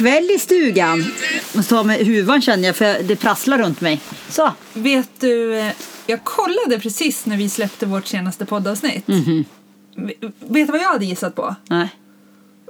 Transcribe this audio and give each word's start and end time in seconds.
Kväll 0.00 0.30
i 0.30 0.38
stugan. 0.38 1.04
Måste 1.54 1.74
ta 1.74 1.82
med 1.82 1.96
huvan 2.06 2.42
känner 2.42 2.66
jag 2.66 2.76
för 2.76 3.02
det 3.02 3.16
prasslar 3.16 3.58
runt 3.58 3.80
mig. 3.80 4.00
Så. 4.28 4.52
Vet 4.72 5.08
du, 5.20 5.58
eh, 5.58 5.72
jag 6.06 6.24
kollade 6.24 6.78
precis 6.82 7.26
när 7.26 7.36
vi 7.36 7.48
släppte 7.48 7.86
vårt 7.86 8.06
senaste 8.06 8.46
poddavsnitt. 8.46 9.08
Mhm. 9.08 9.44
V- 9.96 10.12
Vet 10.38 10.66
du 10.66 10.72
vad 10.72 10.80
jag 10.80 10.92
hade 10.92 11.04
gissat 11.04 11.34
på? 11.36 11.54
Nej. 11.68 11.88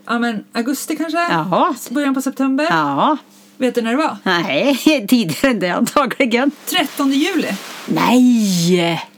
Ja 0.06 0.18
men 0.18 0.44
augusti 0.52 0.96
kanske? 0.96 1.18
Jaha. 1.18 1.74
Början 1.90 2.14
på 2.14 2.22
september? 2.22 2.66
Ja. 2.70 3.16
Vet 3.56 3.74
du 3.74 3.82
när 3.82 3.90
det 3.90 3.96
var? 3.96 4.16
Nej, 4.22 4.76
tidigare 5.08 5.50
än 5.50 5.60
det 5.60 5.68
antagligen. 5.70 6.50
13 6.66 7.12
juli. 7.12 7.48
Nej! 7.86 9.09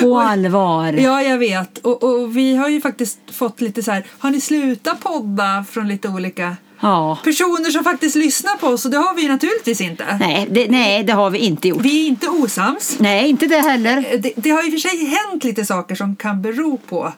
På 0.00 0.18
allvar. 0.20 0.92
Ja, 0.92 1.22
jag 1.22 1.38
vet. 1.38 1.78
Och, 1.78 2.02
och 2.02 2.36
vi 2.36 2.56
har 2.56 2.68
ju 2.68 2.80
faktiskt 2.80 3.18
fått 3.32 3.60
lite 3.60 3.82
så 3.82 3.90
här, 3.90 4.04
har 4.18 4.30
ni 4.30 4.40
slutat 4.40 5.00
podda 5.00 5.64
från 5.70 5.88
lite 5.88 6.08
olika 6.08 6.56
Ja. 6.82 7.18
personer 7.24 7.70
som 7.70 7.84
faktiskt 7.84 8.16
lyssnar 8.16 8.56
på 8.56 8.66
oss? 8.66 8.84
Och 8.84 8.90
det 8.90 8.96
har 8.96 9.14
vi 9.14 9.22
ju 9.22 9.28
naturligtvis 9.28 9.80
inte. 9.80 10.16
Nej 10.20 10.46
det, 10.50 10.68
nej, 10.70 11.04
det 11.04 11.12
har 11.12 11.30
vi 11.30 11.38
inte 11.38 11.68
gjort. 11.68 11.80
Vi 11.82 12.04
är 12.04 12.08
inte 12.08 12.28
osams. 12.28 12.96
Nej, 13.00 13.28
inte 13.28 13.46
det 13.46 13.60
heller. 13.60 14.18
Det, 14.18 14.32
det 14.36 14.50
har 14.50 14.64
i 14.66 14.68
och 14.68 14.72
för 14.72 14.88
sig 14.88 15.04
hänt 15.06 15.44
lite 15.44 15.64
saker 15.66 15.94
som 15.94 16.16
kan 16.16 16.42
bero 16.42 16.76
på 16.76 17.12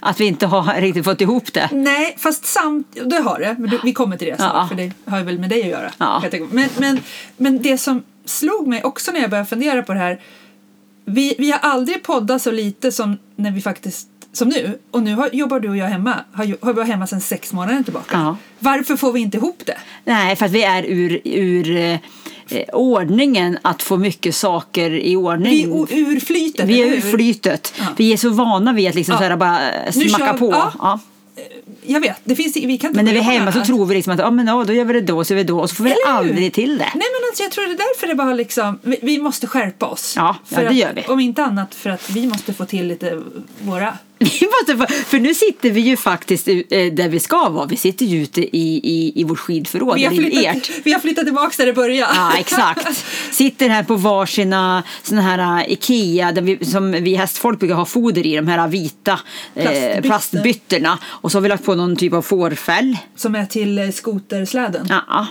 Att 0.00 0.20
vi 0.20 0.24
inte 0.26 0.46
har 0.46 0.80
riktigt 0.80 1.04
fått 1.04 1.20
ihop 1.20 1.52
det. 1.52 1.68
Nej, 1.72 2.14
fast 2.18 2.46
samt, 2.46 2.96
det 3.04 3.16
har 3.20 3.38
det. 3.38 3.56
Men 3.58 3.78
vi 3.84 3.92
kommer 3.92 4.16
till 4.16 4.28
det 4.28 4.36
snart, 4.36 4.52
Ja. 4.54 4.68
för 4.68 4.74
det 4.74 4.92
har 5.04 5.22
väl 5.22 5.38
med 5.38 5.50
dig 5.50 5.62
att 5.62 5.68
göra. 5.68 5.92
Ja. 5.98 6.22
Men, 6.50 6.68
men, 6.78 7.00
men 7.36 7.62
det 7.62 7.78
som 7.78 8.02
slog 8.24 8.66
mig 8.66 8.82
också 8.84 9.12
när 9.12 9.20
jag 9.20 9.30
började 9.30 9.48
fundera 9.48 9.82
på 9.82 9.92
det 9.92 9.98
här. 10.00 10.20
Vi, 11.08 11.34
vi 11.38 11.50
har 11.50 11.58
aldrig 11.58 12.02
poddat 12.02 12.42
så 12.42 12.50
lite 12.50 12.92
som 12.92 13.18
när 13.36 13.50
vi 13.50 13.60
faktiskt 13.60 14.08
som 14.32 14.48
nu. 14.48 14.78
Och 14.90 15.02
nu 15.02 15.14
har, 15.14 15.30
jobbar 15.32 15.60
du 15.60 15.68
och 15.68 15.76
jag 15.76 15.86
hemma. 15.86 16.14
Har, 16.32 16.44
har 16.64 16.72
vi 16.72 16.76
varit 16.76 16.88
hemma 16.88 17.06
sedan 17.06 17.20
sex 17.20 17.52
månader 17.52 17.82
tillbaka. 17.82 18.18
Ja. 18.18 18.36
Varför 18.58 18.96
får 18.96 19.12
vi 19.12 19.20
inte 19.20 19.36
ihop 19.36 19.62
det? 19.66 19.76
Nej, 20.04 20.36
för 20.36 20.46
att 20.46 20.52
vi 20.52 20.62
är 20.64 20.82
ur, 20.82 21.20
ur 21.24 21.76
eh, 21.76 21.92
eh, 22.48 22.68
ordningen 22.72 23.58
att 23.62 23.82
få 23.82 23.96
mycket 23.96 24.34
saker 24.34 24.90
i 24.90 25.16
ordning. 25.16 25.86
Vi 25.88 25.96
är 26.00 26.08
ur 26.12 26.20
flytet. 26.20 26.68
Vi 26.68 26.82
är 26.82 26.86
ur 26.96 27.00
flytet. 27.00 27.74
Ja. 27.78 27.84
Vi 27.96 28.12
är 28.12 28.16
så 28.16 28.30
vana 28.30 28.72
vid 28.72 28.88
att 28.88 28.94
liksom 28.94 29.12
Ja. 29.12 29.18
så 29.18 29.24
här 29.24 29.36
bara 29.36 29.60
Nu 29.96 30.08
smacka 30.08 30.32
på. 30.34 30.50
ja. 30.78 31.00
Ja. 31.88 31.94
Jag 31.94 32.00
vet, 32.00 32.20
det 32.24 32.36
finns, 32.36 32.56
vi 32.56 32.78
kan 32.78 32.90
inte 32.90 32.96
Men 32.96 33.04
när 33.04 33.12
vi 33.12 33.18
är 33.18 33.22
hemma 33.22 33.52
så 33.52 33.64
tror 33.64 33.86
vi 33.86 33.94
liksom 33.94 34.12
att 34.12 34.18
ja, 34.18 34.30
men, 34.30 34.46
ja, 34.46 34.64
då 34.64 34.72
gör 34.72 34.84
vi 34.84 34.92
det 34.92 35.00
då, 35.00 35.24
så 35.24 35.32
gör 35.32 35.36
vi 35.36 35.42
det 35.42 35.52
då. 35.52 35.60
Och 35.60 35.70
så 35.70 35.76
får 35.76 35.84
vi 35.84 35.94
aldrig 36.06 36.52
till 36.52 36.78
det. 36.78 36.84
Nej 36.84 36.92
men 36.94 37.28
alltså 37.28 37.42
jag 37.42 37.52
tror 37.52 37.64
det 37.64 37.72
är 37.72 37.76
därför 37.76 38.06
det 38.06 38.14
bara 38.14 38.34
liksom, 38.34 38.78
vi, 38.82 38.98
vi 39.02 39.18
måste 39.18 39.46
skärpa 39.46 39.86
oss. 39.86 40.14
Ja, 40.16 40.36
ja, 40.48 40.60
det 40.60 40.68
att, 40.68 40.74
gör 40.74 40.92
vi. 40.94 41.02
Om 41.08 41.20
inte 41.20 41.44
annat 41.44 41.74
för 41.74 41.90
att 41.90 42.10
vi 42.10 42.26
måste 42.26 42.54
få 42.54 42.64
till 42.64 42.86
lite 42.86 43.22
våra 43.60 43.92
för 45.06 45.18
nu 45.18 45.34
sitter 45.34 45.70
vi 45.70 45.80
ju 45.80 45.96
faktiskt 45.96 46.48
eh, 46.48 46.54
där 46.92 47.08
vi 47.08 47.20
ska 47.20 47.48
vara. 47.48 47.66
Vi 47.66 47.76
sitter 47.76 48.06
ju 48.06 48.22
ute 48.22 48.56
i, 48.56 48.80
i, 48.82 49.12
i 49.20 49.24
vårt 49.24 49.38
skidförråd, 49.38 49.94
Vi 49.94 50.04
har, 50.04 50.14
flyttat, 50.14 50.56
ert. 50.56 50.70
vi 50.84 50.92
har 50.92 51.00
flyttat 51.00 51.24
tillbaka 51.24 51.54
där 51.58 51.66
det 51.66 51.72
började. 51.72 52.14
Ja, 52.16 52.32
exakt. 52.38 53.04
Sitter 53.30 53.68
här 53.68 53.82
på 53.82 53.94
varsina 53.94 54.82
såna 55.02 55.22
här 55.22 55.62
uh, 55.62 55.72
Ikea, 55.72 56.32
där 56.32 56.42
vi, 56.42 56.64
som 56.64 56.92
vi 56.92 57.14
hästfolk 57.14 57.58
brukar 57.58 57.74
ha 57.74 57.84
foder 57.84 58.26
i, 58.26 58.36
de 58.36 58.48
här 58.48 58.68
vita 58.68 59.20
eh, 59.54 60.02
plastbyttorna. 60.02 60.98
Och 61.04 61.32
så 61.32 61.38
har 61.38 61.42
vi 61.42 61.48
lagt 61.48 61.64
på 61.64 61.74
någon 61.74 61.96
typ 61.96 62.12
av 62.12 62.22
fårfäll. 62.22 62.96
Som 63.16 63.34
är 63.34 63.46
till 63.46 63.78
eh, 63.78 63.90
skotersläden. 63.90 64.86
Ja, 64.88 65.26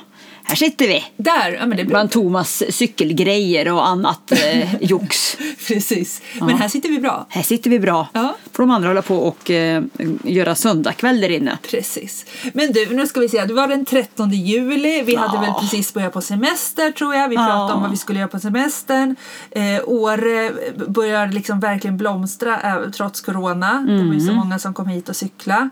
här 0.47 0.55
sitter 0.55 0.87
vi. 0.87 1.03
Där, 1.17 1.51
ja 1.51 1.59
men 1.59 1.69
det 1.69 1.75
blir 1.75 1.85
Bland 1.85 2.11
Thomas 2.11 2.63
cykelgrejer 2.69 3.71
och 3.73 3.87
annat 3.87 4.31
eh, 4.31 4.75
jox. 4.81 5.37
precis. 5.67 6.21
Men 6.39 6.57
här 6.57 6.67
sitter 6.67 6.89
vi 6.89 6.99
bra. 6.99 7.25
Här 7.29 7.41
sitter 7.43 7.69
vi 7.69 7.79
bra. 7.79 8.07
Ja. 8.13 8.35
Får 8.51 8.63
de 8.63 8.71
andra 8.71 8.87
hålla 8.89 9.01
på 9.01 9.15
och 9.17 9.51
eh, 9.51 9.83
göra 10.23 10.55
söndagkväll 10.55 11.21
där 11.21 11.29
inne. 11.29 11.57
Precis. 11.69 12.25
Men 12.53 12.71
du, 12.71 12.95
nu 12.95 13.07
ska 13.07 13.19
vi 13.19 13.29
se. 13.29 13.45
Det 13.45 13.53
var 13.53 13.67
den 13.67 13.85
13 13.85 14.31
juli. 14.31 15.01
Vi 15.01 15.15
hade 15.15 15.35
Ja. 15.35 15.41
väl 15.41 15.53
precis 15.61 15.93
börjat 15.93 16.13
på 16.13 16.21
semester 16.21 16.91
tror 16.91 17.15
jag. 17.15 17.29
Vi 17.29 17.35
pratade 17.35 17.57
Ja. 17.59 17.73
om 17.73 17.81
vad 17.81 17.91
vi 17.91 17.97
skulle 17.97 18.19
göra 18.19 18.29
på 18.29 18.39
semestern. 18.39 19.15
Eh, 19.51 19.63
Åre 19.85 20.51
börjar 20.87 21.27
liksom 21.27 21.59
verkligen 21.59 21.97
blomstra 21.97 22.61
eh, 22.61 22.89
trots 22.91 23.21
corona. 23.21 23.85
Det 23.87 24.03
var 24.03 24.13
ju 24.13 24.19
så 24.19 24.31
många 24.33 24.59
som 24.59 24.73
kom 24.73 24.87
hit 24.87 25.09
och 25.09 25.15
cykla. 25.15 25.69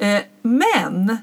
Eh, 0.00 0.20
men 0.42 1.18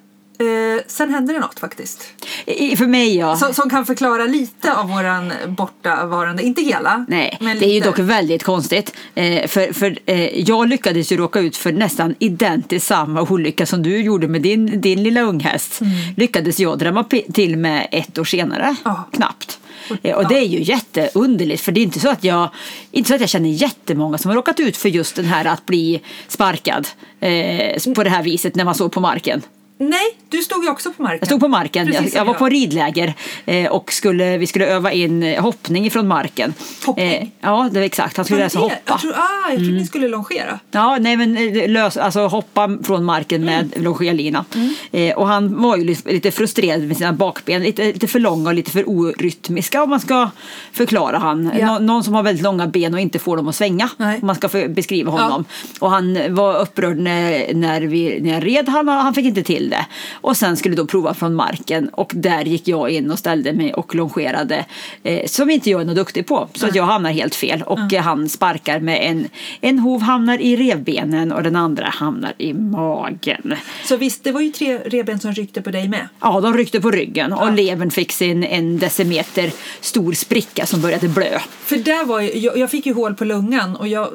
eh, 0.48 0.82
sen 0.88 1.10
hände 1.14 1.34
det 1.34 1.40
något 1.40 1.60
faktiskt. 1.60 2.04
I, 2.46 2.76
för 2.78 2.86
mig 2.88 3.18
ja. 3.18 3.36
Som, 3.36 3.54
som 3.54 3.70
kan 3.70 3.86
förklara 3.86 4.26
lite 4.26 4.74
av 4.74 4.90
våran 4.90 5.34
bortavarande. 5.48 6.44
Inte 6.44 6.62
hela. 6.62 7.06
Nej, 7.08 7.38
men 7.42 7.60
det 7.60 7.66
är 7.66 7.68
ju 7.68 7.74
lite. 7.76 7.88
dock 7.88 8.00
väldigt 8.00 8.44
konstigt. 8.44 8.94
Eh, 9.16 9.48
för 9.48 9.74
för 9.74 9.98
eh, 10.06 10.40
jag 10.40 10.68
lyckades 10.68 11.12
ju 11.12 11.18
råka 11.18 11.40
ut 11.40 11.58
för 11.58 11.72
nästan 11.72 12.16
identiskt 12.20 12.88
samma 12.88 13.22
olycka 13.22 13.66
som 13.66 13.84
du 13.84 14.02
gjorde 14.02 14.28
med 14.28 14.42
din, 14.42 14.82
din 14.82 15.04
lilla 15.04 15.22
unghäst. 15.22 15.80
Lyckades 16.18 16.60
jag 16.60 16.80
drämma 16.80 17.04
till 17.34 17.58
med 17.58 17.88
ett 17.92 18.18
år 18.20 18.24
senare, 18.26 18.64
Mm. 18.64 18.76
Ja. 18.84 19.10
knappt. 19.12 19.60
Eh, 20.04 20.16
och 20.16 20.28
det 20.28 20.38
är 20.38 20.46
ju 20.46 20.62
jätteunderligt 20.64 21.62
för 21.62 21.72
det 21.72 21.80
är 21.80 21.84
inte 21.84 22.00
så 22.00 22.10
att 22.10 22.24
jag, 22.24 22.50
inte 22.92 23.08
så 23.08 23.16
att 23.16 23.22
jag 23.22 23.30
känner 23.30 23.50
jättemånga 23.50 24.18
som 24.18 24.30
har 24.30 24.36
råkat 24.36 24.60
ut 24.60 24.78
för 24.78 24.90
just 24.90 25.16
den 25.16 25.26
här 25.26 25.46
att 25.46 25.66
bli 25.66 26.02
sparkad 26.28 26.88
eh, 27.20 27.94
på 27.96 28.04
det 28.04 28.10
här 28.10 28.24
viset 28.24 28.56
när 28.56 28.66
man 28.66 28.76
står 28.76 28.90
på 28.90 29.00
marken. 29.00 29.42
Nej, 29.90 30.18
du 30.30 30.38
stod 30.38 30.64
ju 30.64 30.70
också 30.70 30.92
på 30.94 31.04
marken. 31.04 31.18
Jag 31.22 31.28
stod 31.28 31.40
på 31.40 31.48
marken, 31.48 31.88
jag, 31.88 31.96
Precis 31.98 32.16
jag 32.16 32.26
var 32.26 32.34
på 32.34 32.50
ridläger 32.50 33.14
eh, 33.46 33.72
och 33.72 33.94
skulle, 33.94 34.38
vi 34.38 34.48
skulle 34.48 34.66
öva 34.68 34.92
in 34.92 35.24
eh, 35.24 35.42
hoppning 35.42 35.86
ifrån 35.86 36.08
marken. 36.08 36.54
Hoppning? 36.86 37.08
Eh, 37.14 37.28
ja, 37.42 37.70
det 37.72 37.80
var 37.80 37.86
exakt. 37.86 38.18
Han 38.18 38.26
skulle 38.26 38.40
lära 38.40 38.50
sig 38.50 38.60
Det- 38.60 38.64
hoppa. 38.64 38.76
Jag 38.86 39.00
tror, 39.02 39.12
ah, 39.14 39.50
jag 39.50 39.58
tror 39.58 39.72
ni 39.72 39.86
skulle 39.86 40.08
longera. 40.08 40.60
Ja, 40.72 40.98
nej 41.00 41.18
men 41.18 41.38
eh, 41.38 41.70
lös, 41.70 41.98
alltså 41.98 42.28
hoppa 42.28 42.78
från 42.84 43.04
marken 43.06 43.46
med 43.46 43.60
Mm. 43.74 43.84
longerlina. 43.84 44.46
Eh, 44.92 45.16
och 45.16 45.28
han 45.28 45.62
var 45.62 45.78
ju 45.78 45.84
lite, 46.06 46.32
frustrerad 46.32 46.82
med 46.84 46.98
sina 46.98 47.14
bakben, 47.14 47.64
lite, 47.64 47.84
lite 47.86 48.08
för 48.08 48.20
långa 48.20 48.50
och 48.50 48.56
lite 48.56 48.72
för 48.72 48.90
orytmiska 48.90 49.84
om 49.84 49.90
man 49.90 50.00
ska 50.00 50.30
förklara 50.72 51.18
han. 51.18 51.52
Ja. 51.60 51.66
Nå, 51.66 51.80
någon 51.80 52.04
som 52.04 52.14
har 52.14 52.24
väldigt 52.24 52.44
långa 52.44 52.68
ben 52.68 52.94
och 52.94 53.00
inte 53.00 53.20
får 53.20 53.38
dem 53.38 53.48
att 53.48 53.56
svänga, 53.56 53.90
Nej. 53.98 54.20
om 54.22 54.28
man 54.28 54.36
ska 54.36 54.50
beskriva 54.70 55.12
honom. 55.12 55.46
Och 55.80 55.90
han 55.92 56.36
var 56.36 56.60
upprörd 56.62 56.98
när, 56.98 57.54
när, 57.54 57.82
vi, 57.82 58.20
när 58.22 58.34
jag 58.34 58.46
red, 58.46 58.70
han, 58.70 58.88
han 58.88 59.14
fick 59.14 59.26
inte 59.26 59.44
till 59.44 59.73
det. 59.74 59.86
Och 60.22 60.38
sen 60.38 60.58
skulle 60.58 60.76
då 60.76 60.86
prova 60.86 61.14
från 61.14 61.36
marken 61.36 61.90
och 61.90 62.12
där 62.16 62.46
gick 62.46 62.68
jag 62.68 62.90
in 62.90 63.12
och 63.12 63.20
ställde 63.20 63.54
mig 63.54 63.74
och 63.74 63.96
longerade, 63.96 64.66
eh, 65.04 65.26
som 65.26 65.50
inte 65.50 65.70
jag 65.70 65.82
är 65.82 65.86
något 65.86 65.96
duktig 65.96 66.28
på. 66.28 66.48
Så 66.54 66.66
att 66.68 66.76
jag 66.76 66.84
hamnar 66.84 67.12
helt 67.12 67.36
fel 67.36 67.62
och 67.66 67.94
eh, 67.94 68.02
han 68.04 68.30
sparkar 68.30 68.80
med 68.80 69.00
en, 69.12 69.28
en 69.62 69.80
hov 69.80 70.02
hamnar 70.02 70.42
i 70.42 70.56
revbenen 70.56 71.32
och 71.32 71.44
den 71.44 71.56
andra 71.56 71.86
hamnar 71.86 72.34
i 72.38 72.54
magen. 72.54 73.56
Så 73.86 73.98
visst, 73.98 74.24
det 74.24 74.32
var 74.32 74.42
ju 74.42 74.52
tre 74.52 74.78
revben 74.78 75.20
som 75.20 75.32
ryckte 75.34 75.62
på 75.62 75.72
dig 75.72 75.88
med. 75.88 76.08
Ja, 76.22 76.42
de 76.42 76.58
ryckte 76.58 76.82
på 76.82 76.92
ryggen 76.92 77.34
och 77.34 77.48
Ja. 77.48 77.52
levern 77.52 77.92
fick 77.92 78.12
sin 78.12 78.44
en 78.44 78.80
decimeter 78.80 79.52
stor 79.82 80.14
spricka 80.14 80.66
som 80.66 80.82
började 80.82 81.08
blö. 81.08 81.40
För 81.64 81.78
där 81.78 82.06
var 82.06 82.20
ju, 82.22 82.38
jag, 82.38 82.58
jag 82.58 82.72
fick 82.72 82.86
ju 82.86 82.94
hål 82.94 83.16
på 83.16 83.26
lungan 83.26 83.76
och 83.76 83.88
jag 83.88 84.10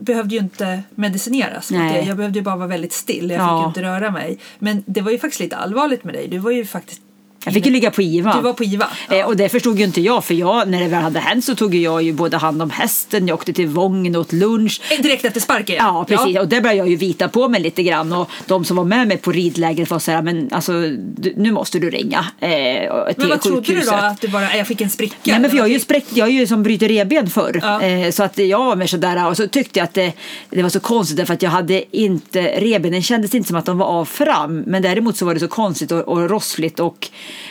behövde 0.00 0.34
ju 0.34 0.40
inte 0.40 0.80
medicineras. 0.94 1.70
Nej. 1.70 2.04
Jag 2.08 2.16
behövde 2.16 2.38
ju 2.38 2.42
bara 2.42 2.56
vara 2.56 2.68
väldigt 2.68 2.92
still. 2.92 3.30
Jag 3.30 3.40
Ja. 3.40 3.58
fick 3.58 3.64
ju 3.64 3.68
inte 3.68 3.82
röra 3.82 4.10
mig. 4.10 4.38
Men 4.58 4.84
det 4.96 5.02
var 5.02 5.10
ju 5.10 5.18
faktiskt 5.18 5.40
lite 5.40 5.56
allvarligt 5.56 6.04
med 6.04 6.14
dig. 6.14 6.28
Du 6.28 6.38
var 6.38 6.50
ju 6.50 6.64
faktiskt... 6.64 7.02
Jag 7.46 7.54
fick 7.54 7.66
ju 7.66 7.72
ligga 7.72 7.90
på 7.90 8.02
IVA. 8.02 8.34
Du 8.36 8.42
var 8.42 8.52
på 8.52 8.64
IVA. 8.64 8.86
Eh, 9.10 9.26
och 9.26 9.36
det 9.36 9.48
förstod 9.48 9.78
ju 9.78 9.84
inte 9.84 10.00
jag 10.00 10.24
för 10.24 10.34
jag, 10.34 10.68
när 10.68 10.80
det 10.80 10.88
väl 10.88 11.02
hade 11.02 11.18
hänt 11.20 11.44
så 11.44 11.54
tog 11.54 11.74
jag 11.74 12.02
ju 12.02 12.12
både 12.12 12.36
hand 12.36 12.62
om 12.62 12.70
hästen, 12.70 13.28
jag 13.28 13.34
åkte 13.34 13.52
till 13.52 13.66
Vången 13.66 14.14
och 14.14 14.20
åt 14.20 14.32
lunch. 14.32 14.80
Eh, 14.90 15.02
Direkt 15.02 15.24
efter 15.24 15.40
sparken? 15.40 15.76
Ja 15.76 16.04
precis 16.08 16.38
och 16.38 16.48
det 16.48 16.60
började 16.60 16.78
jag 16.78 16.88
ju 16.88 16.96
vita 16.96 17.28
på 17.28 17.48
mig 17.48 17.60
lite 17.62 17.82
grann 17.82 18.12
och 18.12 18.30
de 18.46 18.64
som 18.64 18.76
var 18.76 18.84
med 18.84 19.08
mig 19.08 19.16
på 19.16 19.32
ridlägret 19.32 19.90
var 19.90 19.98
så 19.98 20.10
här 20.10 20.22
men 20.22 20.48
alltså 20.52 20.72
du, 21.16 21.34
nu 21.36 21.52
måste 21.52 21.78
du 21.78 21.90
ringa 21.90 22.26
eh, 22.40 22.48
Men 22.50 23.28
vad 23.28 23.40
trodde 23.42 23.60
du 23.60 23.66
sjukhuset. 23.66 23.86
då? 23.90 23.94
Att 24.06 24.20
du 24.20 24.28
bara, 24.28 24.50
"Äh, 24.50 24.56
jag 24.56 24.66
fick 24.66 24.80
en 24.80 24.90
spricka? 24.90 25.16
Nej, 25.24 25.40
men 25.40 25.50
för 25.50 25.56
jag 25.56 25.64
har 25.64 25.68
ju 25.68 25.80
spräckt, 25.80 26.16
jag 26.16 26.28
är 26.28 26.32
ju 26.32 26.46
som 26.46 26.62
bryter 26.62 26.88
revben 26.88 27.30
förr. 27.30 27.60
Ja. 27.62 27.82
Eh, 27.82 28.10
så 28.10 28.22
att 28.22 28.38
jag 28.38 28.64
var 28.64 28.76
mer 28.76 28.86
sådär 28.86 29.28
och 29.28 29.36
så 29.36 29.48
tyckte 29.48 29.78
jag 29.78 29.84
att 29.84 29.94
det, 29.94 30.12
det 30.50 30.62
var 30.62 30.70
så 30.70 30.80
konstigt 30.80 31.16
därför 31.16 31.34
att 31.34 31.42
jag 31.42 31.50
hade 31.50 31.96
inte, 31.96 32.42
revbenen 32.42 33.02
kändes 33.02 33.34
inte 33.34 33.48
som 33.48 33.56
att 33.56 33.64
de 33.66 33.78
var 33.78 33.86
av 33.86 34.04
fram. 34.04 34.60
Men 34.66 34.82
däremot 34.82 35.16
så 35.16 35.26
var 35.26 35.34
det 35.34 35.40
så 35.40 35.48
konstigt 35.48 35.92
och, 35.92 36.00
och 36.00 36.30
rossligt 36.30 36.80
och 36.80 37.08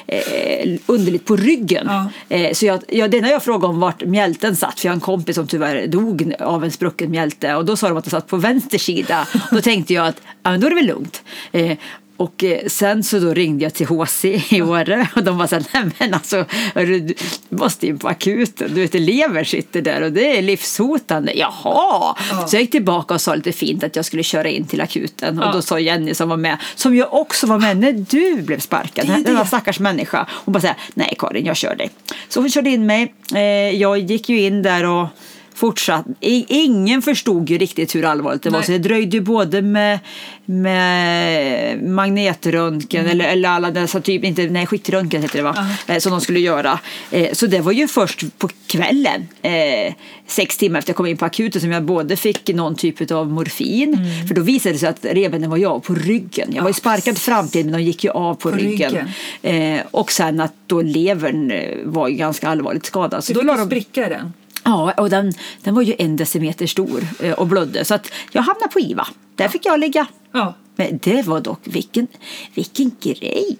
eh, 0.08 0.80
underligt 0.86 1.26
på 1.26 1.36
ryggen. 1.36 1.88
Ja. 1.90 2.36
Eh, 2.36 2.54
så 2.54 2.66
jag, 2.66 2.80
jag, 2.88 3.12
det 3.12 3.18
enda 3.18 3.30
jag 3.30 3.44
frågade 3.44 3.68
om 3.74 3.80
vart 3.80 4.06
mjälten 4.06 4.56
satt, 4.56 4.80
för 4.80 4.88
jag 4.88 4.92
har 4.92 4.96
en 4.96 5.02
kompis 5.02 5.36
som 5.36 5.48
tyvärr 5.48 5.88
dog 5.88 6.34
av 6.40 6.64
en 6.64 6.72
sprucken 6.72 7.12
mjälte 7.12 7.56
och 7.56 7.66
då 7.66 7.76
sa 7.76 7.90
de 7.90 7.98
att 7.98 8.04
den 8.04 8.12
satt 8.12 8.28
på 8.28 8.38
vänster 8.38 8.78
sida. 8.78 9.28
Då 9.52 9.62
tänkte 9.62 9.94
jag 9.94 10.08
att 10.08 10.22
ja, 10.44 10.52
men 10.52 10.60
då 10.60 10.68
är 10.68 10.70
det 10.70 10.76
väl 10.76 10.86
lugnt. 10.86 11.24
Eh, 11.52 11.78
och 12.18 12.44
eh, 12.44 12.68
sen 12.68 13.04
så 13.04 13.20
då 13.20 13.34
ringde 13.34 13.64
jag 13.64 13.74
till 13.74 13.86
HC 13.88 14.26
i 14.50 14.62
Åre 14.62 15.08
och 15.16 15.24
de 15.24 15.38
var 15.38 15.48
så 15.48 15.56
här, 15.56 15.66
nej 15.74 15.84
men 16.00 16.14
alltså 16.14 16.46
hörru, 16.76 17.00
du 17.00 17.14
måste 17.50 17.88
in 17.88 17.98
på 18.00 18.08
akuten. 18.08 18.72
Du 18.74 18.82
vet, 18.82 18.96
elever 18.96 19.44
sitter 19.44 19.82
där 19.82 20.02
och 20.02 20.12
det 20.12 20.38
är 20.38 20.42
livshotande. 20.42 21.34
Jaha! 21.36 21.52
Ja. 21.64 22.18
Så 22.48 22.56
jag 22.56 22.62
gick 22.62 22.72
tillbaka 22.72 23.14
och 23.14 23.22
sa 23.22 23.36
lite 23.36 23.52
fint 23.52 23.84
att 23.84 23.96
jag 23.96 24.06
skulle 24.06 24.24
köra 24.24 24.50
in 24.50 24.66
till 24.68 24.82
akuten 24.82 25.40
och 25.40 25.46
Ja. 25.46 25.52
då 25.52 25.62
sa 25.62 25.80
Jenny 25.80 26.14
som 26.14 26.30
var 26.30 26.38
med, 26.38 26.58
som 26.76 26.96
jag 26.96 27.14
också 27.14 27.48
var 27.48 27.60
med 27.60 27.78
när 27.78 27.92
du 28.10 28.42
blev 28.42 28.60
sparkad, 28.60 29.08
Det 29.08 29.14
är 29.14 29.18
denna 29.24 29.40
det. 29.40 29.48
stackars 29.48 29.80
människa. 29.80 30.28
Hon 30.46 30.54
bara 30.54 30.60
säger 30.62 30.76
nej 30.94 31.16
Karin, 31.20 31.46
jag 31.46 31.58
kör 31.58 31.76
dig. 31.76 31.90
Så 32.30 32.40
hon 32.40 32.50
körde 32.50 32.70
in 32.70 32.86
mig. 32.86 33.14
Eh, 33.34 33.42
jag 33.82 33.98
gick 34.00 34.30
ju 34.30 34.42
in 34.42 34.62
där 34.62 34.84
och 34.86 35.08
fortsatt. 35.56 36.06
Ingen 36.20 37.02
förstod 37.02 37.50
ju 37.50 37.58
riktigt 37.58 37.96
hur 37.96 38.06
allvarligt 38.06 38.42
det 38.42 38.50
var 38.50 38.60
Nej. 38.60 38.66
så 38.66 38.72
det 38.72 38.78
dröjde 38.78 39.18
ju 39.18 39.22
både 39.22 39.62
med, 39.62 40.00
med 40.46 41.84
magnetröntgen 41.84 43.06
eller, 43.06 43.26
eller 43.26 43.50
alla 43.50 43.72
dessa 43.72 44.02
typ, 44.02 44.24
inte, 44.24 44.48
nej 44.48 44.66
skiktröntgen 44.66 45.22
heter 45.22 45.38
det 45.38 45.44
va, 45.44 45.68
eh, 45.88 45.98
som 45.98 46.12
de 46.12 46.22
skulle 46.22 46.40
göra. 46.40 46.80
Eh, 47.12 47.34
så 47.34 47.48
det 47.48 47.60
var 47.60 47.72
ju 47.72 47.88
först 47.88 48.38
på 48.38 48.50
kvällen, 48.68 49.28
eh, 49.42 49.94
sex 50.28 50.58
timmar 50.58 50.80
efter 50.80 50.92
jag 50.92 50.98
kom 50.98 51.06
in 51.06 51.18
på 51.18 51.26
akuten, 51.26 51.62
som 51.62 51.72
jag 51.72 51.84
både 51.84 52.16
fick 52.16 52.48
någon 52.48 52.76
typ 52.76 53.12
av 53.12 53.32
morfin, 53.32 53.98
för 54.28 54.36
då 54.36 54.42
visade 54.42 54.76
det 54.76 54.80
sig 54.80 54.90
att 54.90 55.06
revbenen 55.06 55.50
var 55.50 55.58
jag 55.58 55.84
på 55.84 55.94
ryggen. 55.94 56.50
Jag 56.54 56.62
var 56.62 56.70
ju 56.70 56.74
sparkad 56.74 57.18
framtid 57.18 57.66
men 57.66 57.74
de 57.74 57.82
gick 57.84 58.04
ju 58.04 58.10
av 58.10 58.34
på, 58.34 58.52
På 58.52 58.58
ryggen. 58.58 58.98
Eh, 59.42 59.80
och 59.92 60.12
sen 60.12 60.40
att 60.40 60.54
då 60.68 60.82
levern 60.82 61.54
var 61.86 62.08
ju 62.08 62.16
ganska 62.16 62.48
allvarligt 62.48 62.86
skadad. 62.86 63.24
Så 63.24 63.34
Du 63.34 63.40
då 63.40 63.42
fick 63.42 63.48
la 63.48 63.58
de 63.58 63.66
spricka 63.66 64.06
i 64.06 64.10
den. 64.10 64.34
Ja, 64.66 64.94
och 64.98 65.10
den, 65.10 65.34
den 65.64 65.76
var 65.76 65.82
ju 65.82 65.96
en 66.00 66.16
decimeter 66.16 66.68
stor 66.68 67.08
eh, 67.20 67.34
och 67.34 67.48
blödde. 67.48 67.86
Så 67.86 67.96
att 67.96 68.12
jag 68.32 68.42
hamnade 68.42 68.74
på 68.74 68.80
IVA. 68.80 69.08
Där 69.36 69.48
fick 69.48 69.66
jag 69.66 69.80
ligga. 69.80 70.08
Ja. 70.32 70.54
Men 70.76 71.00
det 71.04 71.28
var 71.28 71.40
dock, 71.40 71.60
vilken, 71.64 72.08
vilken 72.54 72.92
grej! 73.00 73.58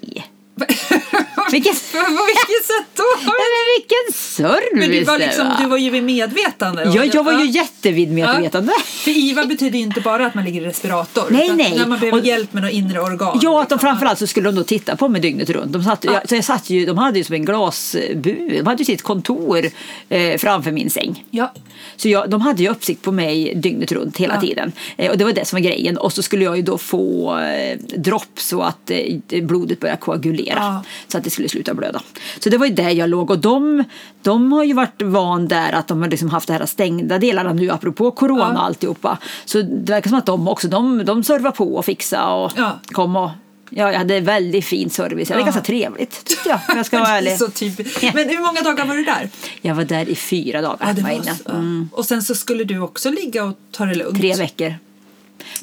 Vilken, 1.52 1.74
På 1.92 2.00
vilket 2.26 2.66
sätt 2.66 2.88
då? 2.96 3.04
Men 3.22 3.34
vilken 3.78 4.14
service 4.14 4.70
Men 4.74 4.90
du 4.90 5.04
var, 5.04 5.18
liksom, 5.20 5.48
du 5.60 5.66
var 5.70 5.78
ju 5.78 5.90
vid 5.90 6.04
medvetande. 6.04 6.92
Ja, 6.96 7.06
jag 7.06 7.24
var 7.24 7.32
ju 7.34 7.46
Ja. 7.46 7.62
jättevid 7.62 8.12
medvetande. 8.12 8.74
För 8.86 9.12
IVA 9.12 9.46
betyder 9.46 9.78
ju 9.78 9.84
inte 9.84 10.02
bara 10.02 10.26
att 10.26 10.36
man 10.36 10.46
ligger 10.46 10.62
i 10.62 10.66
respirator. 10.66 11.24
Nej, 11.30 11.52
nej. 11.56 11.74
När 11.78 11.86
man 11.88 12.00
behöver 12.00 12.20
Och- 12.20 12.26
hjälp 12.26 12.54
med 12.54 12.64
något 12.64 12.72
inre 12.72 13.00
organ. 13.02 13.40
Ja, 13.42 13.62
att 13.62 13.70
de 13.70 13.76
liksom. 13.76 13.80
framförallt 13.90 14.20
så 14.20 14.28
skulle 14.28 14.50
de 14.50 14.56
då 14.56 14.64
titta 14.64 14.96
på 14.96 15.08
mig 15.10 15.22
dygnet 15.22 15.50
runt. 15.50 15.74
De, 15.74 15.84
satt, 15.84 16.04
jag, 16.04 16.30
så 16.30 16.36
jag 16.36 16.44
satt 16.46 16.70
ju, 16.70 16.86
de 16.86 16.98
hade 16.98 17.18
ju 17.18 17.24
som 17.24 17.36
en 17.36 17.46
glasbur, 17.46 18.50
de 18.58 18.68
hade 18.68 18.80
ju 18.82 18.86
sitt 18.86 19.02
kontor 19.02 19.66
eh, 20.10 20.38
framför 20.38 20.72
min 20.72 20.90
säng. 20.90 21.24
Ja. 21.32 21.54
Så 21.98 22.10
jag, 22.10 22.30
de 22.30 22.42
hade 22.42 22.64
ju 22.64 22.70
uppsikt 22.70 23.02
på 23.02 23.12
mig 23.12 23.54
dygnet 23.56 23.92
runt 23.92 24.18
hela 24.18 24.34
Ja. 24.36 24.42
tiden. 24.42 24.72
Eh, 24.98 25.12
och 25.12 25.18
det 25.18 25.24
var 25.26 25.32
det 25.34 25.46
som 25.46 25.58
var 25.58 25.62
grejen. 25.64 25.98
Och 25.98 26.14
så 26.14 26.24
skulle 26.24 26.44
jag 26.44 26.56
ju 26.56 26.62
då 26.62 26.78
få 26.78 27.38
eh, 27.40 27.78
dropp 27.98 28.40
så 28.40 28.62
att 28.62 28.92
eh, 29.30 29.44
blodet 29.44 29.80
började 29.80 30.00
koagulera. 30.02 30.56
Ja. 30.58 30.84
Så 31.08 31.18
att 31.18 31.24
det 31.24 31.30
skulle 31.30 31.45
sluta 31.50 31.74
blöda. 31.74 32.02
Så 32.40 32.50
det 32.50 32.58
var 32.58 32.66
ju 32.66 32.74
där 32.74 32.90
jag 32.90 33.10
låg. 33.10 33.32
Och 33.32 33.40
de, 33.40 33.84
de 34.22 34.52
har 34.52 34.64
ju 34.64 34.74
varit 34.74 35.02
van 35.02 35.48
där 35.48 35.72
att 35.74 35.88
de 35.88 36.02
har 36.02 36.10
liksom 36.10 36.30
haft 36.30 36.48
det 36.48 36.54
här 36.54 36.66
stängda 36.66 37.18
delarna 37.18 37.54
nu 37.54 37.70
apropå 37.70 38.12
corona 38.12 38.52
Ja. 38.56 38.60
alltihopa. 38.62 39.18
Så 39.46 39.62
det 39.62 39.92
verkar 39.94 40.10
som 40.10 40.20
att 40.20 40.26
de 40.26 40.48
också, 40.48 40.68
de, 40.68 41.06
de 41.06 41.24
servar 41.24 41.52
på 41.52 41.76
och 41.76 41.86
fixa 41.86 42.28
och 42.28 42.52
Ja. 42.56 42.80
kom 42.86 43.16
och 43.16 43.30
Ja, 43.70 43.92
jag 43.92 43.98
hade 44.00 44.20
väldigt 44.20 44.66
fin 44.66 44.90
service. 44.90 45.28
Det 45.28 45.34
var 45.34 45.42
Ja. 45.42 45.46
ganska 45.46 45.62
trevligt 45.62 46.26
tyckte 46.26 46.50
jag. 46.50 46.60
om 46.70 46.78
Jag 46.78 46.86
ska 46.86 47.00
vara 47.00 47.10
ärlig. 47.18 47.38
Så 47.38 47.48
typ. 47.48 47.78
Men 48.14 48.30
hur 48.30 48.40
många 48.46 48.62
dagar 48.62 48.86
var 48.86 48.96
du 48.96 49.04
där? 49.04 49.30
Jag 49.62 49.76
var 49.76 49.84
där 49.84 50.10
i 50.10 50.16
fyra 50.16 50.62
dagar. 50.62 50.78
Ja, 50.88 50.94
det 50.94 51.02
var 51.02 51.10
inne. 51.10 51.36
så. 51.36 51.52
Och 51.98 52.06
sen 52.06 52.24
så 52.24 52.36
skulle 52.36 52.64
du 52.64 52.80
också 52.80 53.10
ligga 53.10 53.44
och 53.44 53.54
ta 53.72 53.86
det 53.86 53.96
lugnt. 53.96 54.18
Tre 54.20 54.36
veckor. 54.36 54.74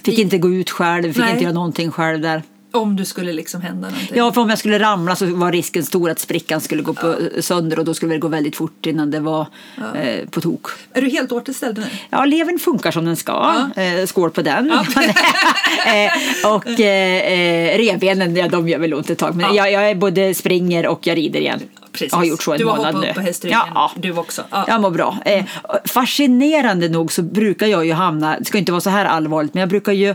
Fick 0.05 0.19
inte 0.19 0.39
gå 0.39 0.51
ut 0.51 0.71
själv, 0.71 1.13
fick 1.13 1.23
Nej. 1.23 1.31
inte 1.33 1.43
göra 1.45 1.55
någonting 1.55 1.91
själv 1.91 2.21
där. 2.21 2.43
Om 2.73 2.97
du 2.97 3.05
skulle 3.05 3.33
liksom 3.33 3.61
hända 3.63 3.89
någonting. 3.89 4.17
Ja, 4.17 4.33
för 4.33 4.41
om 4.41 4.49
jag 4.51 4.59
skulle 4.59 4.79
ramla 4.79 5.17
så 5.17 5.27
var 5.27 5.53
risken 5.53 5.85
stor 5.85 6.11
att 6.11 6.19
sprickan 6.19 6.61
skulle 6.61 6.83
gå 6.83 6.95
på 6.95 7.17
sönder 7.41 7.79
och 7.79 7.85
då 7.85 7.95
skulle 7.95 8.13
det 8.15 8.19
gå 8.19 8.29
väldigt 8.29 8.57
fort 8.57 8.87
innan 8.87 9.11
det 9.11 9.21
var 9.21 9.47
eh, 9.95 10.29
på 10.31 10.41
tok. 10.41 10.67
Är 10.93 11.03
du 11.03 11.09
helt 11.09 11.33
återställd 11.33 11.79
nu? 11.79 11.85
Ja, 12.11 12.25
levern 12.25 12.59
funkar 12.59 12.91
som 12.91 13.05
den 13.05 13.17
ska. 13.17 13.55
Eh, 13.77 14.07
skål 14.07 14.31
på 14.31 14.43
den. 14.43 14.67
Ja. 14.95 15.03
eh, 15.93 16.53
och 16.55 16.81
eh, 16.81 17.33
eh, 17.33 17.79
revbenen, 17.79 18.37
ja, 18.37 18.49
de 18.49 18.69
gör 18.69 18.79
väl 18.79 18.95
ont 18.95 19.11
ett 19.11 19.19
tag. 19.19 19.37
Men 19.37 19.55
Ja. 19.55 19.69
jag, 19.69 19.73
jag 19.73 19.91
är 19.91 19.95
både 19.95 20.35
springer 20.35 20.87
och 20.87 21.07
jag 21.07 21.17
rider 21.19 21.41
igen. 21.41 21.61
Precis. 21.93 22.13
Jag 22.13 22.19
har 22.19 22.25
gjort 22.25 22.43
så 22.43 22.53
en 22.53 22.59
du 22.59 22.65
har 22.65 22.77
månad 22.77 22.95
hoppat 22.95 23.03
nu. 23.05 23.09
upp 23.11 23.15
på 23.15 23.21
hästryggen. 23.21 23.59
Ja, 23.75 23.93
Du 23.97 24.13
också. 24.17 24.43
Ja. 24.51 24.65
Jag 24.69 24.81
mår 24.81 24.91
bra. 24.91 25.19
Eh, 25.25 25.45
fascinerande 25.85 26.89
nog 26.89 27.13
så 27.13 27.23
brukar 27.23 27.67
jag 27.67 27.87
ju 27.87 27.93
hamna, 27.93 28.39
det 28.39 28.45
ska 28.45 28.59
inte 28.59 28.73
vara 28.73 28.81
så 28.81 28.91
här 28.91 29.05
allvarligt, 29.05 29.55
men 29.55 29.61
jag 29.61 29.69
brukar 29.69 29.93
ju 29.93 30.15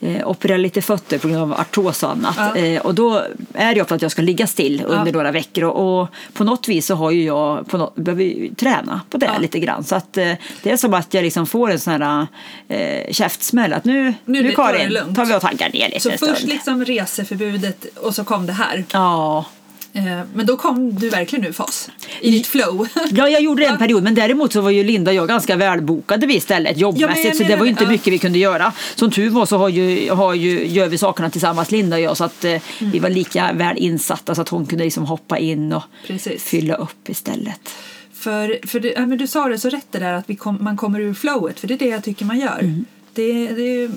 eh, 0.00 0.28
operera 0.28 0.56
lite 0.56 0.82
fötter 0.82 1.18
på 1.18 1.28
grund 1.28 1.42
av 1.42 1.52
artros 1.60 2.02
och 2.02 2.10
annat. 2.10 2.34
Ja. 2.38 2.56
Eh, 2.56 2.80
och 2.80 2.94
då 2.94 3.22
är 3.54 3.74
det 3.74 3.82
ofta 3.82 3.94
att 3.94 4.02
jag 4.02 4.10
ska 4.10 4.22
ligga 4.22 4.46
still 4.46 4.82
under 4.86 5.12
några 5.12 5.32
veckor 5.32 5.64
och, 5.64 6.00
och 6.02 6.08
på 6.32 6.44
något 6.44 6.68
vis 6.68 6.86
så 6.86 6.94
har 6.94 7.10
ju 7.10 7.24
jag 7.24 7.68
på 7.68 7.78
något, 7.78 7.94
behöver 7.96 8.54
träna 8.54 9.00
på 9.10 9.18
det 9.18 9.30
lite 9.40 9.58
grann. 9.58 9.84
Så 9.84 9.94
att 9.96 10.16
eh, 10.16 10.32
det 10.62 10.70
är 10.70 10.76
som 10.76 10.94
att 10.94 11.14
jag 11.14 11.22
liksom 11.22 11.46
får 11.46 11.70
en 11.70 11.78
sån 11.80 12.02
här 12.02 12.26
eh, 12.68 13.12
käftsmäll 13.12 13.72
att 13.72 13.84
nu, 13.84 14.14
Nu 14.24 14.42
nu, 14.42 14.52
Karin, 14.52 15.14
tar 15.14 15.24
vi 15.24 15.34
och 15.34 15.40
taggar 15.40 15.70
ner 15.72 15.88
lite 15.88 16.00
Så 16.00 16.10
först 16.10 16.36
stund. 16.36 16.48
liksom 16.52 16.84
reseförbudet 16.84 17.84
och 17.96 18.14
så 18.14 18.24
kom 18.24 18.46
det 18.46 18.52
här. 18.52 18.84
Ja. 18.92 19.44
Eh, 19.96 20.20
Men 20.34 20.46
då 20.46 20.56
kom 20.56 20.94
du 20.94 21.08
verkligen 21.10 21.44
ur 21.44 21.52
fas. 21.52 21.90
I 22.20 22.30
ditt 22.30 22.46
flow. 22.46 22.88
Ja, 23.10 23.28
jag 23.28 23.42
gjorde 23.42 23.62
det 23.62 23.68
en 23.68 23.78
period, 23.78 24.02
men 24.02 24.14
däremot 24.14 24.52
så 24.52 24.60
var 24.60 24.70
ju 24.70 24.84
Linda 24.84 25.10
och 25.10 25.14
jag 25.14 25.28
ganska 25.28 25.56
välbokade 25.56 26.26
vi 26.26 26.34
istället 26.36 26.78
jobbmässigt, 26.78 27.24
jag 27.26 27.36
så 27.36 27.42
det 27.42 27.56
var 27.56 27.64
ju 27.64 27.70
inte. 27.70 27.84
Ja. 27.84 27.90
mycket 27.90 28.12
vi 28.12 28.18
kunde 28.18 28.38
göra. 28.38 28.72
Som 28.94 29.10
tur 29.10 29.30
var 29.30 29.46
så 29.46 29.56
har 29.56 29.68
ju, 29.68 30.10
har 30.10 30.34
ju, 30.34 30.66
gör 30.66 30.88
vi 30.88 30.98
sakerna 30.98 31.30
tillsammans, 31.30 31.70
Linda 31.70 31.96
och 31.96 32.02
jag, 32.02 32.16
så 32.16 32.24
att 32.24 32.44
eh, 32.44 32.50
Mm. 32.80 32.92
vi 32.92 32.98
var 32.98 33.10
lika 33.10 33.52
väl 33.52 33.76
insatta 33.78 34.34
så 34.34 34.42
att 34.42 34.48
hon 34.48 34.66
kunde 34.66 34.84
liksom 34.84 35.04
hoppa 35.04 35.38
in 35.38 35.72
och 35.72 35.82
Precis. 36.06 36.44
fylla 36.44 36.74
upp 36.74 37.08
istället. 37.08 37.60
För, 38.14 38.58
för 38.66 38.80
det, 38.80 38.92
ja, 38.96 39.06
men 39.06 39.18
du 39.18 39.26
sa 39.26 39.48
det 39.48 39.58
så 39.58 39.68
rätt 39.68 39.86
det 39.90 39.98
där 39.98 40.12
att 40.12 40.38
kom, 40.38 40.58
man 40.60 40.76
kommer 40.76 41.00
ur 41.00 41.14
flowet, 41.14 41.60
för 41.60 41.68
det 41.68 41.74
är 41.74 41.78
det 41.78 41.86
jag 41.88 42.04
tycker 42.04 42.24
man 42.24 42.38
gör. 42.38 42.58
Mm. 42.60 42.84
Det, 43.14 43.48
det, 43.48 43.90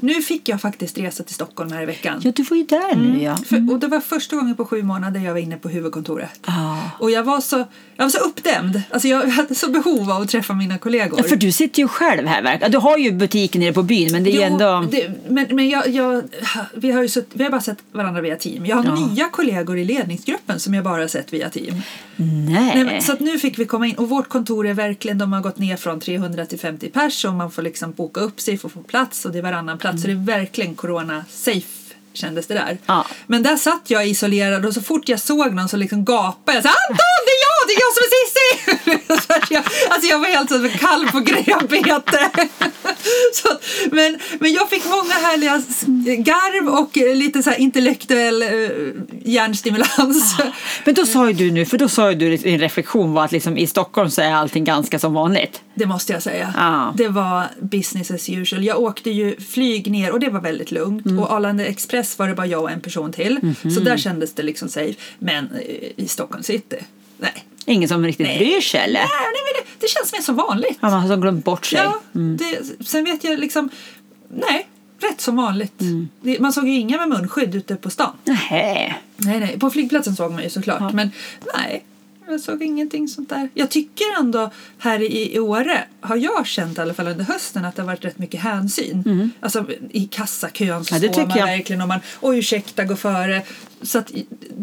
nu 0.00 0.14
fick 0.14 0.48
jag 0.48 0.60
faktiskt 0.60 0.98
resa 0.98 1.22
till 1.22 1.34
Stockholm 1.34 1.72
här 1.72 1.82
i 1.82 1.86
veckan. 1.86 2.20
Ja, 2.24 2.32
du 2.36 2.42
var 2.42 2.56
ju 2.56 2.64
där 2.64 2.96
nu 2.96 3.22
ja. 3.22 3.36
För, 3.36 3.72
och 3.72 3.78
det 3.80 3.86
var 3.88 4.00
första 4.00 4.36
gången 4.36 4.56
på 4.56 4.64
sju 4.64 4.82
månader 4.82 5.20
jag 5.20 5.32
var 5.32 5.40
inne 5.40 5.56
på 5.56 5.68
huvudkontoret. 5.68 6.40
Ah. 6.42 6.76
Och 6.98 7.10
jag 7.10 7.22
var 7.24 7.40
så, 7.40 7.56
jag 7.96 8.04
var 8.04 8.10
så 8.10 8.18
uppdämd. 8.18 8.82
Alltså 8.90 9.08
jag 9.08 9.26
hade 9.26 9.54
så 9.54 9.70
behov 9.70 10.10
av 10.10 10.22
att 10.22 10.28
träffa 10.28 10.54
mina 10.54 10.78
kollegor. 10.78 11.18
Ja, 11.18 11.24
för 11.24 11.36
du 11.36 11.52
sitter 11.52 11.82
ju 11.82 11.88
själv 11.88 12.26
här, 12.26 12.68
du 12.68 12.78
har 12.78 12.98
ju 12.98 13.12
butiken 13.12 13.60
nere 13.60 13.72
på 13.72 13.82
byn, 13.82 14.12
men 14.12 14.24
det 14.24 14.30
är 14.30 14.32
ju 14.32 14.38
Jo, 14.38 14.44
ändå... 14.44 14.88
det, 14.90 15.10
men 15.28 15.46
men 15.50 15.68
jag, 15.68 15.88
jag, 15.88 16.22
vi, 16.74 16.90
har 16.90 17.02
ju 17.02 17.08
sutt, 17.08 17.28
vi 17.32 17.44
har 17.44 17.50
bara 17.50 17.60
sett 17.60 17.78
varandra 17.92 18.20
via 18.20 18.36
team. 18.36 18.66
Jag 18.66 18.76
har 18.76 18.84
Ja. 18.84 19.06
nya 19.06 19.28
kollegor 19.28 19.78
i 19.78 19.84
ledningsgruppen 19.84 20.60
som 20.60 20.74
jag 20.74 20.84
bara 20.84 21.00
har 21.00 21.08
sett 21.08 21.32
via 21.32 21.50
team. 21.50 21.74
Nej. 22.16 22.84
Nej, 22.84 23.00
så 23.02 23.12
att 23.12 23.20
nu 23.20 23.38
fick 23.38 23.58
vi 23.58 23.64
komma 23.64 23.86
in 23.86 23.94
och 23.94 24.08
vårt 24.08 24.28
kontor 24.28 24.66
är 24.66 24.74
verkligen, 24.74 25.18
de 25.18 25.32
har 25.32 25.40
gått 25.40 25.58
ner 25.58 25.76
från 25.76 26.00
300 26.00 26.46
till 26.46 26.58
50 26.58 26.88
pers 26.90 27.24
och 27.24 27.34
man 27.34 27.50
får 27.50 27.62
liksom 27.62 27.92
boka 27.92 28.20
upp 28.20 28.40
sig 28.40 28.58
att 28.66 28.72
få 28.72 28.82
plats 28.82 29.24
och 29.24 29.32
det 29.32 29.38
är 29.38 29.42
varannan 29.42 29.78
plats 29.78 30.02
så 30.02 30.06
det 30.06 30.12
är 30.12 30.24
verkligen 30.24 30.74
corona 30.74 31.24
safe 31.30 31.80
kändes 32.12 32.46
det 32.46 32.54
där. 32.54 32.78
Ja. 32.86 33.06
Men 33.26 33.42
där 33.42 33.56
satt 33.56 33.90
jag 33.90 34.08
isolerad 34.08 34.66
och 34.66 34.74
så 34.74 34.82
fort 34.82 35.08
jag 35.08 35.20
såg 35.20 35.54
någon 35.54 35.68
så 35.68 35.76
liksom 35.76 36.04
gapade 36.04 36.58
jag 36.58 36.62
så 36.62 36.68
Anton 36.68 37.20
det 37.26 37.32
är 37.32 37.42
jag, 37.46 37.68
det 37.68 37.74
är 37.74 37.80
jag 37.80 37.92
som 37.94 38.02
är 38.04 38.10
Cissi! 38.16 39.19
Jag, 39.50 39.64
alltså 39.90 40.08
jag 40.08 40.18
var 40.18 40.26
helt 40.26 40.80
kalv 40.80 41.10
på 41.10 41.20
grävbete. 41.20 42.30
så, 43.34 43.48
men, 43.90 44.18
men 44.40 44.52
jag 44.52 44.70
fick 44.70 44.84
många 44.84 45.12
härliga 45.12 45.62
garv 46.22 46.68
och 46.68 46.98
eh, 46.98 47.16
lite 47.16 47.42
så 47.42 47.52
intellektuell 47.52 48.42
uh, 48.42 48.92
hjärnstimulans. 49.24 50.36
Men 50.84 50.94
då 50.94 51.06
sa 51.06 51.26
ju 51.26 51.32
du 51.32 51.50
nu, 51.50 51.64
för 51.64 51.78
då 51.78 51.88
sa 51.88 52.10
ju 52.10 52.16
du 52.16 52.36
din 52.36 52.58
reflektion 52.58 53.12
var 53.12 53.24
att 53.24 53.32
liksom 53.32 53.56
i 53.56 53.66
Stockholm 53.66 54.10
så 54.10 54.22
är 54.22 54.32
allting 54.32 54.64
ganska 54.64 54.98
som 54.98 55.14
vanligt. 55.14 55.62
Det 55.74 55.86
måste 55.86 56.12
jag 56.12 56.22
säga. 56.22 56.54
Ja. 56.56 56.94
Det 56.96 57.08
var 57.08 57.44
business 57.60 58.10
as 58.10 58.28
usual. 58.28 58.64
Jag 58.64 58.80
åkte 58.80 59.10
ju 59.10 59.36
flyg 59.40 59.90
ner 59.90 60.12
och 60.12 60.20
det 60.20 60.30
var 60.30 60.40
väldigt 60.40 60.70
lugnt. 60.70 61.06
Mm. 61.06 61.18
Och 61.18 61.32
Arlanda 61.32 61.64
Express 61.64 62.18
var 62.18 62.28
det 62.28 62.34
bara 62.34 62.46
jag 62.46 62.62
och 62.62 62.70
en 62.70 62.80
person 62.80 63.12
till. 63.12 63.38
Mhm. 63.42 63.70
Så 63.70 63.80
där 63.80 63.96
kändes 63.96 64.34
det 64.34 64.42
liksom 64.42 64.68
safe. 64.68 64.94
Men 65.18 65.48
eh, 65.52 66.04
i 66.04 66.08
Stockholm 66.08 66.42
city, 66.42 66.76
nej. 67.16 67.44
Ingen 67.66 67.88
som 67.88 68.04
riktigt 68.04 68.26
Nej. 68.26 68.38
bryr 68.38 68.60
sig 68.60 68.80
eller? 68.80 69.00
Nej, 69.00 69.08
nej 69.08 69.42
men 69.44 69.64
det, 69.64 69.86
det 69.86 69.90
känns 69.90 70.12
mer 70.12 70.20
som 70.20 70.36
vanligt. 70.36 70.78
Ja, 70.80 70.90
man 70.90 71.10
har 71.10 71.16
glömt 71.16 71.44
bort 71.44 71.66
sig. 71.66 71.78
Ja, 71.78 72.00
det, 72.12 72.84
sen 72.86 73.04
vet 73.04 73.24
jag 73.24 73.38
liksom, 73.38 73.70
nej, 74.28 74.68
rätt 75.00 75.20
som 75.20 75.36
vanligt. 75.36 75.80
Mm. 75.80 76.08
Det, 76.20 76.40
man 76.40 76.52
såg 76.52 76.68
ju 76.68 76.78
inga 76.78 77.06
med 77.06 77.08
munskydd 77.08 77.54
ute 77.54 77.76
på 77.76 77.90
stan. 77.90 78.16
Nähä. 78.24 78.94
Nej, 79.16 79.40
nej. 79.40 79.58
På 79.58 79.70
flygplatsen 79.70 80.16
såg 80.16 80.32
man 80.32 80.42
ju 80.42 80.50
såklart. 80.50 80.92
Men 80.92 81.10
nej, 81.54 81.84
jag 82.30 82.40
såg 82.40 82.62
ingenting 82.62 83.08
sånt 83.08 83.28
där. 83.28 83.48
Jag 83.54 83.70
tycker 83.70 84.04
ändå 84.20 84.50
här 84.78 85.00
i, 85.02 85.34
i 85.34 85.38
Åre 85.38 85.84
har 86.00 86.16
jag 86.16 86.46
känt 86.46 86.78
i 86.78 86.80
alla 86.80 86.94
fall 86.94 87.08
under 87.08 87.24
hösten 87.24 87.64
att 87.64 87.76
det 87.76 87.82
har 87.82 87.86
varit 87.86 88.04
rätt 88.04 88.18
mycket 88.18 88.40
hänsyn. 88.40 89.30
Alltså 89.40 89.66
i 89.90 90.06
kassakön 90.06 90.84
så 90.84 90.94
Ja, 90.94 91.12
står 91.12 91.26
man 91.26 91.38
jag. 91.38 91.46
verkligen 91.46 91.82
och 91.82 91.88
man 91.88 92.00
oj 92.20 92.38
ursäkta 92.38 92.84
gå 92.84 92.96
före. 92.96 93.42
Så 93.82 93.98
att 93.98 94.12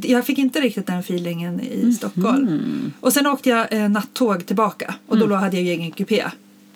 jag 0.03 0.25
fick 0.25 0.37
inte 0.37 0.61
riktigt 0.61 0.87
den 0.87 0.99
feelingen 0.99 1.59
i 1.61 1.77
Mhm. 1.83 1.93
Stockholm. 1.93 2.93
Och 2.99 3.13
sen 3.13 3.27
åkte 3.27 3.49
jag 3.49 3.73
eh, 3.73 3.89
nattåg 3.89 4.45
tillbaka 4.45 4.95
och 5.07 5.17
då 5.17 5.25
Mm. 5.25 5.37
hade 5.39 5.55
jag 5.57 5.63
ju 5.65 5.71
egen 5.71 5.91
kupé. 5.91 6.23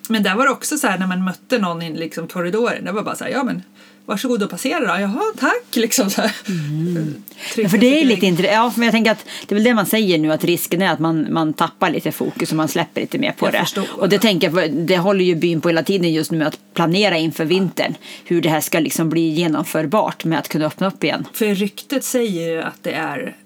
Men 0.08 0.22
där 0.22 0.34
var 0.34 0.44
det 0.44 0.50
också 0.50 0.78
så 0.78 0.86
här 0.86 0.98
när 0.98 1.06
man 1.06 1.24
mötte 1.24 1.58
någon 1.58 1.82
i 1.82 1.96
liksom 1.96 2.26
korridoren. 2.28 2.84
Det 2.84 2.92
var 2.92 3.02
bara 3.02 3.16
så 3.16 3.24
här, 3.24 3.30
ja 3.30 3.44
men 3.44 3.62
varsågod 4.06 4.42
och 4.42 4.50
passera 4.50 4.80
då. 4.80 5.00
Jaha, 5.00 5.22
tack. 5.38 5.64
Liksom 5.76 6.10
så. 6.10 6.22
Mm. 6.48 7.14
Ja, 7.56 7.68
för 7.68 7.78
det 7.78 8.00
är 8.00 8.04
lite 8.04 8.26
intressant. 8.26 8.54
Ja, 8.54 8.72
men 8.76 8.84
jag 8.84 8.92
tänker 8.92 9.10
att 9.10 9.24
det 9.46 9.52
är 9.52 9.54
väl 9.54 9.64
det 9.64 9.74
man 9.74 9.86
säger 9.86 10.18
nu 10.18 10.32
att 10.32 10.44
risken 10.44 10.82
är 10.82 10.92
att 10.92 10.98
man, 10.98 11.32
man 11.32 11.52
tappar 11.52 11.90
lite 11.90 12.12
fokus 12.12 12.50
och 12.50 12.56
man 12.56 12.68
släpper 12.68 13.00
lite 13.00 13.18
mer 13.18 13.32
på 13.32 13.46
Jag 13.46 13.52
det. 13.52 13.58
förstår. 13.58 13.84
Och 13.90 14.08
det 14.08 14.18
tänker 14.18 14.52
jag, 14.56 14.72
det 14.74 14.96
håller 14.96 15.24
ju 15.24 15.34
byn 15.34 15.60
på 15.60 15.68
hela 15.68 15.82
tiden 15.82 16.12
just 16.12 16.30
nu 16.30 16.38
med 16.38 16.46
att 16.46 16.58
planera 16.74 17.18
inför 17.18 17.44
vintern. 17.44 17.94
Hur 18.24 18.40
det 18.42 18.48
här 18.48 18.60
ska 18.60 18.78
liksom 18.80 19.08
bli 19.10 19.28
genomförbart 19.28 20.24
med 20.24 20.38
att 20.38 20.48
kunna 20.48 20.66
öppna 20.66 20.86
upp 20.86 21.04
igen. 21.04 21.26
För 21.32 21.54
ryktet 21.54 22.04
säger 22.04 22.50
ju 22.50 22.62
att 22.62 22.82
det 22.82 22.92
är 22.92 23.36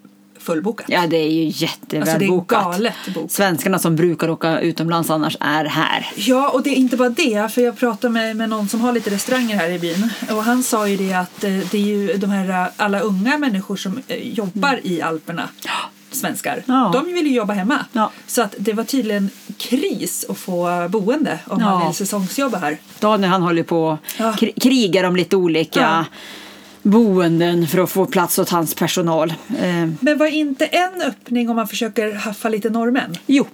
fullbokat. 0.47 0.87
Ja, 0.89 1.07
det 1.07 1.17
är 1.17 1.31
ju 1.31 1.53
jättevälbokat. 1.55 2.09
Alltså 2.09 2.19
det 2.19 2.25
är 2.25 2.63
galet 2.73 3.15
bokat. 3.15 3.31
Svenskarna 3.31 3.79
som 3.79 3.97
brukar 3.97 4.29
åka 4.29 4.61
utomlands 4.61 5.11
annars 5.11 5.37
är 5.41 5.65
här. 5.65 6.07
Ja, 6.17 6.49
och 6.49 6.63
det 6.63 6.71
är 6.71 6.77
inte 6.77 6.97
bara 6.97 7.09
det. 7.09 7.53
För 7.53 7.63
jag 7.63 7.77
pratade 7.79 8.13
med, 8.13 8.37
med 8.37 8.49
någon 8.49 8.69
som 8.69 8.81
har 8.81 8.93
lite 8.93 9.11
restauranger 9.11 9.57
här 9.57 9.71
i 9.71 9.79
byn. 9.79 10.11
Och 10.31 10.45
han 10.45 10.63
sa 10.63 10.89
ju 10.89 10.97
det 10.97 11.15
att 11.15 11.45
eh, 11.45 11.51
det 11.51 11.79
är 11.79 11.87
ju 11.87 12.17
de 12.17 12.31
här 12.31 12.71
alla 12.77 13.01
unga 13.01 13.39
människor 13.39 13.77
som 13.77 14.01
eh, 14.09 14.29
jobbar 14.29 14.69
mm. 14.69 14.81
i 14.83 15.03
Alperna 15.03 15.49
svenskar. 16.11 16.63
Ja. 16.67 16.91
De 16.93 17.15
vill 17.15 17.27
ju 17.27 17.35
jobba 17.35 17.53
hemma. 17.53 17.85
Ja. 17.93 18.11
Så 18.27 18.43
att 18.43 18.55
det 18.59 18.73
var 18.73 18.85
tydligen 18.85 19.31
kris 19.59 20.27
att 20.29 20.39
få 20.39 20.89
boende 20.89 21.39
om 21.47 21.61
ja. 21.61 21.71
man 21.71 21.87
vill 21.87 21.97
säsongsjobba 21.97 22.59
här. 22.59 22.79
Daniel 23.01 23.31
han 23.31 23.43
håller 23.43 23.63
på 23.63 23.99
ja. 24.19 24.35
krigar 24.61 25.05
om 25.05 25.17
lite 25.17 25.37
olika 25.37 26.07
boenden 26.87 27.67
för 27.67 27.79
att 27.79 27.91
få 27.91 28.07
plats 28.07 28.39
åt 28.39 28.49
hans 28.49 28.75
personal. 28.75 29.35
Eh. 29.49 29.89
Men 30.01 30.19
var 30.19 30.27
inte 30.27 30.67
en 30.67 31.03
öppning 31.03 31.51
om 31.51 31.57
man 31.57 31.69
försöker 31.69 32.15
haffa 32.15 32.49
lite 32.49 32.71
norrmän? 32.71 33.17
Jo, 33.27 33.47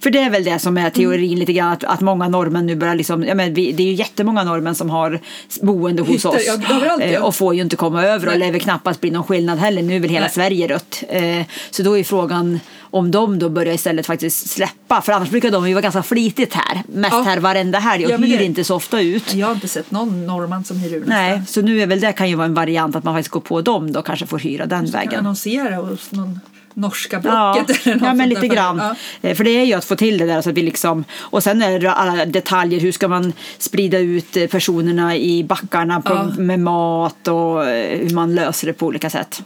för 0.00 0.10
det 0.10 0.18
är 0.18 0.30
väl 0.30 0.44
det 0.44 0.58
som 0.58 0.78
är 0.78 0.90
teorin 0.90 1.24
mm. 1.24 1.38
lite 1.38 1.52
grann 1.52 1.72
att, 1.72 1.84
att 1.84 2.00
många 2.00 2.28
norrmän 2.28 2.66
nu 2.66 2.76
börjar 2.76 2.94
liksom, 2.94 3.24
ja 3.24 3.34
men 3.34 3.54
vi, 3.54 3.72
det 3.72 3.82
är 3.82 3.86
ju 3.86 3.92
jättemånga 3.92 4.44
norrmän 4.44 4.74
som 4.74 4.90
har 4.90 5.20
boende 5.60 6.02
hos 6.02 6.24
oss 6.24 6.58
ja, 6.68 7.00
eh, 7.00 7.22
och 7.22 7.34
får 7.34 7.54
ju 7.54 7.62
inte 7.62 7.76
komma 7.76 8.04
över 8.04 8.28
och 8.28 8.38
lär 8.38 8.52
väl 8.52 8.60
knappast 8.60 9.00
bli 9.00 9.10
någon 9.10 9.24
skillnad 9.24 9.58
heller. 9.58 9.82
Nu 9.82 9.96
är 9.96 10.00
väl 10.00 10.10
hela 10.10 10.26
Nej. 10.26 10.34
Sverige 10.34 10.68
rött. 10.68 11.02
Eh, 11.08 11.46
så 11.70 11.82
då 11.82 11.98
är 11.98 12.04
frågan 12.04 12.60
om 12.92 13.10
de 13.10 13.38
då 13.38 13.48
börjar 13.48 13.74
istället 13.74 14.06
faktiskt 14.06 14.50
släppa. 14.50 15.02
För 15.02 15.12
annars 15.12 15.30
brukar 15.30 15.50
de 15.50 15.68
ju 15.68 15.74
vara 15.74 15.82
ganska 15.82 16.02
flitigt 16.02 16.54
här. 16.54 16.82
Mest 16.88 17.12
ja. 17.12 17.22
här 17.22 17.38
varenda 17.38 17.78
helg 17.78 18.04
och 18.06 18.10
ja, 18.10 18.16
hyr 18.16 18.38
det... 18.38 18.44
inte 18.44 18.64
så 18.64 18.76
ofta 18.76 19.00
ut. 19.00 19.34
Jag 19.34 19.46
har 19.46 19.54
inte 19.54 19.68
sett 19.68 19.90
någon 19.90 20.26
norrman 20.26 20.64
som 20.64 20.78
hyr 20.78 20.94
ut. 20.94 21.06
Nej, 21.06 21.42
så 21.46 21.62
nu 21.62 21.80
är 21.80 21.86
väl 21.86 22.00
det 22.00 22.12
kan 22.12 22.28
ju 22.28 22.34
vara 22.34 22.46
en 22.46 22.54
variant 22.54 22.96
att 22.96 23.04
man 23.04 23.14
faktiskt 23.14 23.30
går 23.30 23.40
på 23.40 23.60
dem 23.60 23.92
då 23.92 24.02
kanske 24.02 24.26
får 24.26 24.38
hyra 24.38 24.66
den 24.66 24.86
vägen. 24.86 25.18
Annonsera 25.18 25.76
hos 25.76 26.12
någon 26.12 26.40
norska 26.74 27.20
blocket. 27.20 27.86
Ja, 27.86 27.94
ja 28.02 28.14
men 28.14 28.28
lite 28.28 28.48
grann. 28.48 28.78
Ja. 28.78 28.94
Eh, 29.28 29.36
för 29.36 29.44
det 29.44 29.50
är 29.50 29.64
ju 29.64 29.74
att 29.74 29.84
få 29.84 29.96
till 29.96 30.18
det 30.18 30.26
där 30.26 30.42
så 30.42 30.50
att 30.50 30.56
vi 30.56 30.62
liksom, 30.62 31.04
och 31.18 31.42
sen 31.42 31.62
är 31.62 31.80
det 31.80 31.92
alla 31.92 32.26
detaljer, 32.26 32.80
hur 32.80 32.92
ska 32.92 33.08
man 33.08 33.32
sprida 33.58 33.98
ut 33.98 34.36
eh, 34.36 34.46
personerna 34.46 35.16
i 35.16 35.44
backarna 35.44 36.00
på, 36.00 36.14
ja. 36.14 36.42
med 36.42 36.60
mat 36.60 37.28
och 37.28 37.68
eh, 37.68 37.98
hur 37.98 38.14
man 38.14 38.34
löser 38.34 38.66
det 38.66 38.72
på 38.72 38.86
olika 38.86 39.10
sätt. 39.10 39.42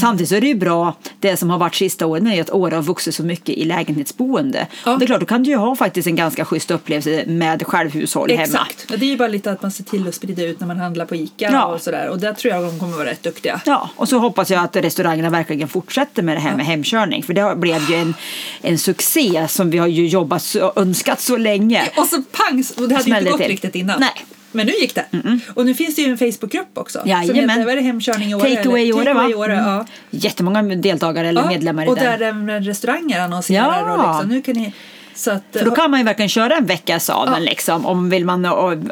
Samtidigt 0.00 0.28
så 0.28 0.34
är 0.34 0.40
det 0.40 0.46
ju 0.46 0.54
bra, 0.54 0.94
det 1.20 1.36
som 1.36 1.50
har 1.50 1.58
varit 1.58 1.74
sista 1.74 2.06
åren 2.06 2.26
är 2.26 2.40
att 2.40 2.50
Åre 2.50 2.74
har 2.74 2.82
vuxit 2.82 3.14
så 3.14 3.22
mycket 3.22 3.48
i 3.48 3.64
lägenhetsboende. 3.64 4.66
Ja. 4.84 4.96
Det 4.96 5.04
är 5.04 5.06
klart, 5.06 5.20
då 5.20 5.26
kan 5.26 5.42
du 5.42 5.50
ju 5.50 5.56
ha 5.56 5.76
faktiskt 5.76 6.08
en 6.08 6.16
ganska 6.16 6.44
schysst 6.44 6.70
upplevelse 6.70 7.24
med 7.26 7.66
självhushåll 7.66 8.30
Exakt. 8.30 8.52
hemma. 8.52 8.66
Ja, 8.88 8.96
det 8.96 9.04
är 9.04 9.10
ju 9.10 9.16
bara 9.16 9.28
lite 9.28 9.52
att 9.52 9.62
man 9.62 9.70
ser 9.70 9.84
till 9.84 10.08
att 10.08 10.14
sprida 10.14 10.42
ut 10.42 10.60
när 10.60 10.66
man 10.66 10.78
handlar 10.78 11.06
på 11.06 11.14
ICA 11.16 11.64
och 11.64 11.80
sådär 11.80 12.08
och 12.08 12.18
där 12.18 12.32
tror 12.32 12.54
jag 12.54 12.64
de 12.64 12.78
kommer 12.78 12.96
vara 12.96 13.06
rätt 13.06 13.22
duktiga. 13.22 13.60
Ja, 13.64 13.90
och 13.96 14.08
så 14.08 14.18
hoppas 14.18 14.50
jag 14.50 14.64
att 14.64 14.76
restaurangerna 14.76 15.30
verkligen 15.30 15.68
fortsätter 15.68 16.22
med 16.22 16.36
det 16.36 16.40
här 16.40 16.59
med 16.60 16.66
hemkörning. 16.66 17.22
För 17.22 17.34
det 17.34 17.56
blev 17.56 17.90
ju 17.90 17.96
en, 17.96 18.14
en 18.62 18.78
succé 18.78 19.48
som 19.48 19.70
vi 19.70 19.78
har 19.78 19.86
ju 19.86 20.06
jobbat 20.06 20.54
och 20.54 20.78
önskat 20.78 21.20
så 21.20 21.36
länge. 21.36 21.82
Och 21.96 22.06
så 22.06 22.22
pang! 22.22 22.64
Och 22.76 22.88
det 22.88 22.94
hade 22.94 23.10
ju 23.10 23.18
inte 23.18 23.30
gått 23.30 23.40
till. 23.40 23.48
riktigt 23.48 23.74
innan. 23.74 24.00
Nej. 24.00 24.24
Men 24.52 24.66
nu 24.66 24.72
gick 24.72 24.94
det. 24.94 25.04
Mm 25.10 25.26
-mm. 25.26 25.40
Och 25.54 25.66
nu 25.66 25.74
finns 25.74 25.96
det 25.96 26.02
ju 26.02 26.10
en 26.10 26.18
Facebookgrupp 26.18 26.78
också. 26.78 27.02
Jajamän. 27.06 27.50
Som 27.50 27.68
heter, 27.68 27.82
Hemkörning 27.82 28.30
i 28.30 28.34
Åre? 28.34 28.56
Take 28.56 28.80
i 28.80 28.92
Åre 28.92 29.14
va? 29.14 29.24
Mm. 29.24 29.58
Ja. 29.58 29.86
Jättemånga 30.10 30.62
deltagare 30.62 31.28
eller 31.28 31.42
ja, 31.42 31.48
medlemmar 31.48 31.84
i 31.84 31.88
och 31.88 31.96
den. 31.96 32.40
Och 32.40 32.46
där 32.46 32.60
restauranger 32.60 33.20
annonserar 33.20 33.88
ja. 33.88 33.92
och 33.92 34.14
liksom, 34.14 34.28
nu 34.28 34.42
kan 34.42 34.54
ni 34.54 34.72
så 35.20 35.30
att, 35.30 35.42
För 35.52 35.64
då 35.64 35.70
kan 35.70 35.90
man 35.90 36.00
ju 36.00 36.04
verkligen 36.04 36.28
köra 36.28 36.56
en 36.56 36.66
vecka 36.66 37.00
sadeln 37.00 37.42
ja. 37.44 37.50
liksom, 37.50 37.86
om 37.86 38.10
vill 38.10 38.24
man 38.24 38.44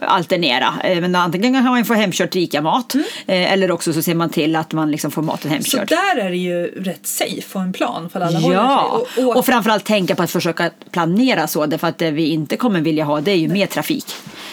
alternera. 0.02 0.74
Eh, 0.84 1.00
men 1.00 1.14
antingen 1.14 1.54
kan 1.54 1.64
man 1.64 1.84
få 1.84 1.94
hemkört 1.94 2.36
ICA-mat 2.36 2.94
mm. 2.94 3.06
Eh, 3.26 3.52
eller 3.52 3.70
också 3.70 3.92
så 3.92 4.02
ser 4.02 4.14
man 4.14 4.30
till 4.30 4.56
att 4.56 4.72
man 4.72 4.90
liksom 4.90 5.10
får 5.10 5.22
maten 5.22 5.50
hemkörd. 5.50 5.88
Så 5.88 5.94
där 5.94 6.16
är 6.16 6.30
det 6.30 6.36
ju 6.36 6.66
rätt 6.66 7.06
safe 7.06 7.58
och 7.58 7.60
en 7.60 7.72
plan 7.72 8.08
för 8.10 8.20
alla 8.20 8.40
Ja, 8.40 8.84
och, 8.84 9.24
och, 9.24 9.36
och 9.36 9.46
framförallt 9.46 9.84
tänka 9.84 10.14
på 10.14 10.22
att 10.22 10.30
försöka 10.30 10.70
planera 10.90 11.46
så 11.46 11.66
därför 11.66 11.86
att 11.86 11.98
det 11.98 12.10
vi 12.10 12.26
inte 12.26 12.56
kommer 12.56 12.80
vilja 12.80 13.04
ha 13.04 13.20
det 13.20 13.30
är 13.30 13.36
ju 13.36 13.48
mer 13.48 13.66
trafik. 13.66 14.06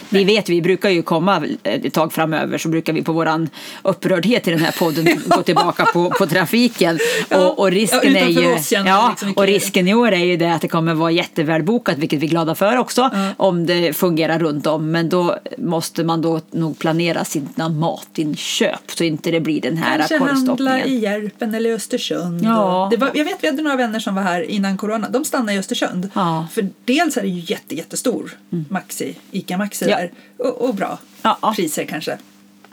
Vi 0.10 0.24
vet, 0.24 0.50
vi 0.50 0.62
brukar 0.62 0.90
ju 0.90 1.02
komma 1.02 1.44
ett 1.64 1.94
tag 1.94 2.14
framöver 2.14 2.58
så 2.58 2.70
brukar 2.70 2.94
vi 2.94 3.04
på 3.04 3.14
våran 3.14 3.50
upprördhet 3.84 4.48
i 4.48 4.52
den 4.52 4.60
här 4.60 4.72
podden 4.72 5.08
gå 5.26 5.42
tillbaka 5.42 5.86
på, 5.86 6.10
på 6.10 6.26
trafiken. 6.26 7.00
Och, 7.32 7.60
och, 7.60 7.72
risken 7.72 8.16
är 8.16 8.28
ju, 8.28 8.58
ja, 8.72 9.10
liksom 9.10 9.34
och 9.34 9.44
risken 9.44 9.88
i 9.88 9.94
år 9.94 10.12
är 10.12 10.26
ju 10.26 10.38
det 10.38 10.54
att 10.54 10.62
det 10.62 10.68
kommer 10.68 10.94
vara 10.94 11.12
jättevälbokat, 11.12 11.98
vilket 11.98 12.20
vi 12.20 12.26
är 12.26 12.30
glada 12.30 12.56
för 12.56 12.78
också, 12.78 13.10
ja. 13.14 13.30
om 13.38 13.66
det 13.66 13.94
fungerar 13.94 14.40
runt 14.40 14.68
om. 14.68 14.92
Men 14.92 15.10
då 15.10 15.38
måste 15.58 16.04
man 16.04 16.22
då 16.22 16.42
nog 16.52 16.80
planera 16.80 17.26
sina 17.26 17.70
matinköp 17.70 18.92
så 18.92 19.04
inte 19.04 19.32
det 19.32 19.40
blir 19.40 19.62
den 19.62 19.78
här 19.78 19.98
Kanske 19.98 20.18
handla 20.18 20.86
i 20.86 21.00
Järpen 21.00 21.56
eller 21.56 21.74
Östersund. 21.74 22.42
Ja. 22.44 22.92
Var, 22.98 23.12
jag 23.14 23.26
vet, 23.26 23.38
vi 23.42 23.48
hade 23.48 23.62
några 23.62 23.78
vänner 23.78 24.00
som 24.00 24.16
var 24.16 24.22
här 24.22 24.42
innan 24.42 24.78
corona. 24.78 25.10
De 25.10 25.26
stannade 25.26 25.54
i 25.54 25.60
Östersund. 25.60 26.10
Ja. 26.14 26.48
För 26.52 26.70
dels 26.86 27.18
är 27.18 27.22
det 27.22 27.28
ju 27.28 27.44
jätte, 27.54 27.76
jättestor 27.76 28.32
mm. 28.52 28.66
Maxi, 28.70 29.16
ICA 29.32 29.58
Maxi 29.58 29.95
där. 29.98 30.12
Och, 30.38 30.62
och 30.62 30.76
bra 30.76 30.98
ja. 31.22 31.54
priser 31.56 31.86
kanske. 31.86 32.18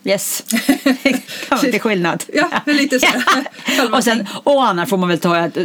Yes, 0.04 0.42
till 1.60 1.80
skillnad. 1.80 2.24
Ja, 2.32 2.48
lite 2.66 3.00
så. 3.00 3.06
och, 3.96 4.04
sen, 4.04 4.26
och 4.44 4.64
annars 4.64 4.88
får 4.88 4.96
man 4.96 5.08
väl 5.08 5.18
ta 5.18 5.38
ett 5.38 5.58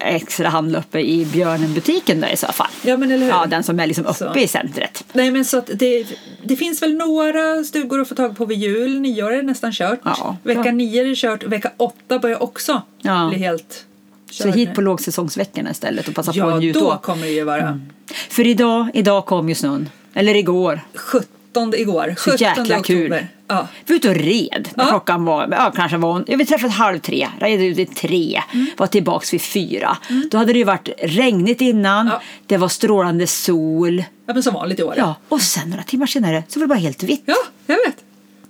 extra 0.00 0.48
handel 0.48 0.76
uppe 0.76 1.00
i 1.00 1.24
Björnen-butiken 1.24 2.20
där 2.20 2.28
i 2.28 2.36
så 2.36 2.46
fall. 2.46 2.70
Ja, 2.82 2.96
men 2.96 3.10
eller 3.10 3.24
hur? 3.24 3.32
Ja, 3.32 3.46
den 3.46 3.62
som 3.62 3.80
är 3.80 3.86
liksom 3.86 4.06
uppe 4.06 4.14
så. 4.14 4.38
i 4.38 4.48
centret. 4.48 5.04
Nej, 5.12 5.30
men 5.30 5.44
så 5.44 5.58
att 5.58 5.70
det, 5.74 6.06
det 6.44 6.56
finns 6.56 6.82
väl 6.82 6.94
några 6.94 7.64
stugor 7.64 8.00
att 8.00 8.08
få 8.08 8.14
tag 8.14 8.36
på 8.36 8.44
vid 8.44 8.58
jul. 8.58 9.00
Nyår 9.00 9.32
är 9.32 9.36
det 9.36 9.42
nästan 9.42 9.72
kört. 9.72 10.00
Ja, 10.04 10.36
vecka 10.42 10.72
nio 10.72 11.00
är 11.00 11.04
det 11.08 11.16
kört. 11.16 11.42
Vecka 11.42 11.72
åtta 11.76 12.18
börjar 12.18 12.42
också 12.42 12.82
ja. 13.02 13.28
bli 13.28 13.38
helt 13.38 13.84
så 14.30 14.48
hit 14.48 14.74
på 14.74 14.80
lågsäsongsveckorna 14.80 15.70
istället 15.70 16.08
och 16.08 16.14
passa 16.14 16.32
ja, 16.34 16.44
på 16.44 16.50
att 16.50 16.60
njuta. 16.60 16.78
Ja, 16.78 16.84
då 16.84 16.98
kommer 16.98 17.22
det 17.22 17.32
ju 17.32 17.44
vara. 17.44 17.62
Mm. 17.62 17.80
För 18.28 18.46
idag, 18.46 18.90
idag 18.94 19.26
kom 19.26 19.48
ju 19.48 19.54
snön. 19.54 19.88
Eller 20.14 20.34
igår. 20.34 20.80
17 20.94 21.74
igår. 21.74 22.14
Så 22.18 22.30
17 22.30 22.38
jäkla 22.38 22.78
oktober. 22.78 23.18
kul. 23.18 23.26
Ja. 23.48 23.68
Vi 23.84 23.92
var 23.92 23.96
ute 23.96 24.08
och 24.08 24.14
red 24.14 24.68
när 24.74 24.84
ja. 24.84 24.90
klockan 24.90 25.24
var, 25.24 25.48
ja, 25.50 25.72
kanske 25.76 25.96
var, 25.96 26.24
jag 26.26 26.38
vet 26.38 26.48
träffat 26.48 26.70
halv 26.70 26.98
tre, 26.98 27.28
red 27.40 27.62
ut 27.62 27.78
vid 27.78 27.96
tre, 27.96 28.42
mm. 28.52 28.66
var 28.76 28.86
tillbaks 28.86 29.34
vid 29.34 29.42
fyra. 29.42 29.96
Mm. 30.10 30.28
Då 30.30 30.38
hade 30.38 30.52
det 30.52 30.58
ju 30.58 30.64
varit 30.64 30.88
regnigt 31.02 31.60
innan, 31.60 32.06
ja. 32.06 32.22
det 32.46 32.56
var 32.56 32.68
strålande 32.68 33.26
sol. 33.26 34.04
Ja 34.26 34.34
men 34.34 34.42
som 34.42 34.54
vanligt 34.54 34.80
i 34.80 34.82
år. 34.82 34.94
Ja, 34.96 35.14
och 35.28 35.42
sen 35.42 35.70
några 35.70 35.82
timmar 35.82 36.06
senare 36.06 36.42
så 36.48 36.60
var 36.60 36.66
det 36.66 36.68
bara 36.68 36.78
helt 36.78 37.02
vitt. 37.02 37.22
Ja, 37.24 37.36
jag 37.66 37.76
vet. 37.76 37.96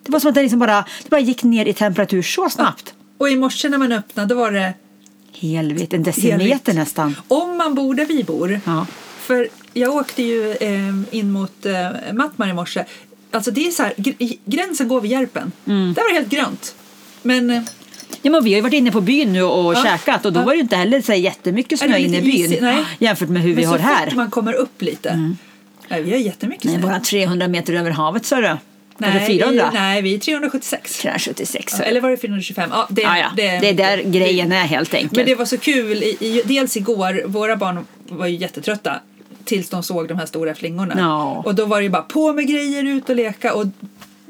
Det 0.03 0.13
var 0.13 0.21
som 0.21 0.29
att 0.29 0.35
det 0.35 0.43
liksom 0.43 0.59
bara, 0.59 0.85
det 1.03 1.11
bara 1.11 1.21
gick 1.21 1.43
ner 1.43 1.67
i 1.67 1.73
temperatur 1.73 2.23
så 2.23 2.51
snabbt. 2.51 2.85
Ja. 2.87 2.93
Och 3.19 3.31
i 3.31 3.37
morse 3.37 3.69
när 3.69 3.79
man 3.79 3.93
öppnade 3.93 4.35
var 4.35 4.51
det 4.51 4.75
Helvitt, 5.41 5.93
en 5.93 6.03
decimeter 6.03 6.39
Helvitt. 6.39 6.75
nästan. 6.75 7.17
Om 7.29 7.57
man 7.57 7.75
bor 7.75 7.95
där 7.95 8.07
vi 8.07 8.25
bor. 8.25 8.61
Ja. 8.65 8.87
För 9.19 9.49
jag 9.75 9.95
åkte 9.95 10.23
ju 10.23 10.53
eh, 10.53 10.95
in 11.11 11.33
mot 11.33 11.67
eh, 11.67 12.13
Mattmar 12.13 12.49
i 12.49 12.53
morse. 12.53 12.85
Alltså 13.31 13.51
det 13.51 13.67
är 13.67 13.71
så 13.71 13.83
här, 13.83 13.95
gränsen 14.45 14.89
går 14.89 15.01
vid 15.01 15.11
Järpen. 15.11 15.53
Mm. 15.67 15.95
Där 15.95 16.03
var 16.03 16.09
det 16.09 16.15
helt 16.15 16.31
grönt. 16.31 16.75
Men 17.23 17.51
eh, 17.51 17.63
Ja, 18.23 18.31
men 18.31 18.45
vi 18.45 18.51
har 18.51 18.57
ju 18.57 18.63
varit 18.63 18.75
inne 18.75 18.93
på 18.93 19.01
byn 19.01 19.33
nu 19.33 19.43
och 19.43 19.75
ja. 19.75 19.83
käkat 19.85 20.25
och 20.25 20.33
då 20.33 20.41
ja. 20.41 20.45
var 20.45 20.53
det 20.53 20.61
inte 20.61 20.77
heller 20.77 21.01
så 21.01 21.13
jättemycket 21.13 21.79
snö 21.79 21.99
inne 21.99 22.19
i 22.19 22.23
byn 22.23 22.59
nej. 22.61 22.85
jämfört 22.99 23.29
med 23.29 23.43
hur 23.43 23.49
men 23.49 23.57
vi 23.57 23.65
har 23.65 23.79
här. 23.79 24.01
Men 24.01 24.11
så 24.11 24.17
man 24.17 24.31
kommer 24.31 24.53
upp 24.53 24.83
lite. 24.83 25.09
Mm. 25.09 25.37
Nej, 25.89 26.03
vi 26.03 26.11
har 26.11 26.19
jättemycket 26.19 26.63
snö. 26.63 26.73
Nej, 26.73 26.81
bara 26.81 27.01
300 27.01 27.49
meter 27.49 27.75
över 27.75 27.91
havet 27.91 28.27
så 28.27 28.41
du. 28.41 28.57
Nej, 28.99 29.27
400? 29.27 29.71
Vi, 29.73 29.79
nej, 29.79 30.03
vi 30.03 30.15
är 30.15 30.19
376. 30.19 30.99
376. 30.99 31.75
Ja, 31.79 31.85
eller 31.85 32.01
var 32.01 32.11
det 32.11 32.17
425? 32.17 32.71
Ja, 32.73 32.89
det, 32.91 33.03
ja, 33.03 33.19
ja. 33.19 33.33
Det, 33.37 33.43
det 33.43 33.69
är 33.69 33.75
där 33.75 33.97
det, 33.97 34.03
grejen 34.03 34.53
är 34.53 34.65
helt 34.65 34.95
enkelt. 34.95 35.13
Men 35.13 35.27
det 35.27 35.35
var 35.35 35.45
så 35.45 35.59
kul. 35.59 36.03
I, 36.03 36.17
i, 36.21 36.43
dels 36.45 36.77
igår, 36.77 37.23
våra 37.27 37.57
barn 37.57 37.87
var 38.09 38.27
ju 38.27 38.37
jättetrötta 38.37 39.01
tills 39.45 39.69
de 39.69 39.83
såg 39.83 40.09
de 40.09 40.19
här 40.19 40.27
stora 40.27 40.55
flingorna. 40.55 40.95
No. 40.95 41.43
Och 41.45 41.55
då 41.55 41.65
var 41.65 41.77
det 41.77 41.83
ju 41.83 41.91
bara 41.91 42.03
på 42.03 42.33
med 42.33 42.49
grejer, 42.49 42.85
ut 42.85 43.09
och 43.09 43.17
leka. 43.17 43.55
Och 43.55 43.67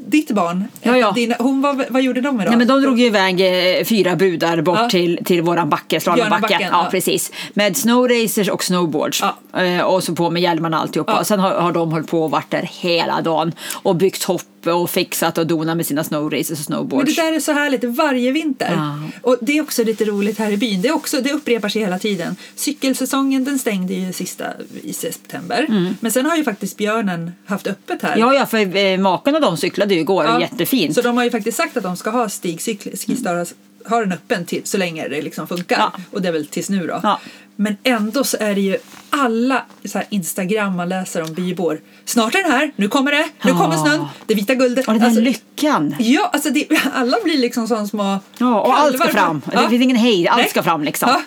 ditt 0.07 0.31
barn, 0.31 0.65
ja, 0.83 0.97
ja. 0.97 1.13
Dina, 1.13 1.35
hon 1.39 1.61
var, 1.61 1.87
vad 1.91 2.03
gjorde 2.03 2.21
de 2.21 2.41
idag? 2.41 2.51
Nej, 2.51 2.59
men 2.59 2.69
de 2.69 2.83
drog 2.83 2.99
ju 2.99 3.07
iväg 3.07 3.41
eh, 3.41 3.85
fyra 3.85 4.17
brudar 4.17 4.63
bort 4.63 4.79
ja. 4.79 4.91
till, 4.91 5.21
till 5.25 5.43
våran 5.43 5.69
backe, 5.69 6.01
slalombacke. 6.01 6.59
Ja, 6.61 6.69
ja, 6.71 6.89
precis. 6.91 7.33
Med 7.55 7.77
snowracers 7.77 8.49
och 8.49 8.65
snowboards. 8.65 9.23
Eh, 9.57 9.81
och 9.81 10.05
så 10.05 10.15
på 10.15 10.31
med 10.31 10.43
hjälmarna 10.43 10.79
alltihopa. 10.79 11.13
Ja. 11.13 11.25
Sen 11.25 11.41
har, 11.41 11.55
har 11.55 11.73
de 11.73 11.93
hållit 11.93 12.11
på 12.11 12.23
och 12.23 12.31
varit 12.31 12.51
där 12.51 12.71
hela 12.73 13.21
dagen 13.21 13.53
och 13.73 13.97
byggt 13.97 14.25
hopp 14.25 14.60
och 14.67 14.91
fixat 14.91 15.39
och 15.39 15.47
donat 15.47 15.77
med 15.77 15.87
sina 15.87 16.05
snowraces 16.05 16.51
och 16.51 16.65
snowboards. 16.65 17.17
Men 17.17 17.25
det 17.25 17.31
där 17.31 17.37
är 17.37 17.41
så 17.41 17.53
härligt 17.53 17.85
varje 17.85 18.33
vinter. 18.33 18.73
Ja. 18.77 18.99
Och 19.23 19.37
det 19.41 19.59
är 19.59 19.63
också 19.63 19.85
lite 19.85 20.05
roligt 20.05 20.39
här 20.39 20.51
i 20.51 20.57
byn. 20.57 20.83
Det, 20.83 20.89
är 20.89 20.95
också, 20.95 21.21
det 21.21 21.33
upprepar 21.33 21.69
sig 21.69 21.83
hela 21.83 21.99
tiden. 21.99 22.37
Cykelsäsongen 22.55 23.45
den 23.45 23.59
stängde 23.59 23.95
ju 23.95 24.13
sista 24.13 24.47
i 24.83 24.93
september. 24.93 25.67
Mm. 25.69 25.97
Men 26.01 26.13
sen 26.13 26.27
har 26.27 26.37
ju 26.37 26.45
faktiskt 26.45 26.77
björnen 26.77 27.33
haft 27.45 27.67
öppet 27.67 28.03
här. 28.03 28.17
Ja, 28.17 28.35
ja 28.35 28.47
för 28.47 28.77
eh, 28.77 28.99
maken 28.99 29.35
och 29.35 29.41
de 29.41 29.57
cyklade 29.57 29.95
ju 29.95 30.01
igår. 30.01 30.25
Ja. 30.25 30.41
Jättefint. 30.41 30.95
Så 30.95 31.01
de 31.01 31.17
har 31.17 31.25
ju 31.25 31.31
faktiskt 31.31 31.57
sagt 31.57 31.77
att 31.77 31.83
de 31.83 31.97
ska 31.97 32.11
ha 32.11 32.29
stigcyklar, 32.29 33.47
har 33.85 34.01
den 34.01 34.13
öppen 34.13 34.45
till, 34.45 34.63
så 34.65 34.79
länge 34.79 35.09
det 35.09 35.23
liksom 35.23 35.47
funkar. 35.47 35.79
Ja. 35.79 35.93
Och 36.11 36.23
det 36.23 36.29
är 36.29 36.33
väl 36.33 36.47
tills 36.47 36.71
nu 36.71 36.87
då. 36.87 37.19
Men 37.61 37.77
ändå 37.83 38.25
så 38.25 38.37
är 38.41 38.55
det 38.55 38.61
ju 38.61 38.77
alla 39.11 39.63
så 39.85 40.03
Instagram 40.11 40.77
man 40.77 40.89
läser 40.89 41.23
om 41.23 41.35
bybor. 41.35 41.81
Snart 42.05 42.35
är 42.35 42.43
den 42.43 42.53
här, 42.53 42.71
nu 42.77 42.89
kommer 42.89 43.13
det, 43.13 43.29
nu 43.45 43.53
kommer 43.53 43.77
snön, 43.77 44.05
det 44.27 44.35
vita 44.35 44.55
guldet. 44.55 44.89
Och 44.89 44.93
den 44.93 45.01
här 45.01 45.09
Alltså, 45.09 45.23
lyckan. 45.23 45.97
Ja, 45.99 46.31
alltså 46.33 46.51
det, 46.51 46.67
alla 46.95 47.17
blir 47.25 47.39
liksom 47.39 47.69
som 47.69 47.89
små 47.89 48.19
Ja, 48.39 48.61
och 48.61 48.79
allt 48.79 48.97
ska 48.99 49.09
fram. 49.09 49.43
Ja. 49.53 49.63
Det 49.63 49.69
finns 49.69 49.83
ingen 49.83 49.97
hejd, 49.97 50.27
allt 50.29 50.41
Nej. 50.41 50.51
ska 50.51 50.63
fram 50.63 50.85
liksom. 50.85 51.09
Ja. 51.09 51.23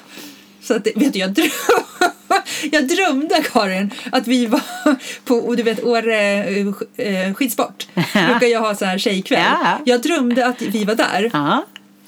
Så 0.61 0.75
att, 0.75 0.87
vet 0.95 1.13
du, 1.13 1.19
jag, 1.19 1.31
dröm, 1.31 1.49
jag 2.71 2.87
drömde, 2.87 3.43
Karin, 3.51 3.93
att 4.11 4.27
vi 4.27 4.45
var 4.45 4.61
på, 5.25 5.35
och 5.35 5.57
du 5.57 5.63
vet, 5.63 5.83
Åre 5.83 6.43
eh, 6.97 7.33
skidsport. 7.33 7.87
brukar 8.13 8.47
jag 8.47 8.59
ha 8.59 8.75
så 8.75 8.85
här 8.85 8.97
tjejkväll. 8.97 9.43
Ja. 9.63 9.77
Jag 9.85 10.01
drömde 10.01 10.47
att 10.47 10.61
vi 10.61 10.85
var 10.85 10.95
där. 10.95 11.29
Ja. 11.33 11.65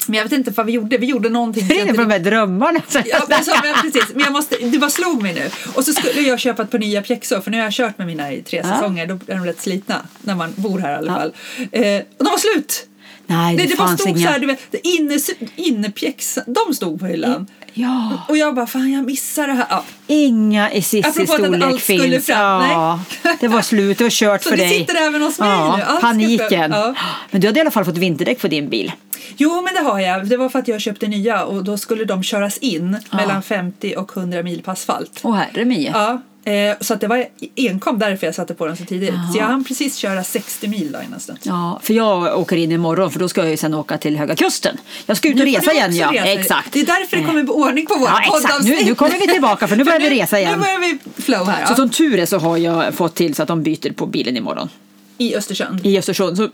Men 0.07 0.17
jag 0.17 0.23
vet 0.23 0.33
inte 0.33 0.51
vad 0.51 0.65
vi 0.65 0.71
gjorde. 0.71 0.97
Vi 0.97 1.05
gjorde 1.05 1.29
någonting. 1.29 1.67
Det 1.67 1.79
är 1.81 1.93
på 1.93 2.01
de 2.01 2.11
här 2.11 2.19
drömmarna. 2.19 2.81
Ja, 3.05 3.25
men, 3.29 3.43
så, 3.45 3.51
men, 3.63 3.73
precis. 3.81 4.13
men 4.13 4.23
jag 4.23 4.33
måste, 4.33 4.55
det 4.57 4.77
bara 4.79 4.89
slog 4.89 5.21
mig 5.23 5.33
nu. 5.33 5.49
Och 5.75 5.83
så 5.85 5.93
skulle 5.93 6.21
jag 6.21 6.39
köpa 6.39 6.61
ett 6.63 6.71
par 6.71 6.79
nya 6.79 7.01
pjäxor 7.01 7.41
för 7.41 7.51
nu 7.51 7.57
har 7.57 7.63
jag 7.63 7.73
kört 7.73 7.97
med 7.97 8.07
mina 8.07 8.31
i 8.33 8.41
tre 8.43 8.61
Ja. 8.63 8.73
säsonger. 8.75 9.07
Då 9.07 9.13
är 9.27 9.35
de 9.35 9.45
rätt 9.45 9.61
slitna 9.61 10.01
när 10.21 10.35
man 10.35 10.53
bor 10.55 10.79
här 10.79 10.91
i 10.93 10.95
alla 10.95 11.11
Ja. 11.11 11.15
fall. 11.19 11.33
Eh, 11.71 12.01
och 12.17 12.25
de 12.25 12.29
var 12.29 12.37
slut! 12.37 12.87
Nej, 13.27 13.55
det, 13.55 13.63
Nej, 13.63 13.67
det 13.67 13.75
fanns 13.75 14.01
stod 14.01 14.09
inga. 14.17 14.27
så 14.27 14.33
här, 14.33 14.39
du 14.39 14.47
vet, 14.47 14.75
inne, 14.83 15.19
innepjäxor, 15.55 16.43
de 16.47 16.73
stod 16.73 16.99
på 16.99 17.05
hyllan. 17.05 17.47
Ja, 17.73 18.25
Och 18.29 18.37
jag 18.37 18.55
bara, 18.55 18.67
fan 18.67 18.91
jag 18.91 19.05
missar 19.05 19.47
det 19.47 19.53
här. 19.53 19.65
Ja. 19.69 19.83
inga 20.07 20.71
i 20.71 20.81
Cissis 20.81 21.29
storlek 21.29 21.79
finns. 21.81 22.29
Ja, 22.29 22.99
det 23.39 23.47
var 23.47 23.61
slut, 23.61 23.97
det 23.97 24.03
var 24.03 24.11
kört 24.11 24.43
Så 24.43 24.49
för 24.49 24.57
det 24.57 24.63
dig. 24.63 24.79
sitter 24.79 24.95
även 25.07 25.21
hos 25.21 25.39
mig 25.39 25.49
ja, 25.49 25.75
nu. 25.77 25.83
Allt 25.83 26.01
Paniken. 26.01 26.71
Ja. 26.71 26.95
Men 27.31 27.41
du 27.41 27.47
hade 27.47 27.59
i 27.59 27.61
alla 27.61 27.71
fall 27.71 27.85
fått 27.85 27.97
vinterdäck 27.97 28.41
på 28.41 28.47
din 28.47 28.69
bil. 28.69 28.91
Jo, 29.37 29.61
men 29.61 29.73
det 29.73 29.89
har 29.91 29.99
jag. 29.99 30.27
Det 30.29 30.37
var 30.37 30.49
för 30.49 30.59
att 30.59 30.67
jag 30.67 30.81
köpte 30.81 31.07
nya 31.07 31.43
och 31.45 31.63
då 31.63 31.77
skulle 31.77 32.05
de 32.05 32.23
köras 32.23 32.57
in 32.57 32.97
mellan 33.11 33.43
50 33.43 33.95
och 33.97 34.17
100 34.17 34.43
mil 34.43 34.61
på 34.61 34.71
asfalt. 34.71 35.19
Åh 35.23 35.35
herre 35.35 35.65
mie. 35.65 35.91
Ja, 35.93 36.21
eh, 36.45 36.75
så 36.81 36.93
att 36.93 37.01
det 37.01 37.07
var 37.07 37.25
enkom 37.55 37.99
därför 37.99 38.25
jag 38.27 38.35
satte 38.35 38.53
på 38.53 38.65
den 38.65 38.77
så 38.77 38.85
tidigt. 38.85 39.13
Så 39.33 39.37
jag 39.39 39.45
hann 39.45 39.63
precis 39.63 39.95
köra 39.95 40.23
60 40.23 40.67
mil 40.67 40.91
då 40.91 40.99
innan 41.07 41.19
stund. 41.19 41.39
Ja, 41.43 41.79
för 41.83 41.93
jag 41.93 42.39
åker 42.39 42.55
in 42.57 42.71
imorgon 42.71 43.11
för 43.11 43.19
då 43.19 43.29
ska 43.29 43.41
jag 43.41 43.49
ju 43.49 43.57
sen 43.57 43.73
åka 43.73 43.97
till 43.97 44.17
Höga 44.17 44.35
Kusten. 44.35 44.77
Jag 45.05 45.17
ska 45.17 45.27
ut 45.29 45.33
och 45.39 45.45
Nu 45.45 45.51
resa 45.51 45.73
igen 45.73 45.95
ja. 45.95 46.11
resa. 46.13 46.25
Exakt. 46.25 46.73
Det 46.73 46.79
är 46.81 46.85
därför 46.85 47.17
det 47.17 47.23
kommer 47.23 47.43
bli 47.43 47.51
ordning 47.53 47.85
på 47.85 47.95
våra 47.95 48.09
Ja, 48.27 48.37
exakt. 48.37 48.63
Nu- 48.65 48.83
nu 48.85 48.95
kommer 48.95 49.19
vi 49.19 49.27
tillbaka, 49.27 49.67
för 49.67 49.75
nu 49.75 49.83
börjar 49.83 49.99
vi 49.99 50.09
resa 50.21 50.39
igen. 50.39 50.51
Nu 50.53 50.57
börjar 50.59 50.79
vi 51.15 51.21
flow 51.21 51.45
här. 51.47 51.65
Så 51.65 51.71
Ja. 51.71 51.75
som 51.75 51.89
tur 51.89 52.19
är 52.19 52.25
så 52.25 52.37
har 52.37 52.57
jag 52.57 52.93
fått 52.93 53.15
till 53.15 53.35
så 53.35 53.41
att 53.41 53.47
de 53.47 53.63
byter 53.63 53.93
på 53.93 54.05
bilen 54.05 54.37
imorgon. 54.37 54.69
I 55.17 55.35
Östersund. 55.35 55.85
I 55.85 55.97
Östersund. 55.97 56.37
Så 56.37 56.49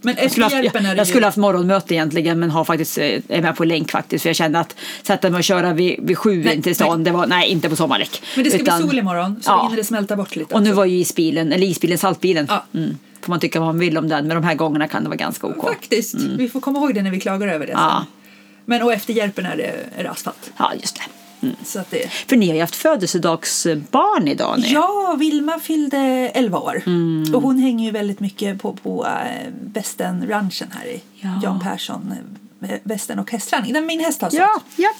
Men 0.00 0.14
jag 0.18 0.30
skulle, 0.30 0.44
haft, 0.44 0.54
jag, 0.74 0.96
jag 0.98 1.06
skulle 1.06 1.26
haft 1.26 1.36
morgonmöte 1.36 1.94
egentligen 1.94 2.40
men 2.40 2.50
har 2.50 2.64
faktiskt, 2.64 2.98
eh, 2.98 3.04
är 3.28 3.42
med 3.42 3.56
på 3.56 3.64
länk 3.64 3.90
faktiskt. 3.90 4.22
För 4.22 4.28
jag 4.28 4.36
kände 4.36 4.58
att 4.60 4.76
sätta 5.02 5.30
mig 5.30 5.38
och 5.38 5.44
köra 5.44 5.72
vid, 5.72 5.96
vid 6.02 6.18
sju 6.18 6.44
Nej, 6.44 6.54
in 6.54 6.62
till 6.62 6.74
stan, 6.74 7.04
det 7.04 7.10
var, 7.10 7.26
nej 7.26 7.48
inte 7.48 7.68
på 7.68 7.76
sommardäck. 7.76 8.22
Men 8.34 8.44
det 8.44 8.50
ska 8.50 8.58
Utan- 8.62 8.80
bli 8.80 8.88
sol 8.88 8.98
imorgon 8.98 9.36
så 9.42 9.50
Ja. 9.50 9.62
hinner 9.62 9.76
det 9.76 9.84
smälta 9.84 10.16
bort 10.16 10.36
lite. 10.36 10.54
Och 10.54 10.62
nu 10.62 10.72
var 10.72 10.84
ju 10.84 10.96
isbilen, 10.98 11.52
eller 11.52 11.66
isbilen, 11.66 11.98
saltbilen. 11.98 12.46
Ja. 12.48 12.64
Mm. 12.74 12.98
Får 13.20 13.30
man 13.30 13.40
tycka 13.40 13.60
vad 13.60 13.68
man 13.68 13.78
vill 13.78 13.98
om 13.98 14.08
den, 14.08 14.26
men 14.26 14.34
de 14.36 14.44
här 14.44 14.54
gångerna 14.54 14.88
kan 14.88 15.02
det 15.02 15.08
vara 15.08 15.16
ganska 15.16 15.46
OK. 15.46 15.68
Faktiskt. 15.68 16.14
Vi 16.14 16.48
får 16.48 16.60
komma 16.60 16.78
ihåg 16.78 16.94
det 16.94 17.02
när 17.02 17.10
vi 17.10 17.20
klagar 17.20 17.48
över 17.48 17.66
det 17.66 17.72
Mm. 17.72 17.84
Ja. 17.84 17.96
sen. 17.98 18.06
Men 18.64 18.82
och 18.82 18.92
efter 18.92 19.12
hjälpen 19.14 19.46
är 19.46 19.56
det, 19.56 19.74
är 19.98 20.02
det 20.02 20.10
asfalt. 20.10 20.50
Ja, 20.58 20.72
just 20.80 20.96
det. 20.96 21.02
Så 21.64 21.78
att 21.78 21.90
det... 21.90 22.08
För 22.28 22.36
ni 22.36 22.46
har 22.48 22.54
ju 22.54 22.60
haft 22.60 22.76
födelsedagsbarn 22.76 24.28
idag. 24.28 24.58
Ni. 24.58 24.72
Ja, 24.72 25.16
Vilma 25.18 25.58
fyllde 25.58 25.98
11 26.34 26.58
år. 26.58 26.82
Mm. 26.86 27.34
Och 27.34 27.42
hon 27.42 27.58
hänger 27.58 27.84
ju 27.84 27.90
väldigt 27.90 28.20
mycket 28.20 28.62
på, 28.62 28.72
på 28.72 29.06
äh, 29.06 29.52
Västern-ranchen 29.72 30.68
här 30.72 30.86
i 30.86 31.02
Ja. 31.20 31.40
Jan 31.42 31.60
Persson. 31.60 32.14
äh, 32.62 32.68
Västern 32.82 33.18
och 33.18 33.30
hästträning, 33.30 33.72
där 33.72 33.80
min 33.80 34.00
häst 34.00 34.22
har 34.22 34.30
sålt. 34.30 34.42
Ja, 34.76 34.90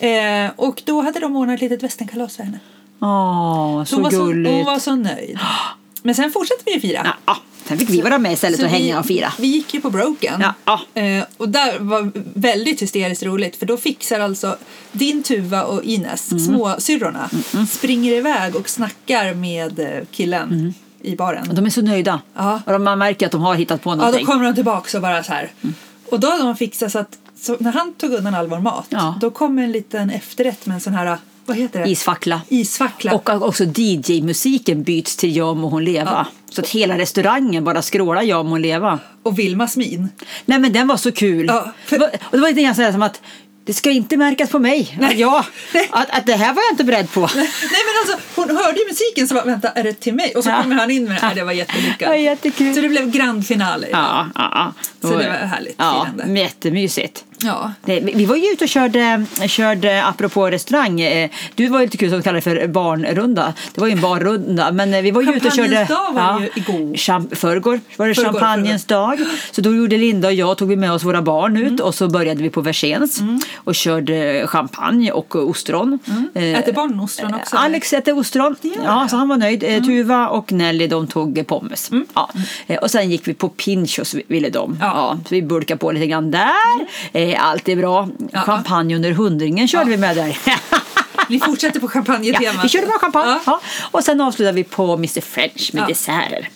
ja. 0.00 0.06
Eh, 0.08 0.50
och 0.56 0.82
då 0.86 1.00
hade 1.02 1.20
de 1.20 1.36
ordnat 1.36 1.54
ett 1.54 1.60
litet 1.60 1.82
västernkalas 1.82 2.36
för 2.36 2.42
henne. 2.44 2.58
Åh, 3.00 3.84
Så 3.84 3.94
hon, 3.96 4.02
var 4.02 4.10
så, 4.10 4.24
gulligt. 4.24 4.54
hon 4.54 4.64
var 4.64 4.78
så 4.78 4.94
nöjd. 4.96 5.38
Men 6.02 6.14
sen 6.14 6.30
fortsatte 6.30 6.62
vi 6.66 6.72
ju 6.74 6.80
fira. 6.80 7.16
Ja. 7.26 7.36
Sen 7.78 7.86
fick 7.86 7.90
vi 7.96 8.00
vara 8.00 8.18
med 8.18 8.32
istället 8.32 8.58
Så 8.60 8.64
och 8.66 8.70
hänga 8.70 8.94
vi, 8.96 9.00
och 9.02 9.06
fira. 9.06 9.32
Vi 9.38 9.46
gick 9.46 9.74
ju 9.74 9.80
på 9.80 9.90
Broken. 9.90 10.44
Ja. 10.64 10.80
Eh, 11.02 11.24
och 11.36 11.48
där 11.48 11.78
var 11.78 12.10
väldigt 12.34 12.82
hysteriskt 12.82 13.22
roligt 13.22 13.56
för 13.56 13.66
då 13.66 13.76
fixar 13.76 14.20
alltså 14.20 14.56
din 14.92 15.22
Tuva 15.22 15.62
och 15.64 15.82
Ines, 15.84 16.32
Mm. 16.32 16.44
småsyrrorna, 16.44 17.30
springer 17.70 18.12
iväg 18.12 18.56
och 18.56 18.68
snackar 18.68 19.34
med 19.34 19.78
eh, 19.80 20.04
killen 20.10 20.74
i 21.00 21.16
baren. 21.16 21.54
De 21.54 21.66
är 21.66 21.70
så 21.70 21.82
nöjda. 21.82 22.20
Ja. 22.34 22.60
Och 22.66 22.80
man 22.80 22.98
märker 22.98 23.26
att 23.26 23.32
de 23.32 23.40
har 23.42 23.54
hittat 23.54 23.82
på 23.82 23.90
Ja, 23.90 23.94
då 23.94 24.00
någonting. 24.00 24.26
kommer 24.26 24.44
de 24.44 24.54
tillbaka 24.54 24.98
och 24.98 25.02
bara 25.02 25.22
så 25.22 25.32
här. 25.32 25.50
Och 26.10 26.20
då 26.20 26.30
hade 26.30 26.42
de 26.44 26.56
fixat 26.56 26.92
så 26.92 26.98
att 26.98 27.18
så 27.40 27.56
när 27.60 27.72
han 27.72 27.92
tog 27.94 28.12
undan 28.12 28.34
all 28.34 28.46
vår 28.48 28.58
mat, 28.58 28.86
Ja. 28.88 29.18
då 29.20 29.30
kom 29.30 29.58
en 29.58 29.72
liten 29.72 30.10
efterrätt 30.10 30.66
med 30.66 30.74
en 30.74 30.80
sån 30.80 30.94
här, 30.94 31.18
vad 31.46 31.56
heter 31.56 31.80
det? 31.82 31.88
Isfackla. 31.90 32.40
Isfackla. 32.48 33.14
Och 33.14 33.28
också 33.30 33.64
DJ-musiken 33.64 34.82
byts 34.82 35.16
till 35.16 35.36
Jag 35.36 35.56
må 35.56 35.68
hon 35.68 35.84
leva. 35.84 36.10
Ja. 36.10 36.26
Så 36.50 36.60
att 36.60 36.68
hela 36.68 36.98
restaurangen 36.98 37.64
bara 37.64 37.82
skrålar 37.82 38.22
Jag 38.22 38.44
må 38.44 38.50
hon 38.50 38.62
leva. 38.62 38.98
och 39.22 39.38
Vilmas 39.38 39.76
min. 39.76 40.08
Nej 40.44 40.58
men 40.58 40.72
den 40.72 40.86
var 40.88 40.96
så 40.96 41.12
kul. 41.12 41.46
Ja, 41.46 41.72
för- 41.86 41.98
Det 41.98 42.00
var- 42.00 42.08
Och 42.08 42.30
det 42.32 42.38
var 42.40 42.48
lite 42.48 42.62
grann 42.62 42.92
som 42.92 43.02
att 43.02 43.20
det 43.64 43.72
ska 43.74 43.90
inte 43.90 44.16
märkas 44.16 44.50
på 44.50 44.58
mig. 44.58 44.96
Nej. 45.00 45.10
Att, 45.12 45.18
jag, 45.18 45.44
att, 45.90 46.10
att 46.10 46.26
det 46.26 46.34
här 46.34 46.52
var 46.54 46.62
jag 46.62 46.72
inte 46.72 46.84
beredd 46.84 47.12
på. 47.12 47.20
Nej 47.36 47.48
men 47.86 47.94
alltså 48.14 48.26
hon 48.40 48.56
hörde 48.56 48.78
musiken 48.88 49.28
så 49.28 49.34
bara 49.34 49.44
vänta 49.44 49.68
är 49.68 49.82
det 49.84 49.92
till 49.92 50.14
mig? 50.14 50.32
Och 50.36 50.44
så 50.44 50.50
Ja. 50.50 50.62
kommer 50.62 50.74
han 50.76 50.90
in 50.90 51.04
med 51.04 51.12
det 51.16 51.26
här, 51.26 51.34
det 51.34 51.44
var 51.44 51.52
jättelyckat. 51.52 52.00
Ja, 52.00 52.16
jättekul. 52.16 52.74
Så 52.74 52.80
det 52.80 52.88
blev 52.88 53.10
grand 53.10 53.46
finale. 53.46 53.86
Ja, 53.92 54.26
ja, 54.34 54.50
ja. 54.54 55.08
Så 55.08 55.18
det 55.18 55.28
var 55.28 55.34
härligt 55.46 55.74
Ja, 55.78 56.06
firande. 56.16 56.40
jättemysigt. 56.40 57.24
ja. 57.38 57.72
Nej, 57.84 58.12
vi 58.14 58.24
var 58.24 58.36
ju 58.36 58.46
ute 58.46 58.64
och 58.64 58.68
körde, 58.68 59.24
körde 59.48 60.04
apropå 60.04 60.50
restaurang. 60.50 61.00
eh, 61.00 61.30
Du 61.54 61.68
var 61.68 61.80
ju 61.80 61.86
lite 61.86 61.96
kul 61.96 62.10
som 62.10 62.22
kallade 62.22 62.38
det 62.38 62.42
för 62.60 62.66
barnrunda. 62.68 63.54
Det 63.74 63.80
var 63.80 63.88
ju 63.88 63.92
en 63.92 64.00
barrunda. 64.00 64.72
Men 64.72 64.94
eh, 64.94 65.02
vi 65.02 65.10
var 65.10 65.22
ju 65.22 65.32
ute 65.36 65.46
och 65.48 65.54
körde... 65.54 65.84
Dag 65.84 66.12
var 66.12 66.40
ju 66.40 66.50
igår. 66.54 66.96
Champ, 66.96 67.36
förrgår 67.38 67.80
var 67.96 68.08
det 68.08 68.14
champagnens 68.14 68.84
dag. 68.84 69.18
Så 69.50 69.60
då 69.60 69.74
gjorde 69.74 69.96
Linda 69.98 70.28
och 70.28 70.34
jag, 70.34 70.58
tog 70.58 70.68
vi 70.68 70.76
med 70.76 70.92
oss 70.92 71.02
våra 71.04 71.22
barn 71.22 71.56
ut 71.56 71.62
Mm. 71.72 71.80
och 71.84 71.94
så 71.94 72.08
började 72.08 72.42
vi 72.42 72.50
på 72.50 72.60
Versens 72.60 73.20
och 73.56 73.74
körde 73.74 74.46
champagne 74.46 75.12
och 75.12 75.36
ostron. 75.36 75.98
Eh, 76.34 76.42
Äter 76.58 76.72
barnen 76.72 77.00
ostron 77.00 77.34
också? 77.34 77.56
Alex 77.56 77.92
äter 77.92 78.18
ostron. 78.18 78.56
Ja, 78.62 78.70
Ja. 78.84 79.08
så 79.08 79.16
han 79.16 79.28
var 79.28 79.36
nöjd. 79.36 79.62
Eh, 79.64 79.82
Tuva 79.84 80.28
och 80.28 80.52
Nelly 80.52 80.86
de 80.86 81.06
tog 81.06 81.38
eh, 81.38 81.44
pommes. 81.44 81.90
Ja. 82.14 82.30
Eh, 82.66 82.78
Och 82.78 82.90
sen 82.90 83.10
gick 83.10 83.28
vi 83.28 83.34
på 83.34 83.48
Pinchos 83.48 84.14
ville 84.28 84.50
de. 84.50 84.76
Ja. 84.80 84.86
Ja. 84.86 85.18
så 85.28 85.34
vi 85.34 85.42
bulkade 85.42 85.78
på 85.78 85.92
lite 85.92 86.06
grann 86.06 86.30
där. 86.30 86.50
Eh, 87.12 87.46
Allt 87.46 87.68
är 87.68 87.76
bra. 87.76 88.08
Ja. 88.32 88.40
Champagne 88.40 88.96
under 88.96 89.12
hundringen 89.12 89.68
körde 89.68 89.90
vi 89.90 89.96
med 89.96 90.16
där. 90.16 90.38
Ni 91.28 91.40
fortsätter 91.40 91.80
på 91.80 91.88
champagnetemat. 91.88 92.54
ja, 92.54 92.60
vi 92.62 92.68
körde 92.68 92.86
bara 92.86 92.98
champagne. 92.98 93.30
Ja. 93.30 93.40
Ja. 93.46 93.60
Och 93.90 94.04
sen 94.04 94.20
avslutade 94.20 94.56
vi 94.56 94.64
på 94.64 94.92
Mr 94.94 95.20
French 95.20 95.70
med 95.74 95.82
Ja. 95.82 95.86
desserter. 95.86 96.48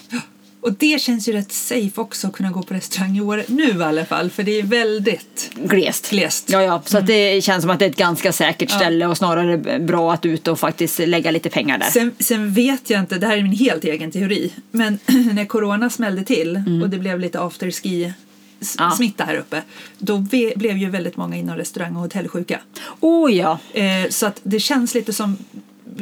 Och 0.67 0.73
det 0.73 1.01
känns 1.01 1.29
ju 1.29 1.33
rätt 1.33 1.53
safe 1.53 2.01
också 2.01 2.27
att 2.27 2.33
kunna 2.33 2.51
gå 2.51 2.63
på 2.63 2.75
restaurang 2.75 3.17
i 3.17 3.21
år 3.21 3.45
nu 3.49 3.69
i 3.69 3.83
alla 3.83 4.05
fall. 4.05 4.31
För 4.31 4.43
det 4.43 4.59
är 4.59 4.63
väldigt 4.63 5.51
Glest. 5.55 6.11
glest. 6.11 6.51
Ja, 6.51 6.63
ja, 6.63 6.83
så 6.85 6.99
att 6.99 7.07
det 7.07 7.45
känns 7.45 7.63
som 7.63 7.71
att 7.71 7.79
det 7.79 7.85
är 7.85 7.91
ett 7.91 7.97
ganska 7.97 8.33
säkert 8.33 8.71
ställe 8.71 9.07
och 9.07 9.17
snarare 9.17 9.79
bra 9.79 10.13
att 10.13 10.27
ut 10.27 10.49
och 10.49 10.59
faktiskt 10.61 10.99
lägga 10.99 11.31
lite 11.31 11.51
pengar 11.51 11.79
där. 11.79 11.87
Sen, 11.87 12.15
sen 12.19 12.53
vet 12.53 12.91
jag 12.91 13.01
inte, 13.01 13.19
det 13.19 13.27
här 13.27 13.37
är 13.37 13.43
min 13.43 13.53
helt 13.53 13.85
egen 13.85 14.11
teori, 14.11 14.53
men 14.71 14.99
när 15.33 15.45
corona 15.45 15.91
smällde 15.91 16.25
till 16.25 16.63
och 16.83 16.91
det 16.91 16.99
blev 16.99 17.21
lite 17.21 17.41
afterski 17.41 18.13
Mm. 18.57 18.91
Ja. 18.91 18.97
smitta 18.97 19.25
här 19.25 19.37
uppe, 19.37 19.63
då 19.99 20.19
blev 20.57 20.77
ju 20.77 20.91
väldigt 20.91 21.17
många 21.17 21.37
inom 21.37 21.57
restaurang 21.57 21.97
och 21.97 22.03
hotell 22.03 22.29
sjuka. 22.29 22.61
Oh 23.01 23.35
ja. 23.35 23.59
Eh, 23.73 23.85
så 24.11 24.27
att 24.27 24.41
det 24.43 24.61
känns 24.61 24.95
lite 24.95 25.13
som 25.13 25.37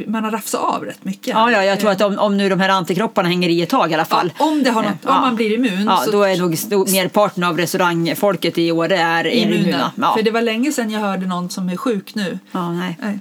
man 0.06 0.24
har 0.24 0.30
rafsat 0.30 0.60
av 0.60 0.84
rätt 0.84 1.04
mycket. 1.04 1.26
Ja, 1.26 1.50
ja, 1.50 1.64
jag 1.64 1.80
tror 1.80 1.90
Eh, 1.90 1.96
att 1.96 2.02
om, 2.02 2.18
om 2.18 2.36
nu 2.36 2.48
de 2.48 2.60
här 2.60 2.68
antikropparna 2.68 3.28
hänger 3.28 3.48
i 3.48 3.62
ett 3.62 3.68
tag 3.68 3.90
i 3.90 3.94
alla 3.94 4.04
fall. 4.04 4.32
Ja, 4.38 4.44
om 4.44 4.62
det 4.62 4.70
har 4.70 4.82
något, 4.82 5.04
om 5.04 5.20
man 5.20 5.36
blir 5.36 5.54
immun 5.54 5.84
Ja, 5.86 5.96
så 6.04 6.10
då 6.10 6.22
är 6.22 6.36
nog 6.36 6.50
merparten 6.92 7.44
av 7.44 7.56
restaurangfolket 7.58 8.58
i 8.58 8.72
Åre 8.72 8.96
är 8.98 9.26
immuna. 9.26 9.60
immuna. 9.60 9.92
Ja. 9.96 10.14
För 10.16 10.22
det 10.22 10.30
var 10.30 10.42
länge 10.42 10.72
sedan 10.72 10.90
jag 10.90 11.00
hörde 11.00 11.26
någon 11.26 11.50
som 11.50 11.68
är 11.68 11.76
sjuk 11.76 12.14
nu. 12.14 12.38
ja, 12.52 12.72
nej. 12.72 12.98
Nej. 13.02 13.18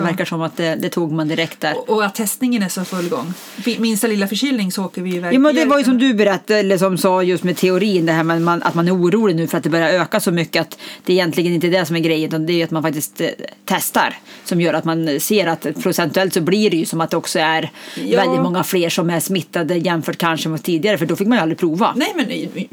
Det 0.00 0.06
verkar 0.06 0.24
som 0.24 0.42
att 0.42 0.56
det, 0.56 0.74
det 0.74 0.88
tog 0.88 1.12
man 1.12 1.28
direkt 1.28 1.60
där. 1.60 1.78
Och, 1.78 1.88
och 1.88 2.04
att 2.04 2.14
testningen 2.14 2.62
är 2.62 2.68
så 2.68 2.84
full 2.84 3.08
gång. 3.08 3.34
Minsta 3.78 4.06
lilla 4.06 4.26
förkylning 4.28 4.72
så 4.72 4.84
åker 4.84 5.02
vi 5.02 5.16
iväg. 5.16 5.34
Ja, 5.34 5.38
men 5.38 5.54
det 5.54 5.64
var 5.64 5.78
ju 5.78 5.84
som 5.84 5.98
du 5.98 6.14
berättade, 6.14 6.58
eller 6.60 6.78
som 6.78 6.98
sa 6.98 7.22
just 7.22 7.44
med 7.44 7.56
teorin, 7.56 8.06
det 8.06 8.12
här 8.12 8.22
med 8.24 8.42
man, 8.42 8.62
att 8.62 8.74
man 8.74 8.88
är 8.88 8.94
orolig 8.94 9.36
nu 9.36 9.46
för 9.46 9.58
att 9.58 9.64
det 9.64 9.70
börjar 9.70 9.88
öka 9.88 10.20
så 10.20 10.30
mycket 10.30 10.60
att 10.62 10.78
det 11.04 11.12
är 11.12 11.14
egentligen 11.14 11.52
inte 11.52 11.66
det 11.66 11.86
som 11.86 11.96
är 11.96 12.00
grejen, 12.00 12.28
utan 12.28 12.46
det 12.46 12.52
är 12.52 12.54
ju 12.56 12.62
att 12.62 12.70
man 12.70 12.82
faktiskt 12.82 13.20
eh, 13.20 13.28
testar 13.64 14.14
som 14.44 14.60
gör 14.60 14.74
att 14.74 14.84
man 14.84 15.20
ser 15.20 15.46
att 15.46 15.66
procentuellt 15.82 16.34
så 16.34 16.40
blir 16.40 16.70
det 16.70 16.76
ju 16.76 16.84
som 16.84 17.00
att 17.00 17.10
det 17.10 17.16
också 17.16 17.38
är 17.38 17.70
Ja. 18.04 18.20
väldigt 18.20 18.40
många 18.42 18.64
fler 18.64 18.88
som 18.90 19.10
är 19.10 19.20
smittade 19.20 19.74
jämfört 19.76 20.16
kanske 20.16 20.48
med 20.48 20.62
tidigare, 20.62 20.98
för 20.98 21.06
då 21.06 21.16
fick 21.16 21.28
man 21.28 21.38
ju 21.38 21.42
aldrig 21.42 21.58
prova. 21.58 21.92
Nej 21.96 22.12
men 22.16 22.26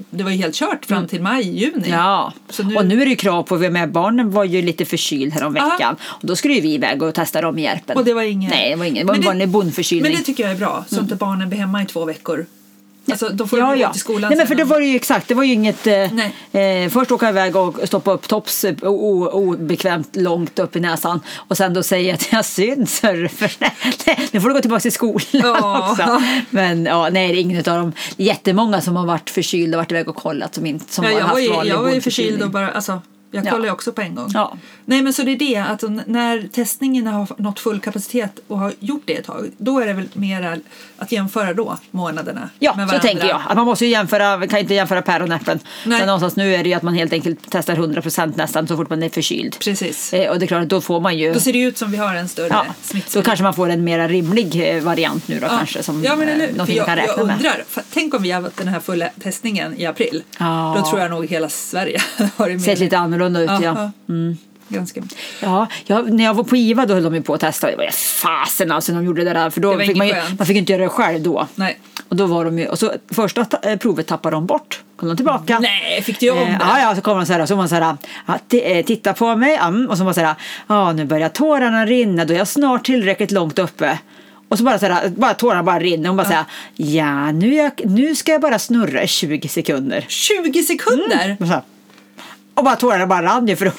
det 0.10 0.24
var 0.24 0.32
ju 0.32 0.38
helt 0.38 0.56
kört 0.56 0.86
fram 0.86 1.08
till 1.08 1.22
maj, 1.22 1.50
juni. 1.60 1.74
Mm. 1.78 1.90
Ja, 1.92 2.34
nu- 2.64 2.76
och 2.76 2.86
nu 2.86 3.02
är 3.02 3.06
det 3.06 3.10
ju 3.10 3.16
krav 3.16 3.44
på, 3.44 3.56
vi 3.56 3.70
med 3.70 3.92
barnen 3.92 4.32
var 4.32 4.44
ju 4.44 4.62
lite 4.62 4.86
förkyld 4.86 5.34
här 5.34 5.44
om 5.46 5.54
veckan 5.54 5.96
och 6.04 6.28
då 6.28 6.36
skulle 6.36 6.54
ju 6.54 6.62
vi 6.62 6.74
iväg 6.74 7.04
och 7.04 7.13
testa 7.14 7.42
dem 7.42 7.60
i 7.60 7.62
Järpen. 7.62 7.98
Och 7.98 8.06
det 8.06 8.14
var 8.14 8.22
ingen... 8.24 8.50
Nej, 8.52 8.70
det 8.70 8.76
var 8.76 8.86
ingen, 8.86 9.08
det 9.08 9.14
var 9.14 9.34
Men 9.34 9.42
en 9.42 9.52
bondförkylning. 9.52 10.12
Men 10.12 10.20
det 10.20 10.26
tycker 10.26 10.44
jag 10.44 10.52
är 10.52 10.58
bra, 10.58 10.86
så 10.88 10.96
Mm. 10.96 11.06
inte 11.06 11.16
barnen 11.16 11.50
blir 11.50 11.60
hemma 11.60 11.82
i 11.82 11.86
två 11.86 12.06
veckor. 12.06 12.46
Alltså, 13.12 13.30
då 13.30 13.48
får 13.48 13.60
ja, 13.60 13.66
de 13.66 13.76
gå 13.76 13.82
ja. 13.82 13.92
till 13.92 14.00
skolan 14.00 14.30
Nej, 14.30 14.38
men 14.38 14.48
för 14.48 14.56
det 14.56 14.64
var 14.64 14.80
ju 14.80 14.96
exakt, 14.96 15.28
det 15.28 15.34
var 15.34 15.44
ju 15.44 15.54
inget... 15.54 15.88
Eh, 15.88 16.62
eh, 16.62 16.90
först 16.90 17.12
åka 17.12 17.30
iväg 17.30 17.56
och 17.56 17.80
stoppa 17.84 18.12
upp 18.12 18.28
tops 18.28 18.64
eh, 18.64 18.84
obekvämt 18.84 20.16
långt 20.16 20.60
upp 20.60 20.76
i 20.76 20.80
näsan 20.80 21.20
och 21.36 21.58
sen 21.58 21.74
då 21.74 21.84
säga 21.84 22.14
att 22.14 22.32
jag 22.32 22.46
syns. 22.46 23.00
För 23.00 23.30
nu 24.34 24.42
får 24.42 24.50
du 24.50 24.54
gå 24.56 24.62
tillbaka 24.62 24.82
till 24.82 24.92
skolan 24.92 25.20
Ja. 25.32 25.90
också. 25.92 26.22
Men 26.50 26.86
ja, 26.86 27.10
nej, 27.10 27.28
det 27.32 27.40
är 27.40 27.42
ingen 27.42 27.58
av 27.58 27.64
dem. 27.64 27.94
Jättemånga 28.18 28.82
som 28.82 28.96
har 28.96 29.06
varit 29.06 29.30
förkylda 29.30 29.78
och 29.78 29.82
varit 29.82 29.92
iväg 29.92 30.10
och 30.10 30.16
kollat 30.16 30.56
som, 30.56 30.66
inte, 30.66 30.94
som 30.94 31.06
Ja, 31.06 31.12
har 31.12 31.20
haft 31.20 31.50
vanlig 31.50 31.72
jag 31.72 31.82
var 31.82 31.94
ju 31.94 32.02
förkyld 32.02 32.44
och 32.44 32.50
bara, 32.50 32.72
alltså, 32.72 33.02
jag 33.34 33.46
Ja. 33.46 33.50
kollade 33.52 33.68
ju 33.68 33.72
också 33.74 33.92
på 33.92 34.02
en 34.02 34.16
gång. 34.16 34.30
Ja. 34.34 34.58
Nej 34.86 35.02
men 35.02 35.14
så 35.14 35.24
det 35.24 35.32
är 35.32 35.36
det, 35.36 35.58
att 35.58 35.84
när 36.08 36.48
testningen 36.48 37.08
har 37.08 37.28
nått 37.38 37.60
full 37.60 37.80
kapacitet 37.80 38.40
och 38.48 38.60
har 38.60 38.74
gjort 38.80 39.02
det 39.06 39.14
ett 39.18 39.26
tag, 39.26 39.52
då 39.58 39.80
är 39.80 39.88
det 39.88 39.94
väl 39.94 40.10
mera 40.14 40.58
att 40.98 41.12
jämföra 41.12 41.54
då 41.54 41.78
månaderna 41.92 42.50
Ja, 42.60 42.76
med 42.76 42.90
så 42.90 43.00
tänker 43.00 43.28
jag. 43.28 43.42
Att 43.50 43.56
man 43.58 43.66
måste 43.66 43.86
ju 43.86 43.92
jämföra, 43.92 44.48
kan 44.48 44.60
inte 44.60 44.74
jämföra 44.74 45.02
päron 45.02 45.32
och 45.32 45.36
äpplen. 45.42 45.60
Men 45.86 46.06
någonstans 46.06 46.36
nu 46.36 46.56
är 46.56 46.64
det 46.64 46.70
ju 46.70 46.76
att 46.76 46.84
man 46.84 46.94
helt 46.94 47.14
enkelt 47.14 47.40
testar 47.50 47.76
100% 47.76 48.34
nästan 48.38 48.68
så 48.68 48.78
fort 48.78 48.90
man 48.90 49.04
är 49.04 49.10
förkyld. 49.10 49.60
Precis. 49.60 50.14
Eh, 50.14 50.30
och 50.32 50.40
det 50.40 50.46
är 50.46 50.48
klart 50.48 50.68
då 50.68 50.82
får 50.82 51.00
man 51.00 51.18
ju... 51.18 51.34
Då 51.34 51.40
ser 51.40 51.54
det 51.54 51.60
ut 51.60 51.78
som 51.78 51.92
vi 51.92 51.98
har 51.98 52.16
en 52.16 52.28
större 52.30 52.48
Ja, 52.50 52.66
då 53.14 53.22
kanske 53.22 53.44
man 53.44 53.54
får 53.54 53.70
en 53.70 53.84
mera 53.84 54.08
rimlig 54.08 54.76
eh, 54.76 54.84
variant 54.84 55.28
nu 55.28 55.40
då 55.40 55.48
kanske. 55.48 55.84
Som 55.84 56.04
ja, 56.04 56.16
men 56.16 56.30
eller, 56.30 56.44
eh, 56.44 56.48
för 56.50 56.56
någonting 56.58 56.78
jag, 56.78 56.86
kan 56.86 56.96
räkna 56.96 57.14
jag 57.18 57.28
med. 57.28 57.36
undrar, 57.36 57.64
för, 57.70 57.84
tänk 57.94 58.14
om 58.14 58.24
vi 58.24 58.32
har 58.32 58.42
haft 58.42 58.58
den 58.58 58.68
här 58.68 58.80
fulla 58.80 59.10
testningen 59.24 59.80
i 59.80 59.86
april. 59.86 60.24
Ja. 60.40 60.76
Då 60.78 60.90
tror 60.90 61.02
jag 61.02 61.12
nog 61.12 61.26
hela 61.28 61.50
Sverige 61.50 62.02
har 62.18 62.30
varit 62.38 62.52
med. 62.54 62.62
Sett 62.62 62.80
lite 62.80 62.98
annorlunda 62.98 63.23
ut 63.26 63.50
ja. 63.62 63.92
Mm. 64.10 64.38
Ganska. 64.68 65.02
Ja, 65.40 65.68
jag, 65.86 66.12
när 66.12 66.24
jag 66.24 66.34
var 66.34 66.44
på 66.44 66.56
IVA 66.58 66.86
då 66.86 66.94
höll 66.94 67.04
de 67.04 67.16
ju 67.16 67.22
på 67.22 67.34
att 67.34 67.40
testa. 67.42 67.68
Det 67.72 67.76
var 67.78 67.90
fasen 68.22 68.72
alltså 68.72 68.92
när 68.92 69.00
de 69.00 69.06
gjorde 69.06 69.24
det 69.24 69.34
där. 69.34 69.50
För 69.50 69.62
då 69.62 69.72
var 69.74 69.80
fick 69.80 69.98
man, 69.98 70.08
ju, 70.08 70.14
man 70.38 70.48
fick 70.48 70.58
inte 70.58 70.72
göra 70.72 70.84
det 70.84 70.90
själv 70.90 71.22
då. 71.22 71.48
Nej. 71.56 71.80
Och 72.10 72.16
då 72.16 72.26
var 72.26 72.46
de 72.46 72.60
ju, 72.60 72.68
och 72.68 72.80
så 72.80 72.94
första 73.12 73.46
ta, 73.46 73.70
eh, 73.70 73.78
provet 73.78 74.08
tappade 74.08 74.36
de 74.36 74.46
bort. 74.46 74.82
Kom 74.96 75.08
de 75.10 75.16
tillbaka. 75.16 75.60
Nej, 75.60 76.02
fick 76.02 76.20
du 76.20 76.30
om 76.32 76.38
Eh, 76.38 76.46
det? 76.46 76.58
Ja, 76.60 76.80
ja, 76.80 76.96
så 76.96 77.02
kommer 77.02 77.18
de 77.20 77.26
så 77.26 77.34
här, 77.34 77.46
så 77.46 77.56
man 77.56 77.70
så 77.70 77.76
här, 77.76 77.98
ti- 78.50 78.78
eh, 78.78 78.86
titta 78.86 79.14
på 79.14 79.36
mig, 79.36 79.56
mm, 79.56 79.90
och 79.90 79.98
så 79.98 80.04
man 80.04 80.14
så 80.14 80.22
här, 80.22 80.36
ja, 80.68 80.92
nu 80.94 81.06
börjar 81.06 81.30
tårarna 81.30 81.86
rinna, 81.86 82.26
då 82.26 82.34
är 82.34 82.38
jag 82.38 82.48
snart 82.48 82.86
tillräckligt 82.86 83.32
långt 83.32 83.60
uppe. 83.60 84.00
Och 84.50 84.58
så 84.58 84.64
bara 84.64 84.80
så 84.80 84.86
här, 84.86 85.10
bara 85.10 85.34
tårarna 85.34 85.64
bara 85.64 85.80
rinner 85.80 86.10
och 86.10 86.16
bara 86.16 86.28
säga, 86.28 86.46
ja, 86.76 87.32
nu, 87.32 87.54
jag, 87.56 87.72
nu 87.86 88.16
ska 88.16 88.32
jag 88.32 88.42
bara 88.42 88.60
snurra 88.60 89.04
i 89.04 89.08
20 89.08 89.48
sekunder. 89.48 90.06
20 90.08 90.64
sekunder? 90.64 91.36
Så 91.40 91.46
här, 91.46 91.62
och 92.54 92.64
bara 92.64 92.76
tårarna 92.76 93.08
bara 93.08 93.24
rann 93.26 93.48
ju 93.48 93.56
för 93.56 93.66
de, 93.66 93.72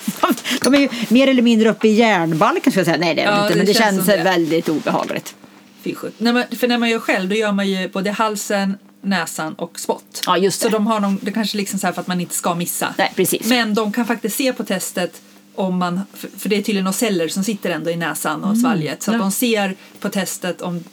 de 0.63 0.75
är 0.75 0.79
ju 0.79 0.89
mer 1.09 1.29
eller 1.29 1.43
mindre 1.43 1.71
uppe 1.71 1.89
i 1.89 1.93
järnbalken 1.95 2.73
ska 2.73 2.79
jag 2.81 2.87
säga. 2.87 2.99
Nej 2.99 3.15
det 3.15 3.23
är 3.23 3.27
Ja, 3.33 3.43
inte, 3.43 3.49
det 3.55 3.57
men 3.57 3.67
det 3.67 3.75
känns 3.75 3.95
känns 3.97 4.07
det. 4.07 4.23
väldigt 4.23 4.69
obehagligt. 4.69 5.35
Fy. 5.83 5.95
När 6.19 6.33
man, 6.33 6.45
för 6.59 6.69
när 6.69 6.79
man 6.79 6.91
gör 6.91 6.99
själv 6.99 7.29
då 7.29 7.35
gör 7.37 7.53
man 7.53 7.69
ju 7.69 7.89
både 7.89 8.11
halsen, 8.11 8.79
näsan 9.03 9.55
och 9.55 9.81
spott. 9.81 10.23
Ja, 10.27 10.37
just 10.39 10.61
Så 10.61 10.69
det. 10.69 10.73
de 10.75 10.87
har 10.87 11.01
någon, 11.01 11.19
det 11.23 11.33
kanske 11.33 11.57
liksom 11.57 11.79
så 11.79 11.87
här 11.87 11.95
för 11.95 12.01
att 12.01 12.07
man 12.07 12.21
inte 12.21 12.35
ska 12.35 12.55
missa. 12.55 12.95
Nej, 12.99 13.13
precis. 13.17 13.47
Men 13.49 13.75
de 13.75 13.93
kan 13.93 14.07
faktiskt 14.07 14.37
se 14.37 14.53
på 14.53 14.65
testet 14.65 15.21
om 15.55 15.79
man, 15.79 16.01
för 16.39 16.49
det 16.49 16.57
är 16.57 16.63
tydligen 16.63 16.85
några 16.85 16.93
celler 16.93 17.29
som 17.29 17.45
sitter 17.45 17.71
ändå 17.71 17.91
i 17.91 17.97
näsan 17.97 18.45
och 18.45 18.59
svalget. 18.59 19.03
Så 19.03 19.11
att 19.11 19.15
Mm. 19.15 19.21
Ja. 19.21 19.31
de 19.31 19.33
ser 19.33 19.75
på 20.01 20.09
testet 20.09 20.63
om, 20.63 20.85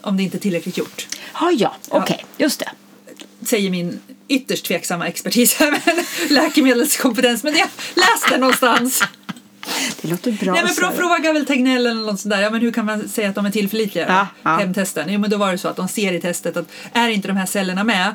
om 0.00 0.16
det 0.16 0.22
inte 0.22 0.36
är 0.36 0.40
tillräckligt 0.40 0.78
gjort. 0.78 1.06
Ja, 1.40 1.50
ja, 1.58 1.74
okej, 1.88 2.24
just 2.38 2.58
det. 2.60 2.68
Säger 3.46 3.70
min 3.70 4.00
ytterst 4.32 4.64
tveksamma 4.64 5.06
expertis 5.06 5.54
här 5.54 5.70
med 5.70 6.04
läkemedelskompetens. 6.28 7.42
Men 7.42 7.56
jag 7.56 7.68
läste 7.94 8.38
någonstans. 8.38 9.02
Det 10.00 10.08
låter 10.08 10.32
bra. 10.32 10.52
Nej 10.52 10.62
men 10.62 10.74
för 10.74 10.82
då 10.82 10.90
så. 10.90 10.96
frågar 10.96 11.32
väl 11.32 11.46
Tegnell 11.46 11.86
eller 11.86 12.02
något 12.02 12.20
sånt 12.20 12.34
där, 12.34 12.42
ja 12.42 12.50
men 12.50 12.60
hur 12.60 12.72
kan 12.72 12.86
man 12.86 13.08
säga 13.08 13.28
att 13.28 13.34
de 13.34 13.46
är 13.46 13.50
tillförlitliga? 13.50 14.06
Ja, 14.08 14.26
ja. 14.42 14.56
Hemtesten. 14.56 15.12
Jo 15.12 15.20
men 15.20 15.30
då 15.30 15.36
var 15.36 15.52
det 15.52 15.58
så 15.58 15.68
att 15.68 15.76
de 15.76 15.88
ser 15.88 16.12
i 16.12 16.20
testet 16.20 16.56
att 16.56 16.66
är 16.92 17.08
inte 17.08 17.28
de 17.28 17.36
här 17.36 17.46
cellerna 17.46 17.84
med 17.84 18.14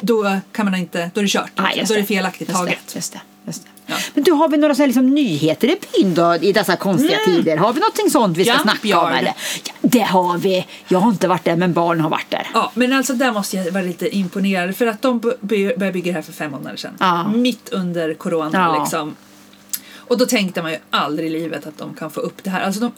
då 0.00 0.36
kan 0.52 0.64
man 0.64 0.74
inte, 0.74 1.10
då 1.14 1.20
är 1.20 1.24
det 1.24 1.30
kört. 1.30 1.50
Just 1.76 1.88
då 1.88 1.94
är 1.94 2.00
det 2.00 2.06
felaktigt 2.06 2.48
just 2.48 2.60
taget. 2.60 2.78
Det, 2.86 2.94
just 2.96 3.12
det, 3.12 3.20
just 3.46 3.64
det. 3.64 3.68
Ja. 3.86 3.96
Men 4.14 4.24
du, 4.24 4.32
har 4.32 4.48
vi 4.48 4.56
några 4.56 4.74
här 4.74 4.86
liksom 4.86 5.14
nyheter 5.14 5.68
i 5.68 5.76
byn 5.92 6.14
då 6.14 6.34
i 6.34 6.52
dessa 6.52 6.76
konstiga 6.76 7.18
tider? 7.24 7.56
Har 7.56 7.72
vi 7.72 7.80
någonting 7.80 8.10
sånt 8.10 8.36
vi 8.36 8.44
ska 8.44 8.52
Jump 8.52 8.62
snacka 8.62 9.00
om? 9.00 9.12
Eller? 9.12 9.34
Ja, 9.64 9.72
det 9.90 10.00
har 10.00 10.38
vi. 10.38 10.66
Jag 10.88 10.98
har 10.98 11.10
inte 11.10 11.28
varit 11.28 11.44
där 11.44 11.56
men 11.56 11.72
barn 11.72 12.00
har 12.00 12.10
varit 12.10 12.30
där. 12.30 12.46
Ja, 12.54 12.72
men 12.74 12.92
alltså 12.92 13.12
där 13.12 13.32
måste 13.32 13.56
jag 13.56 13.72
vara 13.72 13.82
lite 13.82 14.16
imponerad 14.16 14.76
för 14.76 14.86
att 14.86 15.02
de 15.02 15.18
började 15.40 15.92
bygga 15.92 16.12
det 16.12 16.12
här 16.12 16.22
för 16.22 16.32
fem 16.32 16.50
månader 16.50 16.76
sedan. 16.76 16.94
Ja. 17.00 17.28
Mitt 17.28 17.68
under 17.68 18.14
corona 18.14 18.50
Ja. 18.52 18.82
liksom. 18.82 19.16
Och 19.94 20.18
då 20.18 20.26
tänkte 20.26 20.62
man 20.62 20.70
ju 20.70 20.78
aldrig 20.90 21.28
i 21.28 21.30
livet 21.30 21.66
att 21.66 21.78
de 21.78 21.94
kan 21.94 22.10
få 22.10 22.20
upp 22.20 22.44
det 22.44 22.50
här. 22.50 22.60
Alltså 22.60 22.80
de, 22.80 22.92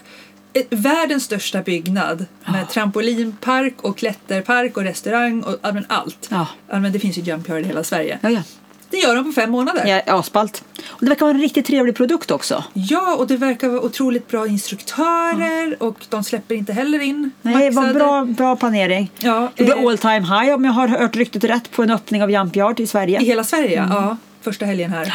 ett, 0.53 0.67
världens 0.71 1.25
största 1.25 1.63
byggnad 1.63 2.27
med 2.45 2.69
trampolinpark 2.69 3.83
och 3.83 3.99
klätterpark 3.99 4.77
och 4.77 4.83
restaurang 4.83 5.43
och 5.43 5.57
ja, 5.63 5.75
allt. 5.89 6.29
Ja. 6.31 6.47
men 6.67 6.93
det 6.93 6.99
finns 6.99 7.19
ju 7.19 7.23
Jump 7.23 7.49
Yard 7.49 7.61
i 7.61 7.65
hela 7.65 7.85
Sverige. 7.85 8.19
Ja, 8.23 8.31
ja. 8.31 8.43
Det 8.91 8.97
gör 8.97 9.15
de 9.17 9.25
på 9.25 9.33
fem 9.33 9.51
månader. 9.51 10.03
ja 10.07 10.19
aspalt. 10.19 10.65
Och 10.87 10.99
det 11.01 11.07
verkar 11.09 11.27
vara 11.27 11.35
en 11.35 11.41
riktigt 11.41 11.67
trevlig 11.67 11.95
produkt 11.97 12.31
också. 12.31 12.65
Ja, 12.73 13.15
och 13.17 13.27
det 13.27 13.37
verkar 13.37 13.69
vara 13.69 13.81
otroligt 13.81 14.29
bra 14.29 14.47
instruktörer 14.47 15.83
och 15.83 16.07
de 16.09 16.25
släpper 16.25 16.55
inte 16.55 16.73
heller 16.73 16.99
in 17.01 17.31
Nej, 17.43 17.71
maxade. 17.71 17.95
bra, 17.95 18.25
bra 18.25 18.57
planering. 18.57 19.11
Ja, 19.19 19.51
Det 19.57 19.65
blir 19.65 19.79
eh, 19.79 19.87
all 19.89 19.99
time 19.99 20.21
high 20.21 20.55
om 20.55 20.65
jag 20.65 20.73
har 20.73 20.89
hört 20.89 21.17
ryktet 21.17 21.45
rätt 21.45 21.71
på 21.71 21.83
en 21.83 21.91
öppning 21.91 22.23
av 22.23 22.31
Jump 22.31 22.57
Yard 22.57 22.81
i 22.81 22.87
Sverige. 22.87 23.21
I 23.21 23.25
hela 23.25 23.45
Sverige, 23.45 23.79
Mm. 23.83 23.97
ja. 23.97 24.17
Första 24.43 24.65
helgen 24.65 24.91
här. 24.93 25.07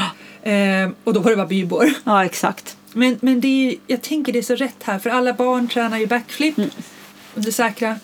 Eh, 0.84 0.90
och 1.04 1.14
då 1.14 1.20
var 1.20 1.30
det 1.32 1.38
bara 1.38 1.48
bybor. 1.48 1.90
Ja, 2.04 2.26
exakt. 2.26 2.78
Men, 2.94 3.18
men 3.22 3.42
det 3.42 3.48
är, 3.48 3.76
jag 3.88 4.02
tänker 4.02 4.34
det 4.34 4.40
är 4.40 4.44
så 4.44 4.56
rätt 4.56 4.84
här, 4.84 5.00
för 5.00 5.10
alla 5.10 5.34
barn 5.34 5.68
tränar 5.68 5.98
ju 5.98 6.08
backflip 6.08 6.56
under 7.36 7.52
säkra 7.52 7.96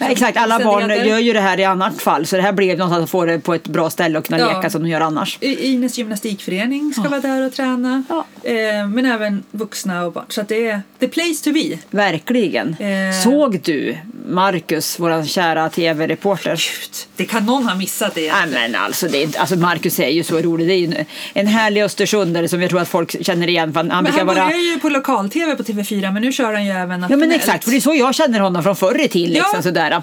Ja, 0.00 0.06
exakt, 0.08 0.38
alla 0.38 0.58
barn 0.58 1.06
gör 1.08 1.18
ju 1.18 1.32
det 1.32 1.40
här 1.40 1.60
i 1.60 1.64
annat 1.64 2.02
fall 2.02 2.26
så 2.26 2.36
det 2.36 2.42
här 2.42 2.52
blev 2.52 2.78
någonstans 2.78 3.04
att 3.04 3.10
få 3.10 3.24
det 3.24 3.38
på 3.38 3.54
ett 3.54 3.68
bra 3.68 3.90
ställe 3.90 4.18
och 4.18 4.24
kunna 4.26 4.38
Ja. 4.38 4.56
leka 4.56 4.70
som 4.70 4.82
de 4.82 4.88
gör 4.88 5.00
annars. 5.00 5.38
Ines 5.40 5.98
gymnastikförening 5.98 6.92
ska 6.92 7.08
vara 7.08 7.20
där 7.20 7.46
och 7.46 7.52
träna. 7.52 8.02
Ja. 8.08 8.24
Eh, 8.42 8.88
men 8.88 9.06
även 9.06 9.42
vuxna 9.50 10.04
och 10.06 10.12
barn. 10.12 10.24
Så 10.28 10.42
det 10.42 10.66
är 10.68 10.82
the 11.00 11.08
place 11.08 11.44
to 11.44 11.52
be. 11.52 11.78
Verkligen. 11.90 12.76
Eh. 12.80 13.22
Såg 13.24 13.60
du 13.60 13.96
Marcus, 14.28 14.98
vår 15.00 15.24
kära 15.26 15.68
tv-reporter? 15.70 16.50
Gud, 16.50 16.90
det 17.16 17.24
kan 17.24 17.46
någon 17.46 17.68
ha 17.68 17.74
missat 17.74 18.14
det. 18.14 18.32
Nej 18.32 18.46
men 18.50 18.74
alltså, 18.74 19.08
det 19.08 19.18
är 19.18 19.22
inte, 19.22 19.40
alltså 19.40 19.56
Marcus 19.56 19.98
är 20.00 20.08
ju 20.08 20.22
så 20.24 20.38
rolig. 20.38 20.68
Det 20.68 20.74
är 20.74 20.78
ju 20.78 20.86
en, 20.86 21.04
en 21.34 21.46
härlig 21.46 21.82
östersundare 21.82 22.48
som 22.48 22.60
jag 22.62 22.70
tror 22.70 22.80
att 22.80 22.88
folk 22.88 23.24
känner 23.26 23.48
igen. 23.48 23.72
Han, 23.74 23.90
han 23.90 24.04
men 24.04 24.12
brukar 24.12 24.18
han 24.18 24.36
vara... 24.36 24.46
börjar 24.46 24.60
ju 24.72 24.78
på 24.80 24.88
lokal-tv 24.88 25.56
på 25.56 25.62
TV4 25.62 26.12
men 26.12 26.22
nu 26.22 26.32
kör 26.32 26.52
han 26.52 26.64
ju 26.64 26.70
även 26.70 26.90
Ja 26.90 26.96
nationellt. 26.96 27.20
men 27.20 27.32
exakt, 27.32 27.64
för 27.64 27.70
det 27.70 27.76
är 27.76 27.80
så 27.80 27.94
jag 27.94 28.14
känner 28.14 28.40
honom 28.40 28.62
från 28.62 28.76
förr 28.76 29.00
i 29.00 29.08
tiden. 29.08 29.30
Liksom, 29.32 29.50
Ja. 29.54 29.62
Sådär. 29.84 30.02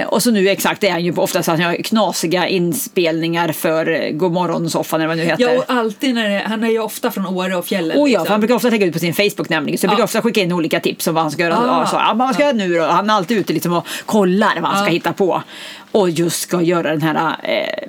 Eh, 0.00 0.06
och 0.06 0.22
så 0.22 0.30
nu 0.30 0.48
exakt 0.48 0.84
är 0.84 0.90
han 0.90 1.04
ju 1.04 1.12
på 1.12 1.22
oftast 1.22 1.48
att 1.48 1.58
han 1.58 1.66
har 1.66 1.74
knasiga 1.74 2.48
inspelningar 2.48 3.52
för 3.52 3.90
eh, 3.90 4.10
Godmorgon-soffan 4.10 5.00
eller 5.00 5.06
vad 5.08 5.16
det 5.16 5.22
nu 5.22 5.28
heter. 5.30 5.54
Ja, 5.54 5.58
och 5.58 5.64
alltid 5.68 6.14
när 6.14 6.28
det, 6.28 6.42
han 6.46 6.64
är 6.64 6.68
ju 6.70 6.78
ofta 6.78 7.10
från 7.10 7.26
Åre 7.26 7.56
och 7.56 7.66
fjällen. 7.66 7.96
Oh 7.98 8.10
ja, 8.10 8.18
liksom. 8.18 8.32
han 8.32 8.40
brukar 8.40 8.54
ofta 8.54 8.70
lägga 8.70 8.86
ut 8.86 8.92
på 8.92 8.98
sin 8.98 9.14
Facebook 9.14 9.48
nämligen. 9.48 9.78
Så 9.78 9.84
jag 9.84 9.90
brukar 9.90 10.00
Ja. 10.02 10.04
ofta 10.04 10.22
skicka 10.22 10.40
in 10.40 10.52
olika 10.52 10.80
tips 10.80 11.06
om 11.06 11.14
vad 11.14 11.24
han 11.24 11.30
ska 11.30 11.42
göra. 11.42 11.56
Ah. 11.58 11.80
Ja, 11.80 11.86
så, 11.86 11.96
ja, 11.96 12.12
vad 12.14 12.34
ska 12.34 12.42
jag 12.42 12.56
göra 12.58 12.68
nu 12.68 12.74
då? 12.74 12.84
Han 12.84 13.10
är 13.10 13.14
alltid 13.14 13.38
ute 13.38 13.52
liksom 13.52 13.72
och 13.72 13.86
kollar 14.06 14.60
vad 14.60 14.70
han 14.70 14.78
ska 14.78 14.86
Ja. 14.86 14.92
hitta 14.92 15.12
på. 15.12 15.42
Och 15.92 16.10
just 16.10 16.40
ska 16.40 16.62
göra 16.62 16.90
den 16.90 17.02
här 17.02 17.36
eh, 17.42 17.88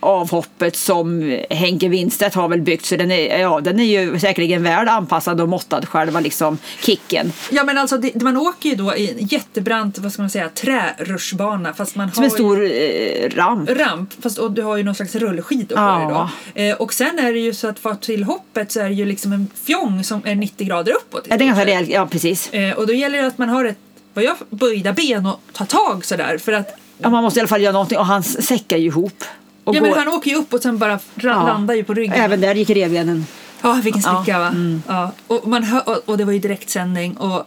avhoppet 0.00 0.76
som 0.76 1.38
Henke 1.50 1.88
Winstedt 1.88 2.34
har 2.34 2.48
väl 2.48 2.60
byggt. 2.60 2.84
Så 2.86 2.96
den 2.96 3.10
är, 3.10 3.38
ja, 3.38 3.60
den 3.60 3.80
är 3.80 3.84
ju 3.84 4.18
säkerligen 4.18 4.62
väl 4.62 4.88
anpassad 4.88 5.40
och 5.40 5.48
måttad 5.48 5.88
själva 5.88 6.20
liksom 6.20 6.58
kicken. 6.80 7.32
Ja 7.50 7.64
men 7.64 7.78
alltså 7.78 7.98
det, 7.98 8.22
man 8.22 8.36
åker 8.36 8.68
ju 8.68 8.74
då 8.74 8.94
i 8.96 9.10
en 9.10 9.26
jättebrant, 9.26 9.98
vad 9.98 10.12
ska 10.12 10.22
man 10.22 10.30
säga, 10.30 10.48
trärutschbana 10.48 11.74
fast 11.74 11.96
man 11.96 12.12
Som 12.12 12.22
har 12.22 12.24
en 12.24 12.30
stor 12.30 12.64
eh, 12.64 13.30
ramp. 13.36 13.70
ramp 13.70 14.22
fast 14.22 14.38
och 14.38 14.52
du 14.52 14.62
har 14.62 14.76
ju 14.76 14.82
någon 14.82 14.94
slags 14.94 15.14
rullskidor 15.14 15.76
på 15.76 15.82
Ja. 15.82 16.30
då. 16.54 16.62
Eh, 16.62 16.76
och 16.76 16.92
sen 16.94 17.18
är 17.18 17.32
det 17.32 17.38
ju 17.38 17.54
så 17.54 17.68
att 17.68 17.78
för 17.78 17.94
till 17.94 18.24
hoppet 18.24 18.72
så 18.72 18.80
är 18.80 18.88
det 18.88 18.94
ju 18.94 19.04
liksom 19.04 19.32
en 19.32 19.50
fjong 19.64 20.04
som 20.04 20.22
är 20.24 20.34
90 20.34 20.66
grader 20.66 20.92
uppåt. 20.92 21.26
Ja, 21.28 21.36
det 21.36 21.44
är 21.44 21.46
ganska 21.46 21.66
rejält, 21.66 21.88
ja 21.88 22.06
precis. 22.06 22.52
Eh, 22.52 22.72
och 22.78 22.86
då 22.86 22.92
gäller 22.92 23.20
det 23.22 23.26
att 23.26 23.38
man 23.38 23.48
har 23.48 23.64
ett, 23.64 23.78
vad 24.14 24.24
jag 24.24 24.36
böjda 24.50 24.92
ben 24.92 25.26
och 25.26 25.40
ta 25.52 25.64
tag 25.64 26.04
sådär 26.04 26.38
för 26.38 26.52
att 26.52 26.76
Ja, 26.98 27.08
man 27.10 27.22
måste 27.24 27.38
i 27.38 27.40
alla 27.40 27.48
fall 27.48 27.62
göra 27.62 27.72
någonting 27.72 27.98
och 27.98 28.06
han 28.06 28.22
säckar 28.22 28.76
ju 28.76 28.86
ihop. 28.86 29.24
Och 29.64 29.74
Ja 29.76 29.80
men 29.80 29.90
går- 29.90 29.98
han 29.98 30.08
åker 30.08 30.30
ju 30.30 30.36
upp 30.36 30.52
och 30.54 30.60
sen 30.62 30.78
bara 30.78 30.96
ra- 30.96 31.00
Ja. 31.16 31.42
landar 31.46 31.74
ju 31.74 31.84
på 31.84 31.94
ryggen. 31.94 32.14
Även 32.20 32.40
där 32.40 32.54
gick 32.54 32.70
revbenen. 32.70 33.26
Ja, 33.62 33.80
vilken 33.84 34.02
Ja, 34.04 34.22
spricka 34.22 34.38
va? 34.38 34.46
mm. 34.48 34.82
Ja. 34.88 35.12
Och, 35.26 35.48
man 35.48 35.62
hör, 35.62 35.88
och, 35.88 36.02
och 36.08 36.18
det 36.18 36.24
var 36.24 36.32
ju 36.32 36.38
direktsändning 36.38 37.16
och 37.16 37.46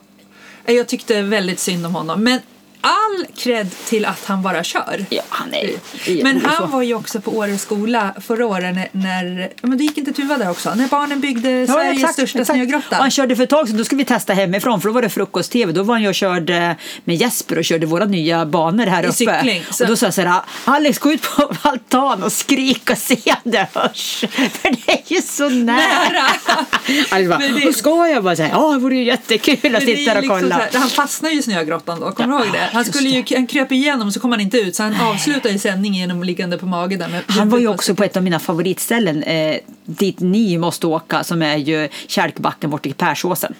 jag 0.65 0.87
tyckte 0.87 1.21
väldigt 1.21 1.59
synd 1.59 1.85
om 1.85 1.95
honom. 1.95 2.23
Men 2.23 2.39
all 2.81 3.25
cred 3.37 3.67
till 3.85 4.05
att 4.05 4.25
han 4.25 4.41
bara 4.41 4.63
kör. 4.63 5.05
Ja, 5.09 5.21
han 5.29 5.53
är 5.53 5.63
ju 6.05 6.23
Men 6.23 6.41
så. 6.41 6.47
han 6.47 6.71
var 6.71 6.81
ju 6.81 6.93
också 6.95 7.21
på 7.21 7.31
Åre 7.31 7.57
skola 7.57 8.13
förra 8.21 8.45
året 8.45 8.75
när, 8.75 8.89
när 8.91 9.39
ja, 9.61 9.67
men 9.67 9.77
det 9.77 9.83
gick 9.83 9.97
inte 9.97 10.13
Tuva 10.13 10.37
där 10.37 10.49
också, 10.51 10.73
när 10.75 10.87
barnen 10.87 11.19
byggde 11.19 11.67
Sveriges 11.67 12.13
största 12.13 12.45
snögrotta. 12.45 12.95
Och 12.95 13.01
han 13.01 13.11
körde 13.11 13.35
för 13.35 13.43
ett 13.43 13.49
tag 13.49 13.67
sedan, 13.67 13.77
då 13.77 13.83
skulle 13.83 13.99
vi 13.99 14.05
testa 14.05 14.33
hemifrån 14.33 14.81
för 14.81 14.89
då 14.89 14.93
var 14.93 15.01
det 15.01 15.09
frukost-tv. 15.09 15.71
Då 15.73 15.83
var 15.83 15.95
han 15.97 16.07
och 16.07 16.15
körde 16.15 16.75
med 17.03 17.15
Jesper 17.15 17.57
och 17.57 17.65
körde 17.65 17.85
våra 17.85 18.05
nya 18.05 18.45
banor 18.45 18.85
här 18.85 19.03
I 19.03 19.05
uppe. 19.05 19.15
cykling, 19.15 19.63
så- 19.71 19.83
Och 19.83 19.89
då 19.89 19.95
sa 19.95 20.05
jag 20.05 20.13
så 20.13 20.21
här, 20.21 20.41
Alex 20.65 20.99
gå 20.99 21.11
ut 21.11 21.21
på 21.21 21.53
altan 21.69 22.23
och 22.23 22.31
skrik 22.31 22.89
och 22.91 22.97
se 22.97 23.15
om 23.43 23.51
det 23.51 23.67
hörs. 23.73 24.25
För 24.61 24.85
det 24.85 24.91
är 24.91 25.01
ju 25.15 25.21
så 25.21 25.49
nära. 25.49 25.77
Nära. 25.77 26.27
Alltså 27.09 27.29
bara, 27.29 27.37
det- 27.39 27.65
"Då 27.65 27.73
ska 27.73 28.07
jag 28.07 28.23
bara 28.23 28.35
säga, 28.35 28.49
ja 28.53 28.71
det 28.73 28.79
vore 28.79 28.95
ju 28.95 29.03
jättekul 29.03 29.75
att 29.75 29.83
sitta 29.83 30.13
där 30.13 30.17
och 30.17 30.21
liksom 30.23 30.39
kolla. 30.41 30.55
så 30.55 30.61
här, 30.61 30.79
han 30.79 30.89
fastnade 30.89 31.33
ju 31.33 31.39
i 31.39 31.43
snögrottan 31.43 31.99
då, 31.99 32.11
kommer 32.11 32.37
du 32.39 32.43
ihåg 32.45 32.53
det? 32.53 32.69
Han, 32.71 32.85
skulle 32.85 33.09
ju, 33.09 33.23
han 33.35 33.47
kröp 33.47 33.71
igenom 33.71 34.11
så 34.11 34.19
kom 34.19 34.31
han 34.31 34.41
inte 34.41 34.57
ut 34.57 34.75
så 34.75 34.83
han 34.83 34.95
avslutar 35.01 35.49
ju 35.49 35.59
sändningen 35.59 35.99
genom 36.01 36.23
liggande 36.23 36.57
på 36.57 36.65
mage 36.65 36.97
där 36.97 37.07
med 37.07 37.23
Han 37.27 37.49
var 37.49 37.59
ju 37.59 37.67
också 37.67 37.95
på 37.95 38.03
ett 38.03 38.17
av 38.17 38.23
mina 38.23 38.39
favoritställen 38.39 39.23
eh, 39.23 39.57
dit 39.85 40.19
ni 40.19 40.57
måste 40.57 40.87
åka 40.87 41.23
som 41.23 41.41
är 41.41 41.57
ju 41.57 41.89
Kälkbacken 42.07 42.69
borta 42.69 42.89
i 42.89 42.93
Persåsen. 42.93 43.53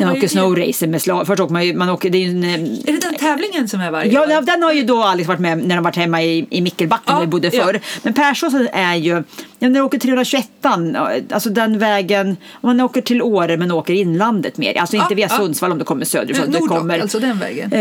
Vad 0.00 0.08
är 0.08 0.16
åker 0.16 0.28
snowracer 0.28 0.86
med 0.86 1.02
slag. 1.02 1.26
Först 1.26 1.40
åker 1.40 1.52
man 1.52 1.66
ju, 1.66 1.74
man 1.74 1.88
åker, 1.90 2.10
det 2.10 2.18
är 2.24 2.28
en, 2.28 2.44
eh, 2.44 2.54
Är 2.54 2.92
det 2.92 2.98
den 2.98 3.14
tävlingen 3.14 3.68
som 3.68 3.80
är 3.80 3.90
varje 3.90 4.12
Ja, 4.12 4.20
år? 4.22 4.30
ja, 4.30 4.40
den 4.40 4.62
har 4.62 4.72
ju 4.72 4.82
då 4.82 5.02
Alex 5.02 5.28
varit 5.28 5.40
med 5.40 5.58
när 5.66 5.74
de 5.74 5.84
varit 5.84 5.96
hemma 5.96 6.22
i, 6.22 6.46
i 6.50 6.60
Mickelbacken 6.60 7.04
Ja, 7.06 7.14
där 7.14 7.20
vi 7.20 7.26
bodde 7.26 7.50
ja. 7.52 7.64
förr. 7.64 7.80
Men 8.02 8.12
Persåsen 8.14 8.68
är 8.72 8.94
ju, 8.94 9.10
ja, 9.10 9.22
när 9.58 9.70
du 9.70 9.80
åker 9.80 9.98
321 9.98 10.48
alltså 11.30 11.50
den 11.50 11.78
vägen, 11.78 12.36
man 12.60 12.80
åker 12.80 13.00
till 13.00 13.22
Åre 13.22 13.56
men 13.56 13.70
åker 13.70 13.94
inlandet 13.94 14.56
mer, 14.58 14.78
alltså 14.78 14.96
inte 14.96 15.06
Ja, 15.10 15.16
via 15.16 15.26
ja. 15.30 15.36
Sundsvall 15.36 15.72
om 15.72 15.78
du 15.78 15.84
kommer 15.84 16.04
söderifrån. 16.04 16.50
Nordlock, 16.50 16.68
kommer, 16.68 16.98
alltså 16.98 17.18
den 17.18 17.38
vägen. 17.38 17.72
Eh, 17.72 17.80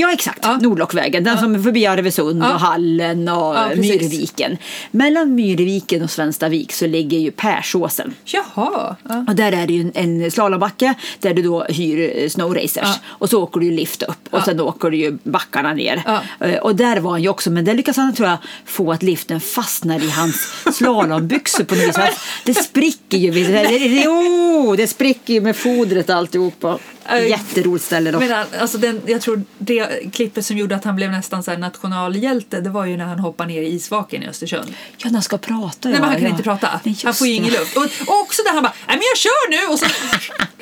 ja 0.00 0.12
exakt, 0.12 0.38
Ja. 0.42 0.58
Nordlockvägen. 0.62 1.24
Den 1.24 1.38
som 1.38 1.54
är 1.54 1.58
förbi 1.58 1.86
Arvesund 1.86 2.42
Ja. 2.42 2.54
och 2.54 2.60
Hallen 2.60 3.28
och 3.28 3.54
Ja. 3.54 3.68
Myrviken. 3.76 4.56
Mellan 4.90 5.34
Myrviken 5.34 6.02
och 6.02 6.10
Svenstavik 6.10 6.72
så 6.72 6.86
ligger 6.86 7.18
ju 7.18 7.30
Persåsen. 7.30 8.14
Jaha. 8.24 8.96
Ja. 9.08 9.24
Och 9.28 9.34
där 9.34 9.52
är 9.52 9.66
det 9.66 9.72
ju 9.72 9.80
en, 9.94 10.22
en 10.22 10.30
slalombacke 10.30 10.94
där 11.20 11.34
du 11.34 11.42
då 11.42 11.64
hyr 11.64 12.12
eh, 12.22 12.28
snowracers. 12.28 12.82
Ja. 12.82 12.94
Och 13.06 13.30
så 13.30 13.42
åker 13.42 13.60
du 13.60 13.70
lift 13.70 14.02
upp 14.02 14.28
och 14.30 14.38
Ja. 14.38 14.44
sen 14.44 14.60
åker 14.60 14.90
du 14.90 14.96
ju 14.96 15.18
backarna 15.22 15.74
ner. 15.74 16.02
Ja. 16.06 16.22
Eh, 16.46 16.56
Och 16.58 16.76
där 16.76 17.00
var 17.00 17.10
han 17.10 17.22
ju 17.22 17.28
också, 17.28 17.50
men 17.50 17.64
där 17.64 17.74
lyckas 17.74 17.96
han 17.96 18.14
tror 18.14 18.28
jag 18.28 18.38
få 18.64 18.92
att 18.92 19.02
liften 19.02 19.40
fastnar 19.40 20.04
i 20.04 20.10
hans 20.10 20.52
slalombyxor 20.76 21.64
på 21.64 21.74
något 21.74 21.84
vis. 21.98 22.16
Det 22.44 22.54
spricker 22.54 23.18
ju. 23.18 23.30
Det, 23.30 23.62
det, 23.78 24.08
oh, 24.08 24.76
det 24.76 24.86
spricker 24.86 25.34
ju 25.34 25.40
med 25.40 25.56
fodret 25.56 26.10
alltihopa. 26.10 26.78
Aj. 27.10 27.28
Jätteroligt 27.30 27.84
ställe. 27.84 28.12
Men 28.12 28.30
han- 28.30 28.46
alltså 28.60 28.78
den, 28.78 29.00
jag 29.06 29.20
tror 29.20 29.42
det 29.58 30.12
klippet 30.12 30.46
som 30.46 30.56
gjorde 30.58 30.76
att 30.76 30.84
han 30.84 30.96
blev 30.96 31.10
nästan 31.10 31.42
så 31.42 31.56
nationalhjälte 31.56 32.60
det 32.60 32.70
var 32.70 32.84
ju 32.86 32.96
när 32.96 33.04
han 33.04 33.18
hoppade 33.18 33.48
ner 33.52 33.62
i 33.62 33.66
isvaken 33.68 34.22
i 34.22 34.28
Östersund. 34.28 34.74
Ja, 34.96 35.04
när 35.04 35.12
han 35.12 35.22
ska 35.22 35.38
prata. 35.38 35.88
Nej, 35.88 35.92
ja, 35.94 36.00
men 36.00 36.02
han 36.08 36.14
kan 36.14 36.22
ja. 36.24 36.30
inte 36.30 36.42
prata. 36.42 36.80
Nej, 36.84 36.96
han 37.04 37.14
får 37.14 37.26
ju 37.26 37.32
ingen 37.32 37.52
luft. 37.52 37.76
Och, 37.76 37.82
och 37.84 38.20
också 38.20 38.42
där 38.42 38.52
han 38.52 38.62
bara 38.62 38.72
Nej 38.86 38.96
men 38.96 39.04
jag 39.12 39.18
kör 39.18 39.50
nu! 39.50 39.72
Och 39.72 39.78
så... 39.78 39.86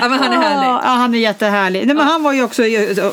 ja 0.00 0.08
men 0.08 0.18
han 0.18 0.32
är 0.32 0.36
härlig. 0.36 0.68
Ja, 0.68 0.80
han 0.84 1.14
är 1.14 1.18
jättehärlig. 1.18 1.86
Nej, 1.86 1.96
men 1.96 2.06
Han 2.06 2.22
var 2.22 2.32
ju 2.32 2.42
också 2.42 2.62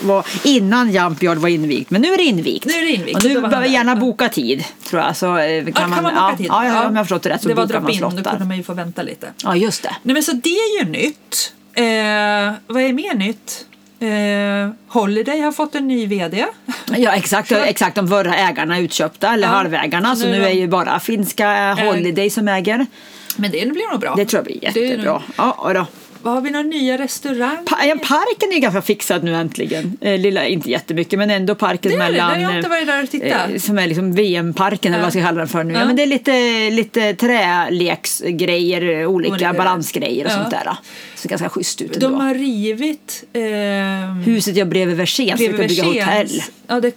var, 0.01 0.25
innan 0.43 0.91
Jumpyard 0.91 1.37
var 1.37 1.49
invigt, 1.49 1.89
men 1.91 2.01
nu 2.01 2.13
är 2.13 2.17
det 2.17 2.23
invigt. 2.23 2.65
Nu 2.65 2.73
är 2.73 2.81
det 2.81 2.91
invigt, 2.91 3.17
Och 3.17 3.23
nu 3.23 3.33
behöver 3.33 3.61
där. 3.61 3.65
gärna 3.67 3.95
boka 3.95 4.29
tid, 4.29 4.63
tror 4.89 5.01
jag. 5.01 5.17
Så 5.17 5.37
eh, 5.37 5.63
kan, 5.65 5.73
Ja, 5.75 5.79
kan 5.81 5.89
man 5.89 6.03
boka 6.03 6.15
ja, 6.15 6.35
tid? 6.37 6.45
Ja, 6.49 6.65
ja, 6.65 6.87
om 6.87 6.95
jag 6.95 6.99
har 6.99 7.03
förstått 7.03 7.23
det 7.23 7.29
rätt 7.29 7.41
så 7.41 7.47
det 7.47 7.53
var 7.53 7.63
man 7.63 7.67
drop-in, 7.67 8.01
då 8.23 8.29
kunde 8.29 8.45
man 8.45 8.57
ju 8.57 8.63
få 8.63 8.73
vänta 8.73 9.01
lite. 9.03 9.27
Ja, 9.43 9.55
just 9.55 9.83
det. 9.83 9.95
Nej 10.03 10.13
men 10.13 10.23
så 10.23 10.31
det 10.31 10.49
är 10.49 10.83
ju 10.83 10.89
nytt. 10.91 11.53
Eh, 11.73 11.83
vad 12.67 12.83
är 12.83 12.93
mer 12.93 13.13
nytt? 13.13 13.65
Eh, 13.99 14.73
Holiday 14.87 15.39
har 15.41 15.51
fått 15.51 15.75
en 15.75 15.87
ny 15.87 16.07
VD. 16.07 16.45
Ja, 16.97 17.11
exakt. 17.11 17.51
exakt. 17.51 17.95
De 17.95 18.07
förra 18.07 18.35
ägarna 18.35 18.77
är 18.77 18.81
utköpta, 18.81 19.33
eller 19.33 19.47
Ja. 19.47 19.53
halvägarna. 19.53 20.15
Så 20.15 20.25
nu 20.25 20.31
nu 20.31 20.45
är 20.45 20.49
ju 20.51 20.67
bara 20.67 20.99
finska 20.99 21.73
Holiday 21.73 22.29
som 22.29 22.47
äger. 22.47 22.85
Men 23.35 23.51
det 23.51 23.57
blir 23.73 23.91
nog 23.91 23.99
bra. 23.99 24.13
Det 24.15 24.25
tror 24.25 24.37
jag 24.37 24.45
blir 24.45 24.71
Det 24.73 24.79
är 24.83 24.89
jättebra. 24.89 25.11
nog- 25.13 25.21
Ja, 25.37 25.71
då. 25.73 25.85
Vad 26.27 26.35
har 26.35 26.41
vi 26.41 26.49
några 26.51 26.63
nya 26.63 26.97
restauranger? 26.97 27.57
Pa- 27.65 27.83
ja, 27.85 27.95
parken 27.95 28.51
är 28.53 28.59
ganska 28.59 28.81
fixad 28.81 29.23
nu 29.23 29.35
äntligen. 29.35 29.97
Eh, 30.01 30.19
lilla, 30.19 30.45
inte 30.47 30.71
jättemycket, 30.71 31.19
men 31.19 31.29
ändå 31.31 31.55
parken 31.55 31.91
Det 31.91 31.97
är 31.97 31.99
det, 31.99 32.11
mellan... 32.11 32.29
där 32.29 32.35
har 32.45 32.51
jag 32.51 32.59
inte 32.59 32.69
varit 32.69 32.87
där 32.87 33.03
och 33.03 33.09
tittat. 33.09 33.49
eh, 33.49 33.57
Som 33.57 33.77
är 33.79 33.87
liksom 33.87 34.13
VM-parken 34.13 34.93
eller 34.93 34.99
Ja. 34.99 35.05
vad 35.05 35.05
jag 35.05 35.13
ska 35.13 35.21
kalla 35.27 35.39
den 35.39 35.47
för 35.47 35.63
nu. 35.63 35.73
Ja. 35.73 35.85
Men 35.85 35.95
det 35.95 36.01
är 36.03 36.07
lite, 36.07 36.69
lite 36.69 37.13
träleksgrejer, 37.13 39.05
olika 39.05 39.53
balansgrejer 39.53 40.25
och 40.25 40.31
sånt 40.31 40.51
där. 40.51 40.73
Så 41.17 41.27
ganska 41.27 41.49
schysst 41.49 41.81
ut 41.81 41.99
De 41.99 42.05
ändå. 42.05 42.17
har 42.19 42.33
rivit... 42.33 43.23
Eh, 43.33 43.41
Huset 44.25 44.57
jag 44.57 44.67
bredvid 44.69 44.97
Versén, 44.97 45.37
så 45.37 45.43
vi 45.43 45.49
bredvid 45.49 45.77
kan 45.77 45.89
bygga 45.89 46.05
hotell. 46.05 46.41
Ja, 46.67 46.79
det, 46.79 46.91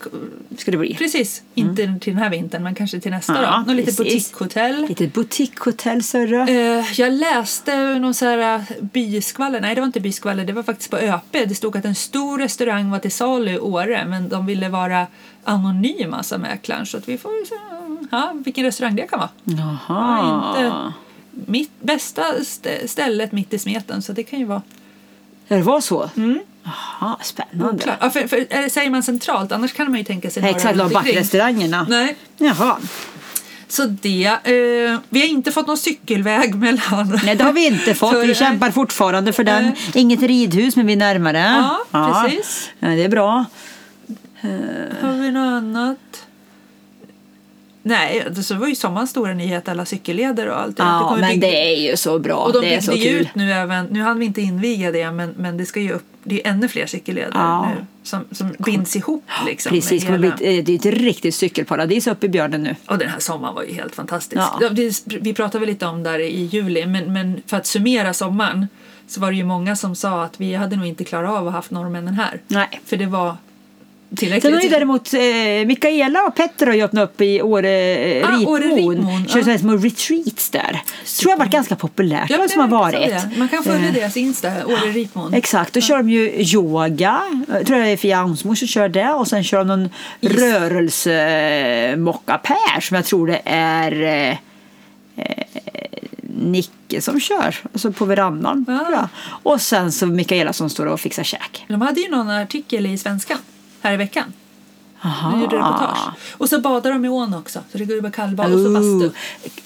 Ska 0.58 0.70
det 0.70 0.76
bli. 0.76 0.94
precis. 0.94 1.42
Inte 1.54 1.98
till 2.00 2.12
den 2.14 2.22
här 2.22 2.30
vintern, 2.30 2.62
men 2.62 2.74
kanske 2.74 3.00
till 3.00 3.10
nästa 3.10 3.42
Ja, 3.42 3.50
då. 3.66 3.72
Något 3.72 3.76
litet 3.76 3.96
boutiquehotell. 3.96 4.86
Litet 4.88 5.12
boutiquehotell, 5.14 6.02
sörre. 6.02 6.50
Eh, 6.78 7.00
jag 7.00 7.12
läste 7.12 7.98
någon 7.98 8.14
så 8.14 8.24
här 8.24 8.54
eh, 8.54 8.62
byskvaller, 8.80 9.60
nej 9.60 9.74
det 9.74 9.80
var 9.80 9.86
inte 9.86 10.00
byskvaller, 10.00 10.44
det 10.44 10.52
var 10.52 10.62
faktiskt 10.62 10.90
på 10.90 10.96
ÖP. 10.96 11.22
Det 11.32 11.54
stod 11.54 11.76
att 11.76 11.84
en 11.84 11.94
stor 11.94 12.38
restaurang 12.38 12.90
var 12.90 12.98
till 12.98 13.12
salu 13.12 13.50
i 13.50 13.58
Åre 13.58 14.04
men 14.08 14.28
de 14.28 14.46
ville 14.46 14.68
vara 14.68 15.06
anonyma 15.44 16.22
sa 16.22 16.38
mäklaren 16.38 16.86
så 16.86 16.96
att 16.96 17.08
vi 17.08 17.18
får 17.18 17.46
se 17.46 17.54
ja, 18.10 18.32
vilken 18.44 18.64
restaurang 18.64 18.96
det 18.96 19.06
kan 19.06 19.18
vara. 19.18 19.30
Jaha. 19.44 19.78
Ja, 19.88 20.48
inte 20.58 20.92
mitt 21.46 21.70
bästa 21.80 22.22
stä- 22.40 22.86
stället 22.86 23.32
mitt 23.32 23.52
i 23.52 23.58
smeten 23.58 24.02
så 24.02 24.12
det 24.12 24.22
kan 24.22 24.38
ju 24.38 24.44
vara 24.44 24.62
Det 25.48 25.62
var 25.62 25.80
så? 25.80 26.10
Mm. 26.16 26.40
Jaha, 26.64 27.16
spännande. 27.22 27.96
Ja, 28.00 28.10
för, 28.10 28.26
för, 28.26 28.46
eller 28.50 28.68
säger 28.68 28.90
man 28.90 29.02
centralt 29.02 29.52
annars 29.52 29.72
kan 29.72 29.90
man 29.90 29.98
ju 29.98 30.04
tänka 30.04 30.30
sig 30.30 30.44
Exakt, 30.48 30.78
de 30.78 30.90
backrestaurangerna. 30.92 31.86
Nej, 31.88 32.16
Jaha. 32.38 32.76
så 33.68 33.84
det. 33.86 34.24
Eh, 34.26 34.98
vi 35.08 35.20
har 35.20 35.28
inte 35.28 35.52
fått 35.52 35.66
någon 35.66 35.76
cykelväg 35.78 36.54
mellan... 36.54 37.18
Nej, 37.24 37.36
det 37.36 37.44
har 37.44 37.52
vi 37.52 37.66
inte 37.66 37.94
fått. 37.94 38.10
För- 38.12 38.26
Vi 38.26 38.34
kämpar 38.34 38.70
fortfarande 38.70 39.32
för 39.32 39.44
den. 39.44 39.64
Nej. 39.64 39.76
Inget 39.94 40.22
ridhus, 40.22 40.76
men 40.76 40.86
vi 40.86 40.92
är 40.92 40.96
närmare. 40.96 41.38
Ja, 41.90 42.22
precis. 42.24 42.70
Ja, 42.80 42.88
det 42.88 43.04
är 43.04 43.08
bra. 43.08 43.44
Har 45.02 45.22
vi 45.22 45.30
något 45.30 45.62
annat? 45.62 46.26
Nej, 47.82 48.26
det 48.36 48.42
så 48.42 48.54
var 48.54 48.66
ju 48.68 48.74
sommarens 48.74 49.10
stora 49.10 49.34
nyhet, 49.34 49.68
alla 49.68 49.84
cykelleder 49.84 50.46
och 50.48 50.60
allt. 50.60 50.76
Det 50.76 50.82
Ja, 50.82 51.06
kommer 51.08 51.20
men 51.20 51.30
bygga- 51.30 51.46
det 51.48 51.74
är 51.74 51.90
ju 51.90 51.96
så 51.96 52.18
bra. 52.18 52.36
Och 52.36 52.52
de 52.52 52.60
det 52.60 52.74
är 52.74 52.80
så 52.80 52.92
kul. 52.92 53.20
ut 53.20 53.34
nu 53.34 53.52
även, 53.52 53.86
nu 53.86 54.00
hann 54.02 54.18
vi 54.18 54.26
inte 54.26 54.40
inviga 54.40 54.92
det, 54.92 55.10
men, 55.12 55.34
men 55.38 55.56
det 55.56 55.66
ska 55.66 55.80
ju 55.80 55.92
upp, 55.92 56.04
det 56.24 56.46
är 56.46 56.50
ännu 56.50 56.68
fler 56.68 56.86
cykelleder 56.86 57.30
Ja. 57.34 57.68
nu 57.78 57.86
som, 58.02 58.24
som 58.32 58.54
binds 58.58 58.96
ihop 58.96 59.24
liksom. 59.46 59.70
Precis, 59.70 60.02
det 60.04 60.12
hela- 60.12 60.36
det 60.38 60.72
är 60.72 60.74
ett 60.74 60.86
riktigt 60.86 61.34
cykelparadis 61.34 62.06
uppe 62.06 62.26
i 62.26 62.28
Björnen 62.28 62.62
nu. 62.62 62.76
Och 62.86 62.98
den 62.98 63.08
här 63.08 63.18
sommaren 63.20 63.54
var 63.54 63.62
ju 63.62 63.72
helt 63.74 63.94
fantastisk. 63.94 64.42
Ja. 64.60 64.68
Det- 64.70 65.02
Vi 65.20 65.34
pratade 65.34 65.58
väl 65.58 65.68
lite 65.68 65.86
om 65.86 66.02
där 66.02 66.18
i 66.18 66.42
juli, 66.44 66.86
men, 66.86 67.12
men 67.12 67.42
för 67.46 67.56
att 67.56 67.66
summera 67.66 68.14
sommaren 68.14 68.66
så 69.08 69.20
var 69.20 69.30
det 69.30 69.36
ju 69.36 69.44
många 69.44 69.76
som 69.76 69.94
sa 69.96 70.24
att 70.24 70.40
vi 70.40 70.54
hade 70.54 70.76
nog 70.76 70.86
inte 70.86 71.04
klarat 71.04 71.30
av 71.30 71.36
att 71.36 71.42
ha 71.42 71.50
haft 71.50 71.70
norrmännen 71.70 72.14
här. 72.14 72.40
Nej. 72.48 72.80
För 72.86 72.96
det 72.96 73.06
var 73.06 73.36
Sen 74.18 74.28
har 74.30 74.36
ju 74.36 74.40
tillräckligt. 74.40 74.70
däremot 74.72 75.14
eh, 75.14 75.20
Mikaela 75.66 76.22
och 76.22 76.34
Petter 76.34 76.66
har 76.66 76.74
ju 76.74 76.82
öppnat 76.82 77.04
upp 77.10 77.20
i 77.20 77.42
Åre 77.42 77.94
eh, 77.96 78.28
Ah. 78.28 78.32
Ritmon, 78.58 79.24
Kör 79.28 79.48
ja. 79.50 79.58
små 79.58 79.76
retreats 79.76 80.50
där. 80.50 80.82
Tror 81.20 81.30
jag 81.30 81.38
varit 81.38 81.50
ganska 81.52 81.76
populärt. 81.76 82.30
Ja, 82.30 82.36
Ja, 82.36 82.38
men 82.38 82.48
som 82.48 82.60
har 82.60 82.68
det 82.68 82.74
varit. 82.98 83.08
det. 83.08 83.30
Man 83.38 83.48
kan 83.48 83.62
följa 83.64 83.88
Eh, 83.88 83.94
deras 83.94 84.16
Insta, 84.16 84.66
Åre 84.66 84.90
Ritmon. 84.92 85.34
Exakt, 85.34 85.74
då 85.74 85.80
kör 85.80 85.96
de 85.96 86.10
ju 86.10 86.42
yoga. 86.42 87.20
Jag 87.48 87.66
tror 87.66 87.78
det 87.78 87.88
är 87.88 87.96
Fia 87.96 88.18
Angsmo 88.18 88.56
som 88.56 88.68
kör 88.68 88.88
det. 88.88 89.10
Och 89.10 89.28
sen 89.28 89.44
kör 89.44 89.58
de 89.58 89.66
någon 89.68 89.88
Is. 90.20 90.32
rörelsemockapär 90.32 92.80
som 92.80 92.94
jag 92.94 93.04
tror 93.04 93.26
det 93.26 93.40
är 93.44 94.02
eh, 94.02 94.30
eh, 95.16 95.44
Nicke 96.42 97.00
som 97.00 97.20
kör. 97.20 97.56
Alltså 97.72 97.92
på 97.92 98.04
verandan. 98.04 98.64
Jag. 98.68 99.08
Och 99.42 99.60
sen 99.60 99.92
så 99.92 100.06
Mikaela 100.06 100.52
som 100.52 100.70
står 100.70 100.86
och 100.86 101.00
fixar 101.00 101.24
käk. 101.24 101.64
De 101.68 101.80
hade 101.82 102.00
ju 102.00 102.08
någon 102.08 102.30
artikel 102.30 102.86
i 102.86 102.98
Svenska 102.98 103.38
här 103.82 103.92
i 103.94 103.96
veckan. 103.96 104.32
Aha. 105.04 105.30
De 105.30 105.40
gjorde 105.40 105.56
reportage. 105.56 105.98
Och 106.32 106.48
så 106.48 106.60
badar 106.60 106.90
de 106.92 107.04
i 107.04 107.08
ån 107.08 107.34
också. 107.34 107.58
Så 107.72 107.78
det 107.78 107.84
går 107.84 107.96
ju 107.96 108.02
bara 108.02 108.12
kallbad 108.12 108.52
och 108.52 108.60
så 108.60 108.70
bastu. 108.70 109.10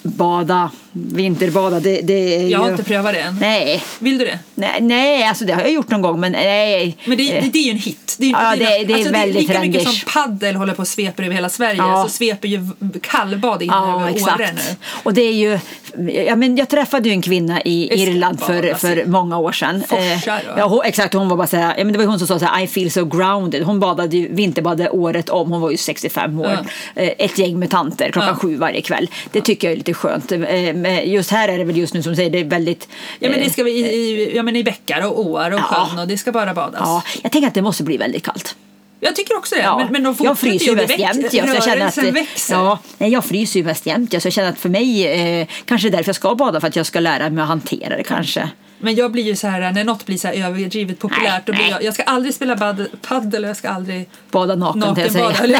bada, 0.03 0.71
vinterbada, 0.91 1.79
det, 1.79 2.01
det 2.01 2.35
är 2.35 2.47
Jag 2.47 2.59
har 2.59 2.71
inte 2.71 2.83
prövat 2.83 3.13
det 3.13 3.19
än. 3.19 3.37
Nej, 3.41 3.83
Vill 3.99 4.17
du 4.17 4.25
det? 4.25 4.39
nej, 4.55 4.81
nej, 4.81 5.23
alltså 5.23 5.45
det 5.45 5.53
har 5.53 5.61
jag 5.61 5.71
gjort 5.71 5.89
någon 5.89 6.01
gång 6.01 6.19
men 6.19 6.31
nej. 6.31 6.97
Men 7.05 7.17
det, 7.17 7.31
Eh, 7.37 7.43
det, 7.43 7.49
det 7.49 7.59
är 7.59 7.63
ju 7.63 7.71
en 7.71 7.77
hit. 7.77 8.04
Det 8.17 8.25
är, 8.25 8.31
Ja, 8.31 8.55
det- 8.55 8.83
det 8.93 9.01
är 9.01 9.11
väldigt 9.11 9.47
Lika 9.47 9.61
mycket 9.61 9.83
som 9.83 9.93
paddel 10.13 10.55
håller 10.55 10.73
på 10.73 10.81
att 10.81 10.87
svepa 10.87 11.23
över 11.23 11.35
hela 11.35 11.49
Sverige 11.49 11.77
Ja. 11.77 12.03
så 12.03 12.09
sveper 12.09 12.47
ju 12.47 12.67
kallbad 13.01 13.61
in 13.61 13.67
Ja, 13.71 14.01
över 14.01 14.23
Åre 14.23 14.49
nu. 14.55 14.75
Och 15.03 15.13
det 15.13 15.21
är 15.21 15.33
ju, 15.33 15.59
ja, 16.25 16.35
men 16.35 16.57
jag 16.57 16.69
träffade 16.69 17.09
ju 17.09 17.13
en 17.13 17.21
kvinna 17.21 17.61
i 17.61 17.89
Visst, 17.89 18.07
Irland 18.07 18.39
för, 18.39 18.61
bada 18.61 18.75
för 18.75 19.05
många 19.05 19.37
år 19.37 19.51
sedan. 19.51 19.83
Eh, 19.89 20.27
va? 20.27 20.39
ja, 20.57 20.67
hon, 20.67 20.81
exakt, 20.85 21.13
hon 21.13 21.29
var 21.29 21.37
bara 21.37 21.47
så 21.47 21.57
här, 21.57 21.75
ja, 21.77 21.83
men 21.83 21.93
det 21.93 21.99
var 21.99 22.05
hon 22.05 22.19
som 22.19 22.27
sa 22.27 22.39
så 22.39 22.45
här, 22.45 22.63
I 22.63 22.67
feel 22.67 22.91
so 22.91 23.05
grounded. 23.05 23.63
Hon 23.63 23.79
badade 23.79 24.17
ju, 24.17 24.27
vinterbadade 24.35 24.89
året 24.89 25.29
om, 25.29 25.51
hon 25.51 25.61
var 25.61 25.71
ju 25.71 25.77
65 25.77 26.39
år. 26.39 26.57
Ja. 26.95 27.01
Eh, 27.01 27.11
Ett 27.17 27.37
gäng 27.37 27.59
med 27.59 27.69
tanter 27.69 28.11
klockan 28.11 28.35
sju 28.39 28.55
varje 28.57 28.81
kväll. 28.81 29.09
Det 29.31 29.41
tycker 29.41 29.67
jag 29.67 29.73
är 29.73 29.77
lite 29.77 29.93
skönt. 29.93 30.31
Eh, 30.31 30.39
Men 30.39 31.09
just 31.11 31.31
här 31.31 31.47
är 31.49 31.57
det 31.57 31.63
väl 31.63 31.77
just 31.77 31.93
nu 31.93 32.03
som 32.03 32.15
säger, 32.15 32.29
det 32.29 32.39
är 32.39 32.45
väldigt... 32.45 32.87
Ja 33.19 33.29
men 33.29 33.39
det 33.39 33.49
ska 33.49 33.63
vi 33.63 33.71
i, 33.71 33.95
i, 33.95 34.35
ja, 34.35 34.43
men 34.43 34.55
i 34.55 34.63
bäckar 34.63 35.05
och 35.07 35.19
åar 35.25 35.51
och 35.51 35.61
sjön 35.61 35.99
och 35.99 36.07
det 36.07 36.17
ska 36.17 36.31
bara 36.31 36.53
badas. 36.53 36.79
Ja, 36.83 37.03
jag 37.23 37.31
tänker 37.31 37.47
att 37.47 37.53
det 37.53 37.61
måste 37.61 37.83
bli 37.83 37.97
väldigt 38.05 38.23
kallt. 38.23 38.55
Jag 38.99 39.15
tycker 39.15 39.37
också 39.37 39.55
det. 39.55 39.61
Ja. 39.61 39.77
Men, 39.77 39.87
men 39.91 40.03
de 40.03 40.15
jag 40.25 40.39
fryser 40.39 40.65
ju 40.65 40.75
mest 40.75 40.99
jämt. 40.99 41.33
Ja, 41.33 41.45
jag 41.45 41.63
känner 41.63 41.85
att, 41.87 41.97
rörelsen 41.97 42.13
växer. 42.13 42.55
ja, 42.55 42.79
nej, 42.97 43.11
jag 43.11 43.25
fryser 43.25 43.59
ju 43.59 43.65
mest 43.65 43.85
jämt. 43.85 44.13
Ja, 44.13 44.19
så 44.19 44.27
jag 44.27 44.33
känner 44.33 44.49
att 44.49 44.59
för 44.59 44.69
mig, 44.69 45.07
eh, 45.41 45.47
kanske 45.65 45.87
är 45.87 45.91
därför 45.91 46.09
jag 46.09 46.15
ska 46.15 46.35
bada, 46.35 46.61
för 46.61 46.67
att 46.67 46.75
jag 46.75 46.85
ska 46.85 46.99
lära 46.99 47.29
mig 47.29 47.41
att 47.41 47.47
hantera 47.47 47.97
det 47.97 48.03
kanske. 48.03 48.49
Men 48.79 48.95
jag 48.95 49.11
blir 49.11 49.23
ju 49.23 49.35
så 49.35 49.47
här, 49.47 49.71
när 49.71 49.83
något 49.83 50.05
blir 50.05 50.17
så 50.17 50.27
här 50.27 50.35
överdrivet 50.47 50.99
populärt, 50.99 51.45
då 51.45 51.53
blir 51.53 51.61
nej. 51.61 51.71
jag, 51.71 51.83
jag 51.83 51.93
ska 51.93 52.03
aldrig 52.03 52.33
spela 52.33 52.55
bad, 52.55 52.87
paddel 53.01 53.43
och 53.43 53.49
jag 53.49 53.57
ska 53.57 53.69
aldrig 53.69 54.09
Bada 54.31 54.55
naken, 54.55 54.81
kan 54.81 54.97
jag. 54.97 55.43
Eller 55.43 55.59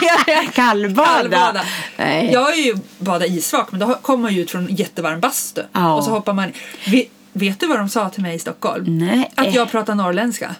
säga. 0.00 0.44
Kallbada. 0.54 1.08
Kallbada. 1.08 1.64
Nej. 1.96 2.30
Jag 2.32 2.40
har 2.40 2.52
ju 2.52 2.76
badat 2.98 3.28
isvak 3.28 3.68
men 3.70 3.80
då 3.80 3.94
kommer 3.94 4.22
man 4.22 4.34
ju 4.34 4.42
ut 4.42 4.50
från 4.50 4.66
jättevarm 4.70 5.20
bastu 5.20 5.62
Ja. 5.72 5.94
och 5.94 6.04
så 6.04 6.10
hoppar 6.10 6.32
man. 6.32 6.52
Vi, 6.86 7.08
Vet 7.38 7.60
du 7.60 7.66
vad 7.66 7.78
de 7.78 7.88
sa 7.88 8.08
till 8.08 8.22
mig 8.22 8.34
i 8.34 8.38
Stockholm? 8.38 8.98
Nej. 8.98 9.30
Att 9.34 9.54
jag 9.54 9.70
pratar 9.70 9.94
norrländska. 9.94 10.54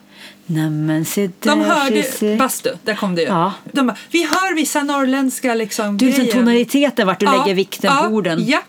Nämen 0.47 1.05
se 1.05 1.27
där. 1.27 1.51
De 1.51 1.61
hörde, 1.61 2.03
se, 2.03 2.37
bastu, 2.37 2.71
där 2.85 2.95
kom 2.95 3.15
det 3.15 3.23
ju. 3.23 3.29
Ja. 3.29 3.53
De 3.73 3.87
bara, 3.87 3.97
vi 4.11 4.25
hör 4.25 4.55
vissa 4.55 4.83
norrländska 4.83 5.55
liksom 5.55 5.97
Du, 5.97 6.07
liksom 6.07 6.25
grejer." 6.25 6.39
tonaliteten 6.39 7.07
vart 7.07 7.21
du 7.21 7.27
lägger 7.27 7.55
vikten 7.55 7.91
ja, 7.95 8.03
på 8.09 8.15
orden. 8.15 8.47
Ja. 8.47 8.63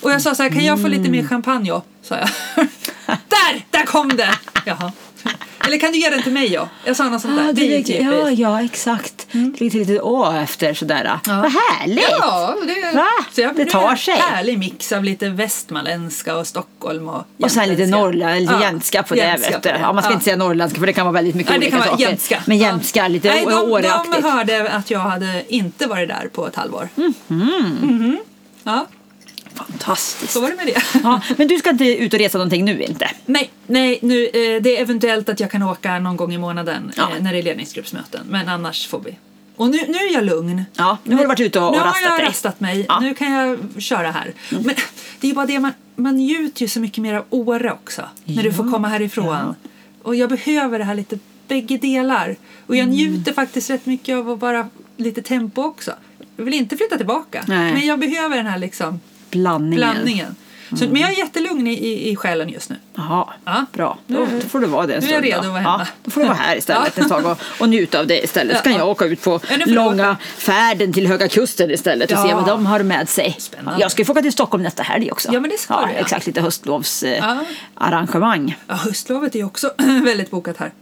Och 0.00 0.10
jag 0.10 0.22
sa 0.22 0.34
så 0.34 0.42
här, 0.42 0.50
kan 0.50 0.64
jag 0.64 0.82
få 0.82 0.88
lite 0.88 1.10
mer 1.10 1.22
champagne? 1.26 1.70
då?" 1.70 1.82
Sa 2.02 2.16
jag. 2.16 2.28
där! 3.06 3.64
Där 3.70 3.86
kom 3.86 4.08
det! 4.08 4.34
Jaha. 4.66 4.92
Eller 5.66 5.78
kan 5.78 5.92
du 5.92 5.98
ge 5.98 6.10
den 6.10 6.22
till 6.22 6.32
mig? 6.32 6.48
då? 6.50 6.68
Jag 6.84 6.96
sa 6.96 7.08
något 7.08 7.22
sånt 7.22 7.36
där. 7.36 7.44
Ah, 7.48 7.52
det 7.52 7.60
typiskt. 7.60 8.02
ja, 8.02 8.30
ja, 8.30 8.62
exakt. 8.64 9.26
Det 9.32 9.38
ligger 9.60 9.70
till 9.70 9.80
lite 9.80 10.00
å 10.00 10.32
efter 10.32 10.74
sådär. 10.74 11.04
Ja. 11.04 11.20
Vad 11.42 11.52
härligt! 11.52 12.06
Ja, 12.20 12.56
det, 12.66 12.96
Va? 12.96 13.06
så 13.32 13.40
jag 13.40 13.56
Det 13.56 13.64
tar 13.64 13.90
en 13.90 13.96
sig. 13.96 14.14
härlig 14.14 14.58
mix 14.58 14.92
av 14.92 15.04
lite 15.04 15.28
västmanländska 15.28 16.36
och 16.36 16.46
Stockholm 16.46 17.08
och 17.08 17.26
Och 17.42 17.50
sen 17.50 17.68
lite 17.68 17.82
jämtländska. 17.82 17.98
norrländska, 17.98 18.54
Ja, 18.54 18.62
jämtska 18.62 19.02
på 19.02 19.14
det. 19.14 19.36
Vet 19.50 19.62
du. 19.62 19.68
Ja, 19.68 19.92
man 19.92 20.02
ska 20.02 20.10
Ja. 20.10 20.14
inte 20.14 20.24
säga 20.24 20.36
norrländska 20.36 20.78
för 20.80 20.86
det 20.86 20.92
kan 20.92 21.06
vara 21.06 21.12
väldigt 21.14 21.34
mycket 21.34 21.52
det 21.52 21.58
olika 21.58 21.70
kan 21.70 21.78
vara 21.78 21.90
saker. 21.90 22.04
jämtska. 22.04 22.42
Men 22.46 22.58
Ja. 22.58 22.66
jämtska, 22.66 23.08
lite 23.08 23.28
Nej, 23.28 23.44
de, 23.46 23.82
de 24.12 24.22
hörde 24.30 24.70
att 24.70 24.90
jag 24.90 25.00
hade 25.00 25.44
inte 25.48 25.86
varit 25.86 26.08
där 26.08 26.28
på 26.32 26.46
ett 26.46 26.56
halvår. 26.56 26.88
Mm. 26.96 27.14
Mhm. 27.80 28.18
Ja, 28.64 28.86
Fantastiskt. 29.68 30.32
så 30.32 30.40
var 30.40 30.50
det 30.50 30.56
med 30.56 30.66
det. 30.66 30.82
Ja, 31.02 31.20
men 31.36 31.48
du 31.48 31.58
ska 31.58 31.70
inte 31.70 31.84
ut 31.84 32.12
och 32.14 32.18
resa 32.20 32.38
någonting 32.38 32.64
nu 32.64 32.82
inte? 32.82 33.10
Nej, 33.26 33.50
nej 33.66 33.98
nu, 34.02 34.24
eh, 34.24 34.62
det 34.62 34.76
är 34.76 34.82
eventuellt 34.82 35.28
att 35.28 35.40
jag 35.40 35.50
kan 35.50 35.62
åka 35.62 35.98
någon 35.98 36.16
gång 36.16 36.34
i 36.34 36.38
månaden 36.38 36.92
Ja. 36.96 37.10
eh, 37.16 37.22
när 37.22 37.32
det 37.32 37.38
är 37.38 37.42
ledningsgruppsmöten. 37.42 38.20
Men 38.30 38.48
annars 38.48 38.86
får 38.88 39.00
vi. 39.00 39.16
Och 39.56 39.70
nu, 39.70 39.78
nu 39.88 39.94
är 39.98 40.12
jag 40.14 40.24
lugn. 40.24 40.64
Ja, 40.76 40.98
nu 41.04 41.14
har 41.14 41.22
du 41.22 41.28
varit 41.28 41.40
ute 41.40 41.60
och, 41.60 41.66
och 41.68 41.72
nu 41.72 41.78
har 41.78 41.86
rastat 41.86 42.12
jag 42.18 42.28
rastat 42.28 42.60
mig. 42.60 42.84
Ja. 42.88 42.96
Mm. 42.96 43.08
Nu 43.08 43.14
kan 43.14 43.32
jag 43.32 43.58
köra 43.82 44.10
här. 44.10 44.32
Men 44.50 44.64
det 45.20 45.26
är 45.26 45.28
ju 45.28 45.34
bara 45.34 45.46
det, 45.46 45.58
man, 45.60 45.72
man 45.96 46.16
njuter 46.16 46.62
ju 46.62 46.68
så 46.68 46.80
mycket 46.80 46.98
mer 47.02 47.14
av 47.14 47.24
Åre 47.30 47.72
också. 47.72 48.02
När 48.24 48.42
du 48.42 48.52
får 48.52 48.70
komma 48.70 48.88
härifrån. 48.88 49.54
Och 50.02 50.14
jag 50.16 50.28
behöver 50.30 50.78
det 50.78 50.84
här 50.84 50.94
lite 50.94 51.18
bägge 51.48 51.76
delar. 51.76 52.36
Och 52.66 52.74
Mm. 52.74 52.86
jag 52.88 52.96
njuter 52.96 53.32
faktiskt 53.32 53.70
rätt 53.70 53.86
mycket 53.86 54.16
av 54.16 54.30
att 54.30 54.38
bara 54.38 54.68
lite 54.96 55.22
tempo 55.22 55.62
också. 55.62 55.92
Jag 56.36 56.44
vill 56.44 56.54
inte 56.54 56.76
flytta 56.76 56.96
tillbaka. 56.96 57.44
Nej. 57.48 57.72
Men 57.72 57.86
jag 57.86 57.98
behöver 57.98 58.36
den 58.36 58.46
här 58.46 58.58
liksom 58.58 59.00
Blandningen. 59.30 59.76
blandningen. 59.78 60.36
Så, 60.78 60.84
men 60.88 60.96
jag 60.96 61.10
är 61.10 61.18
jättelugn 61.18 61.66
i, 61.66 61.72
i, 61.72 62.10
i 62.10 62.16
själen 62.16 62.48
just 62.48 62.70
nu. 62.70 62.76
Jaha, 62.94 63.26
Ja. 63.44 63.64
bra. 63.72 63.98
Då, 64.06 64.26
då 64.42 64.48
får 64.48 64.60
du 64.60 64.66
vara 64.66 64.86
det 64.86 64.94
en 64.94 65.04
nu 65.04 65.08
är 65.08 65.12
jag 65.12 65.22
stund. 65.22 65.34
redo 65.34 65.42
då. 65.42 65.46
att 65.46 65.52
vara 65.52 65.60
hemma. 65.62 65.76
Ja, 65.80 65.86
då 66.04 66.10
får 66.10 66.20
du 66.20 66.26
vara 66.26 66.36
här 66.38 66.56
istället 66.56 66.92
Ja. 66.96 67.02
ett 67.02 67.08
tag 67.08 67.26
och, 67.26 67.38
och 67.60 67.68
njuta 67.68 68.00
av 68.00 68.06
det 68.06 68.24
istället. 68.24 68.56
Så 68.56 68.62
kan 68.62 68.72
Ja. 68.72 68.78
jag 68.78 68.88
åka 68.88 69.04
ut 69.04 69.22
på 69.22 69.40
långa 69.66 70.16
färden 70.36 70.92
till 70.92 71.06
Höga 71.06 71.28
Kusten 71.28 71.70
istället 71.70 72.12
och 72.12 72.18
se 72.18 72.34
vad 72.34 72.46
de 72.46 72.66
har 72.66 72.82
med 72.82 73.08
sig. 73.08 73.36
Spännande. 73.38 73.80
Jag 73.80 73.90
ska 73.90 74.00
ju 74.02 74.06
få 74.06 74.12
åka 74.12 74.22
till 74.22 74.32
Stockholm 74.32 74.62
nästa 74.62 74.82
helg 74.82 75.12
också. 75.12 75.28
Ja, 75.32 75.40
men 75.40 75.50
det 75.50 75.58
ska 75.58 75.74
ja, 75.74 75.86
du. 75.86 75.92
Exakt, 76.00 76.26
lite 76.26 76.40
höstlovsarrangemang. 76.40 78.48
Ja. 78.48 78.54
Eh. 78.54 78.66
Ja, 78.66 78.74
höstlovet 78.74 79.34
är 79.34 79.44
också 79.44 79.70
väldigt 80.04 80.30
bokat 80.30 80.56
här. 80.56 80.72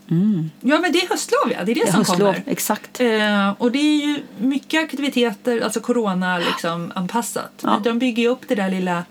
Ja, 0.61 0.79
men 0.79 0.93
det 0.93 0.99
är 1.03 1.09
höstlov, 1.09 1.53
ja. 1.53 1.65
Det 1.65 1.73
är 1.73 1.75
det, 1.75 1.81
Det 1.85 1.91
som 1.91 1.99
höstlov, 1.99 2.19
kommer. 2.19 2.43
exakt. 2.47 3.01
Eh, 3.01 3.51
och 3.59 3.73
det 3.73 3.79
är 3.79 4.07
ju 4.07 4.23
mycket 4.39 4.85
aktiviteter, 4.85 5.61
alltså 5.61 5.81
corona 5.81 6.39
liksom 6.39 6.93
anpassat. 6.95 7.53
Ja. 7.63 7.81
De 7.85 7.99
bygger 7.99 8.23
ju 8.23 8.29
upp 8.29 8.41
det 8.49 8.55
där 8.55 8.71
lilla 8.71 9.05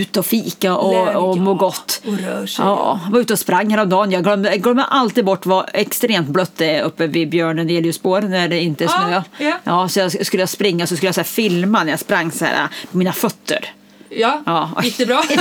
Ut 0.00 0.16
och 0.16 0.26
fika 0.26 0.76
och, 0.76 0.92
läget, 0.92 1.16
och 1.16 1.38
må 1.38 1.54
gott. 1.54 2.02
Och 2.06 2.18
rör 2.18 2.46
sig. 2.46 2.64
Ja, 2.64 3.00
var 3.10 3.20
ute 3.20 3.32
och 3.32 3.38
sprang 3.38 3.70
häromdagen. 3.70 4.12
Jag 4.12 4.24
glömde, 4.24 4.50
jag 4.50 4.62
glömmer 4.62 4.84
alltid 4.90 5.24
bort 5.24 5.46
vad 5.46 5.70
extremt 5.74 6.28
blött 6.28 6.52
det 6.56 6.74
är 6.76 6.82
uppe 6.82 7.06
vid 7.06 7.30
Björnen 7.30 7.70
Eliusspår 7.70 8.20
när 8.20 8.48
det 8.48 8.60
inte 8.60 8.84
är 8.84 8.88
snö. 8.88 9.22
ja. 9.38 9.52
Ja, 9.64 9.88
så 9.88 10.00
jag, 10.00 10.26
skulle 10.26 10.42
jag 10.42 10.48
springa 10.48 10.86
så 10.86 10.96
skulle 10.96 11.08
jag 11.08 11.14
så 11.14 11.24
filma 11.24 11.84
när 11.84 11.90
jag 11.90 12.00
sprang 12.00 12.32
så 12.32 12.44
här, 12.44 12.68
på 12.90 12.98
mina 12.98 13.12
fötter. 13.12 13.72
Ja, 14.10 14.42
Ja. 14.46 14.80
gick 14.84 14.98
det 14.98 15.06
bra? 15.06 15.22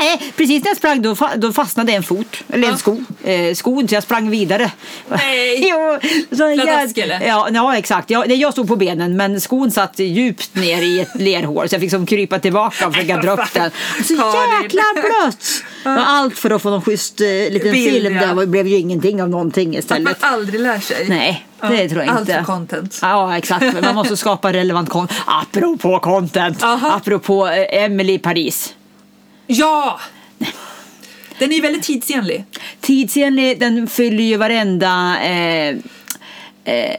Nej, 0.00 0.32
precis 0.36 0.62
när 0.64 0.70
jag 0.70 0.76
sprang 0.76 1.02
då, 1.02 1.14
fa- 1.14 1.36
då 1.36 1.52
fastnade 1.52 1.92
en 1.92 2.02
fot, 2.02 2.36
eller 2.48 2.64
en 2.66 2.70
Ja. 2.72 2.76
sko, 2.78 3.04
eh, 3.24 3.54
skon, 3.54 3.88
så 3.88 3.94
jag 3.94 4.02
sprang 4.02 4.30
vidare. 4.30 4.70
Nej. 5.08 5.68
jo, 5.70 5.98
en 6.44 6.54
Pladask, 6.60 6.98
eller? 6.98 7.20
ja, 7.26 7.48
ja, 7.52 7.76
exakt. 7.76 8.10
Jag, 8.10 8.28
nej, 8.28 8.36
jag 8.40 8.52
stod 8.52 8.68
på 8.68 8.76
benen 8.76 9.16
men 9.16 9.40
skon 9.40 9.70
satt 9.70 9.98
djupt 9.98 10.54
ner 10.54 10.82
i 10.82 11.00
ett 11.00 11.14
lerhål 11.20 11.68
så 11.68 11.74
jag 11.74 11.80
fick 11.82 11.90
som 11.90 12.06
krypa 12.06 12.38
tillbaka 12.38 12.86
och 12.86 12.94
försöka 12.94 13.16
dra 13.16 13.32
upp 13.32 13.52
den. 13.54 13.70
Så 14.04 14.14
jäkla 14.62 14.82
blött! 14.94 15.46
Allt 16.06 16.38
för 16.38 16.50
att 16.50 16.62
få 16.62 16.70
någon 16.70 16.82
schysst 16.82 17.20
eh, 17.20 17.26
liten 17.26 17.72
Bild, 17.72 17.92
film 17.92 18.14
ja. 18.16 18.26
där 18.26 18.34
det 18.34 18.46
blev 18.46 18.66
ju 18.66 18.76
ingenting 18.76 19.22
av 19.22 19.28
någonting 19.28 19.68
Att 19.68 19.90
man 19.90 19.98
istället. 20.00 20.16
aldrig 20.20 20.60
lär 20.60 20.78
sig. 20.78 21.06
Nej, 21.08 21.46
det 21.70 21.88
tror 21.88 22.02
jag 22.02 22.10
Allt 22.10 22.20
inte. 22.20 22.34
för 22.34 22.42
content. 22.44 22.98
Ja, 23.02 23.38
exakt. 23.38 23.82
Man 23.82 23.94
måste 23.94 24.16
skapa 24.16 24.52
relevant 24.52 24.88
content. 24.88 25.20
Apropå 25.26 25.98
content. 25.98 26.62
Aha. 26.62 26.90
Apropå 26.96 27.48
eh, 27.48 27.84
Emily 27.84 28.18
Paris. 28.18 28.74
Ja! 29.46 30.00
Den 31.38 31.52
är 31.52 31.62
väldigt 31.62 31.82
tidsenlig. 31.82 32.44
Tidsenlig, 32.80 33.60
den 33.60 33.86
fyller 33.86 34.24
ju 34.24 34.36
varenda... 34.36 35.16
Eh, 35.22 35.76
eh, 36.64 36.96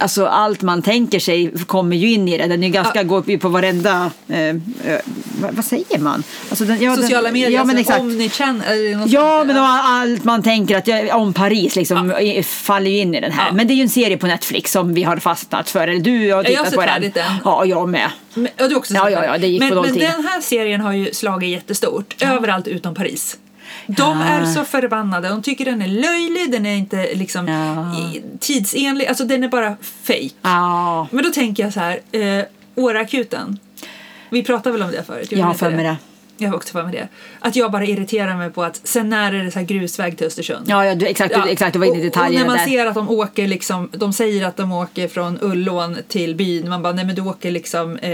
alltså 0.00 0.26
allt 0.26 0.62
man 0.62 0.82
tänker 0.82 1.18
sig 1.18 1.52
kommer 1.66 1.96
ju 1.96 2.12
in 2.12 2.28
i 2.28 2.38
det. 2.38 2.46
Den 2.46 2.62
är 2.62 2.66
ju 2.66 2.72
ganska, 2.72 2.98
Ja. 2.98 3.02
går 3.02 3.36
på 3.38 3.48
varenda... 3.48 4.10
Eh, 4.28 4.56
vad, 5.40 5.54
vad 5.54 5.64
säger 5.64 5.98
man? 5.98 6.22
Alltså 6.48 6.64
den, 6.64 6.82
ja, 6.82 6.96
Sociala 6.96 7.22
den, 7.22 7.32
medier, 7.32 7.50
Ja, 7.50 7.64
men 7.64 7.76
alltså, 7.78 8.02
något 8.02 9.10
Ja, 9.10 9.44
men 9.44 9.56
allt 9.56 10.24
man 10.24 10.42
tänker 10.42 10.78
att 10.78 10.86
jag, 10.86 11.16
om 11.20 11.32
Paris 11.32 11.76
liksom, 11.76 12.12
i- 12.12 12.42
faller 12.42 12.90
ju 12.90 12.98
in 12.98 13.14
i 13.14 13.20
den 13.20 13.32
här. 13.32 13.46
Ja. 13.46 13.52
Men 13.52 13.66
det 13.66 13.72
är 13.72 13.76
ju 13.76 13.82
en 13.82 13.88
serie 13.88 14.16
på 14.16 14.26
Netflix 14.26 14.72
som 14.72 14.94
vi 14.94 15.02
har 15.02 15.16
fastnat 15.16 15.70
för. 15.70 15.88
Eller 15.88 16.00
du 16.00 16.32
har 16.32 16.44
tittat 16.44 16.74
på 16.74 16.80
den. 16.80 17.02
den. 17.14 17.24
Ja, 17.44 17.64
jag 17.64 17.88
med. 17.88 18.10
Men, 18.34 18.48
ja, 18.56 18.68
du 18.68 18.74
också 18.74 18.94
Ja, 18.94 19.10
ja, 19.10 19.24
ja, 19.24 19.38
det 19.38 19.46
gick 19.46 19.60
men, 19.60 19.68
på 19.68 19.74
men 19.74 19.84
nolltid. 19.84 20.08
den 20.08 20.24
här 20.26 20.40
serien 20.40 20.80
har 20.80 20.92
ju 20.92 21.14
slagit 21.14 21.50
jättestort. 21.50 22.14
Överallt 22.22 22.68
utom 22.68 22.94
Paris. 22.94 23.36
De 23.96 24.20
är 24.20 24.44
så 24.44 24.64
förbannade. 24.64 25.28
De 25.28 25.42
tycker 25.42 25.64
den 25.64 25.82
är 25.82 25.86
löjlig, 25.88 26.52
den 26.52 26.66
är 26.66 26.76
inte 26.76 27.14
liksom 27.14 27.46
tidsenlig. 28.40 29.06
Alltså 29.06 29.24
den 29.24 29.44
är 29.44 29.48
bara 29.48 29.76
fake. 30.02 30.30
Ja, 30.42 31.08
Men 31.10 31.24
då 31.24 31.30
tänker 31.30 31.62
jag 31.62 31.72
så 31.72 31.80
här, 31.80 32.00
eh, 32.12 32.44
Åreakuten. 32.74 33.58
Vi 34.30 34.42
pratade 34.42 34.72
väl 34.72 34.82
om 34.82 34.90
det 34.90 35.04
förut? 35.04 35.32
Jag 35.32 35.46
har 35.46 35.54
för 35.54 35.70
mig 35.70 35.84
det. 35.84 35.96
Jag 36.40 36.48
har 36.48 36.56
också 36.56 36.72
för 36.72 36.82
mig 36.82 36.92
det. 36.92 37.08
Att 37.40 37.56
jag 37.56 37.72
bara 37.72 37.84
irriterar 37.84 38.36
mig 38.36 38.50
på 38.50 38.62
att 38.64 38.80
sen 38.84 39.08
när 39.08 39.32
är 39.32 39.44
det 39.44 39.50
så 39.50 39.58
här 39.58 39.66
grusväg 39.66 40.18
till 40.18 40.26
Östersund? 40.26 40.64
Ja, 40.68 40.84
ja 40.86 40.94
du, 40.94 41.06
exakt, 41.06 41.32
Ja, 41.36 41.48
exakt, 41.48 41.72
du 41.72 41.78
var 41.78 41.86
inne 41.86 41.96
i 41.96 42.00
och- 42.00 42.04
detaljerna 42.04 42.44
Och 42.44 42.48
när 42.50 42.56
man 42.56 42.66
där. 42.66 42.72
ser 42.76 42.86
att 42.86 42.94
de 42.94 43.10
åker 43.10 43.48
liksom, 43.48 43.88
de 43.92 44.12
säger 44.12 44.46
att 44.46 44.56
de 44.56 44.72
åker 44.72 45.08
från 45.08 45.38
Ullån 45.40 45.96
till 46.08 46.34
byn, 46.34 46.68
man 46.68 46.82
bara 46.82 46.92
nej 46.92 47.04
men 47.04 47.14
du 47.14 47.22
åker 47.22 47.50
liksom 47.50 47.96
eh, 47.96 48.10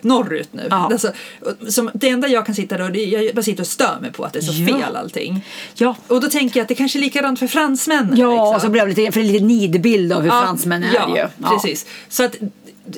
norrut 0.00 0.48
nu. 0.52 0.66
Ja. 0.70 0.88
Alltså, 0.92 1.12
och- 1.40 1.72
som, 1.72 1.90
det 1.94 2.08
enda 2.08 2.28
jag 2.28 2.46
kan 2.46 2.54
sitta 2.54 2.78
då, 2.78 2.98
jag 2.98 3.34
bara 3.34 3.42
sitter 3.42 3.62
och 3.62 3.66
stör 3.66 3.98
mig 4.00 4.12
på 4.12 4.24
att 4.24 4.32
det 4.32 4.38
är 4.38 4.42
så 4.42 4.62
Ja. 4.62 4.66
fel 4.78 4.96
allting. 4.96 5.44
Ja, 5.74 5.96
Och 6.08 6.20
då 6.20 6.28
tänker 6.30 6.60
jag 6.60 6.62
att 6.62 6.68
det 6.68 6.74
kanske 6.74 6.98
är 6.98 7.00
likadant 7.00 7.38
för 7.38 7.46
fransmännen. 7.46 8.16
ja 8.18 8.30
liksom. 8.30 8.54
och 8.54 8.60
så 8.60 8.68
blev 8.68 8.84
det 8.88 8.94
lite, 8.94 9.12
för 9.12 9.20
det 9.20 9.26
är 9.28 9.32
lite 9.32 9.44
nidbild 9.44 10.12
av 10.12 10.22
hur 10.22 10.30
fransmännen 10.30 10.88
är 10.94 11.16
ju. 11.16 11.26
Ja. 11.42 11.50
precis. 11.50 11.86
Så 12.08 12.24
att 12.24 12.36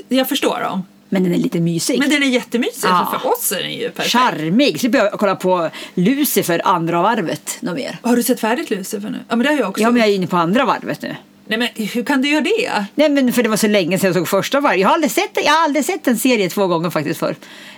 jag 0.09 0.29
förstår 0.29 0.61
dem. 0.61 0.83
Men 1.09 1.23
den 1.25 1.35
är 1.35 1.39
lite 1.39 1.61
mysig. 1.61 1.99
Men 1.99 2.11
den 2.11 2.23
är 2.23 2.27
jättemysig, 2.27 2.89
Ja. 2.89 3.09
för 3.13 3.19
för 3.19 3.29
oss 3.33 3.53
är 3.53 3.63
den 3.63 3.73
ju 3.73 3.91
perfekt. 3.91 4.13
Charmig. 4.13 4.81
Slipper 4.81 4.99
jag 4.99 5.13
kolla 5.13 5.37
på 5.37 5.71
Lucifer 5.95 6.61
andra 6.65 7.03
varvet 7.03 7.59
något 7.61 7.77
mer. 7.77 7.99
Har 8.03 8.17
du 8.17 8.23
sett 8.23 8.41
färdigt 8.41 8.71
Lucifer 8.71 9.11
nu? 9.11 9.19
Ja 9.29 9.37
men 9.37 9.47
det 9.47 9.53
har 9.53 9.59
jag 9.61 9.69
också. 9.69 9.83
Ja, 9.83 9.91
men 9.91 10.01
jag 10.01 10.09
är 10.11 10.15
inne 10.15 10.27
på 10.27 10.37
andra 10.37 10.65
varvet 10.65 11.03
nu. 11.03 11.17
Nej 11.47 11.59
men 11.59 11.69
hur 11.87 12.05
kan 12.05 12.23
du 12.23 12.29
göra 12.29 12.41
det? 12.41 12.85
Nej, 12.95 13.09
men 13.09 13.33
för 13.33 13.43
det 13.43 13.49
var 13.49 13.57
så 13.57 13.69
länge 13.69 13.99
sedan 13.99 14.09
jag 14.09 14.15
såg 14.15 14.29
första 14.29 14.61
varvet. 14.61 14.81
Jag 14.81 14.89
har 14.89 14.95
aldrig 14.95 15.11
sett, 15.11 15.31
jag 15.45 15.53
har 15.53 15.65
aldrig 15.65 15.85
sett 15.85 16.07
en 16.09 16.19
serie 16.19 16.51
två 16.51 16.67
gånger 16.67 16.91
faktiskt 16.91 17.21
förr. 17.21 17.37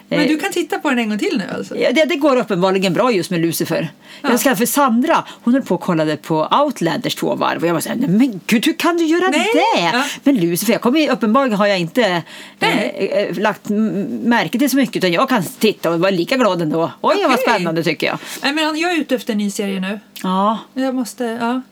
Men 0.08 0.20
Eh, 0.20 0.28
du 0.28 0.38
kan 0.38 0.52
titta 0.52 0.78
på 0.78 0.88
den 0.90 0.98
en 0.98 1.08
gång 1.08 1.18
till 1.18 1.38
nu 1.38 1.44
alltså? 1.56 1.76
Ja, 1.76 1.92
det, 1.92 2.04
det 2.04 2.16
går 2.16 2.36
uppenbarligen 2.36 2.92
bra 2.92 3.12
just 3.12 3.30
med 3.30 3.40
Lucifer. 3.40 3.88
Ja. 4.22 4.30
Jag 4.30 4.40
ska 4.40 4.56
för 4.56 4.66
Sandra, 4.66 5.24
hon 5.42 5.54
höll 5.54 5.62
på 5.62 5.74
och 5.74 5.80
kollade 5.80 6.16
på 6.16 6.48
Outlanders 6.64 7.14
två 7.14 7.34
varv 7.34 7.62
och 7.62 7.68
jag 7.68 7.74
var 7.74 7.80
såhär, 7.80 7.96
nej 7.96 8.08
men 8.08 8.40
gud 8.46 8.66
hur 8.66 8.72
kan 8.72 8.96
du 8.96 9.04
göra 9.04 9.28
Nej. 9.28 9.50
det? 9.54 9.80
Ja. 9.80 10.04
Men 10.22 10.36
Lucifer, 10.36 10.72
jag 10.72 10.82
kommer, 10.82 11.10
uppenbarligen 11.10 11.58
har 11.58 11.66
jag 11.66 11.78
inte 11.78 12.22
eh, 12.60 12.80
eh, 12.80 13.38
lagt 13.38 13.68
märke 13.68 14.58
till 14.58 14.70
så 14.70 14.76
mycket 14.76 14.96
utan 14.96 15.12
jag 15.12 15.28
kan 15.28 15.42
titta 15.58 15.90
och 15.90 16.00
vara 16.00 16.10
lika 16.10 16.36
glad 16.36 16.62
ändå. 16.62 16.90
Oj 17.00 17.16
vad 17.22 17.32
Okej. 17.32 17.44
spännande 17.48 17.84
tycker 17.84 18.06
jag. 18.06 18.18
Nej 18.42 18.52
men 18.52 18.78
jag 18.78 18.92
är 18.92 19.00
ute 19.00 19.14
efter 19.14 19.32
en 19.32 19.38
ny 19.38 19.50
serie 19.50 19.80
nu. 19.80 20.00
Ja, 20.22 20.58
Jag 20.74 20.94
måste, 20.94 21.24
ja. 21.24 21.62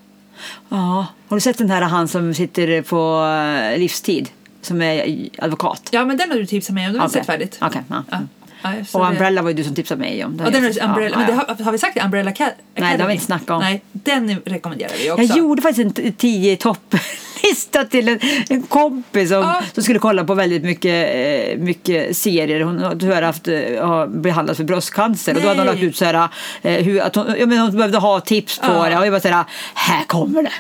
Ja. 0.69 1.07
Har 1.29 1.37
du 1.37 1.41
sett 1.41 1.59
den 1.59 1.71
här 1.71 1.83
han 1.83 2.09
som 2.09 2.35
sitter 2.35 2.83
på 2.83 3.25
eh, 3.73 3.79
livstid? 3.79 4.29
Som 4.63 4.83
är 4.83 5.29
advokat? 5.39 5.89
Ja 5.91 6.05
men 6.05 6.17
den 6.17 6.31
har 6.31 6.39
du 6.39 6.47
tipsat 6.47 6.75
mig 6.75 6.87
om, 6.87 6.93
den 6.93 7.01
har 7.01 7.09
Okej. 7.09 7.21
sett 7.21 7.27
färdigt. 7.27 7.59
Okej, 7.61 7.83
ja. 7.89 8.05
Ja. 8.11 8.19
Ja, 8.63 8.71
Och 8.93 9.01
det- 9.01 9.11
Umbrella 9.11 9.43
var 9.43 9.51
ju 9.51 9.57
du 9.57 9.65
som 9.65 9.75
tipsade 9.75 10.01
mig 10.01 10.25
om. 10.25 10.41
Ja, 10.45 10.51
den 10.51 10.65
är 10.65 10.85
Umbrella, 10.85 11.19
men 11.19 11.35
har, 11.37 11.65
har 11.65 11.73
vi 11.73 11.79
sagt 11.79 11.95
det? 11.95 12.01
Umbrella 12.05 12.31
Acad- 12.31 12.51
Academy? 12.77 12.97
det 12.97 13.03
har 13.03 13.09
vi 13.09 13.13
inte 13.13 13.25
snackat 13.27 13.51
om. 13.51 13.61
Nej, 13.61 13.83
den 13.93 14.37
rekommenderar 14.45 14.93
vi 14.99 15.11
också. 15.11 15.23
Jag 15.23 15.39
gjorde 15.39 15.63
faktiskt 15.63 15.99
en 15.99 16.13
tio 16.13 16.57
topplista 16.57 17.85
till 17.85 18.09
en, 18.09 18.19
en 18.49 18.63
kompis 18.63 19.29
som, 19.29 19.39
Ja. 19.39 19.63
som 19.73 19.83
skulle 19.83 19.99
kolla 19.99 20.25
på 20.25 20.35
väldigt 20.35 20.63
mycket, 20.63 21.15
eh, 21.15 21.59
mycket 21.59 22.17
serier. 22.17 22.61
Hon 22.61 22.83
har 22.83 22.95
tyvärr 22.97 23.23
haft, 23.23 23.49
eh, 23.49 23.55
har 23.87 24.07
behandlats 24.07 24.57
för 24.57 24.65
bröstcancer 24.65 25.35
och 25.37 25.43
då 25.43 25.49
hade 25.49 25.61
hon 25.61 25.67
Nej. 25.67 25.75
lagt 25.75 25.85
ut 25.85 25.97
så 25.97 26.05
här, 26.05 26.29
eh, 26.63 26.85
hur, 26.85 27.01
att 27.01 27.15
hon, 27.17 27.35
ja, 27.39 27.47
men 27.47 27.59
hon 27.59 27.77
behövde 27.77 27.99
ha 27.99 28.21
tips 28.21 28.59
på 28.59 28.67
Ja. 28.67 28.89
det 28.89 28.99
och 28.99 29.07
jag 29.07 29.13
bara 29.13 29.21
så 29.21 29.29
här, 29.29 29.45
här 29.75 30.05
kommer 30.05 30.43
det. 30.43 30.53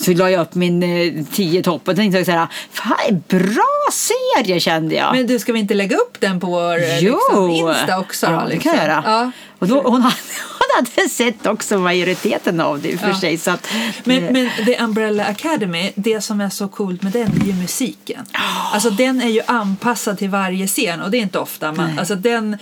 Så 0.00 0.12
la 0.14 0.30
jag 0.30 0.40
upp 0.42 0.54
min 0.54 0.82
eh, 0.82 1.24
tio 1.32 1.62
topp 1.62 1.88
och 1.88 1.96
tänkte 1.96 2.24
så 2.24 2.30
här, 2.30 2.46
fan 2.72 3.22
bra 3.28 3.88
serie 3.92 4.60
kände 4.60 4.94
jag. 4.94 5.14
Men 5.16 5.26
du, 5.26 5.38
ska 5.38 5.52
vi 5.52 5.58
inte 5.58 5.74
lägga 5.74 5.96
upp 5.96 6.20
den 6.20 6.40
på 6.40 6.46
vår 6.46 6.78
eh, 6.82 6.98
jo! 6.98 7.16
liksom, 7.16 7.50
Insta 7.50 7.98
också? 7.98 8.26
Ja, 8.26 8.32
det 8.32 8.54
liksom? 8.54 8.60
kan 8.60 8.78
jag 8.78 8.88
göra. 8.88 9.02
Ja. 9.06 9.30
Och 9.58 9.68
då, 9.68 9.82
hon, 9.82 10.02
hade, 10.02 10.14
hon 10.58 10.86
hade 10.96 11.08
sett 11.08 11.46
också 11.46 11.78
majoriteten 11.78 12.60
av 12.60 12.80
det 12.80 12.98
för 12.98 13.08
Ja. 13.08 13.20
sig. 13.20 13.38
Så 13.38 13.50
att, 13.50 13.66
Men, 14.04 14.24
eh, 14.24 14.32
men 14.32 14.50
The 14.64 14.78
Umbrella 14.82 15.24
Academy, 15.24 15.92
det 15.94 16.20
som 16.20 16.40
är 16.40 16.50
så 16.50 16.68
coolt 16.68 17.02
med 17.02 17.12
den 17.12 17.42
är 17.42 17.46
ju 17.46 17.52
musiken. 17.52 18.26
Alltså 18.72 18.90
den 18.90 19.22
är 19.22 19.28
ju 19.28 19.40
anpassad 19.46 20.18
till 20.18 20.28
varje 20.30 20.66
scen 20.66 21.00
och 21.00 21.10
det 21.10 21.16
är 21.16 21.22
inte 21.22 21.38
ofta 21.38 21.72
man, 21.72 21.86
Nej. 21.88 21.98
alltså 21.98 22.14
den 22.14 22.56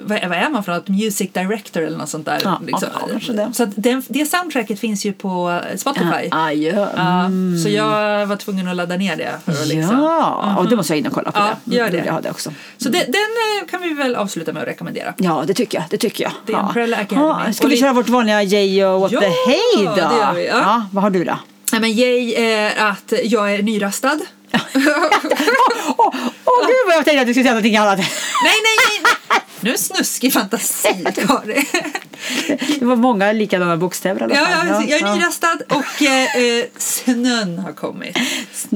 vad 0.00 0.18
är 0.18 0.50
man 0.50 0.64
för 0.64 0.72
något? 0.74 0.88
Music 0.88 1.30
director 1.32 1.82
eller 1.82 1.98
något 1.98 2.08
sånt 2.08 2.26
där. 2.26 2.40
Ja, 2.44 2.60
liksom. 2.66 2.88
ja, 3.26 3.32
det. 3.32 3.54
Så 3.54 3.64
den, 3.76 4.02
det 4.08 4.26
soundtracket 4.26 4.80
finns 4.80 5.04
ju 5.06 5.12
på 5.12 5.60
Spotify. 5.76 6.28
ja. 6.30 6.52
Ja, 6.52 7.30
Så 7.62 7.68
jag 7.68 8.26
var 8.26 8.36
tvungen 8.36 8.68
att 8.68 8.76
ladda 8.76 8.96
ner 8.96 9.16
det. 9.16 9.32
För 9.44 9.52
att 9.52 9.66
liksom. 9.66 9.98
Ja, 9.98 10.56
och 10.58 10.68
det 10.68 10.76
måste 10.76 10.92
jag 10.92 10.98
in 10.98 11.06
och 11.06 11.12
kolla 11.12 11.30
på. 11.32 11.40
Det. 11.64 11.76
gör 11.76 11.90
det. 11.90 12.02
Jag 12.06 12.12
ha 12.12 12.20
det 12.20 12.30
också. 12.30 12.50
Så 12.78 12.88
det, 12.88 12.98
den 12.98 13.14
eh, 13.62 13.68
kan 13.70 13.82
vi 13.82 13.94
väl 13.94 14.16
avsluta 14.16 14.52
med 14.52 14.62
att 14.62 14.68
rekommendera. 14.68 15.14
Ja, 15.16 15.44
det 15.46 15.54
tycker 15.54 15.78
jag. 15.78 15.84
Det 15.90 15.98
tycker 15.98 16.24
jag. 16.24 16.32
The 16.46 16.52
ja. 16.52 16.66
Umbrella 16.68 16.96
Academy. 16.96 17.52
Ska 17.52 17.66
vi 17.68 17.74
vi- 17.74 17.80
köra 17.80 17.92
vårt 17.92 18.08
vanliga 18.08 18.42
Jay 18.42 18.84
och 18.84 19.00
What 19.00 19.12
Ja, 19.12 19.20
the 19.20 19.26
Hey 19.26 19.84
då? 19.86 19.94
det 19.94 20.00
gör 20.00 20.32
vi, 20.34 20.46
ja. 20.46 20.86
vad 20.92 21.02
har 21.02 21.10
du 21.10 21.24
då? 21.24 21.38
Nej, 21.72 21.80
men 21.80 21.92
Jay 21.92 22.34
är 22.34 22.88
att 22.90 23.12
jag 23.24 23.54
är 23.54 23.62
nyrastad. 23.62 24.18
Åh, 25.98 26.14
åh, 26.44 26.66
gud 26.66 26.76
vad 26.86 26.96
jag 26.96 27.04
tänkte 27.04 27.20
att 27.20 27.26
du 27.26 27.32
skulle 27.34 27.44
säga 27.44 27.52
någonting 27.52 27.76
annat. 27.76 27.98
nej, 27.98 28.08
nej, 28.44 28.76
nej. 28.88 28.95
Nu 29.66 29.76
snuskig 29.78 30.32
fantasi, 30.32 31.04
Kari. 31.26 31.66
Det 32.78 32.84
var 32.84 32.96
många 32.96 33.32
likadana 33.32 33.76
bokstäver 33.76 34.20
i 34.20 34.24
alla 34.24 34.34
Ja, 34.34 34.46
fall. 34.46 34.66
ja, 34.68 34.82
jag 34.98 35.00
är 35.10 35.16
nyrastad 35.16 35.58
och 35.68 36.02
eh, 36.02 36.64
snön 36.76 37.58
har 37.58 37.72
kommit. 37.72 38.16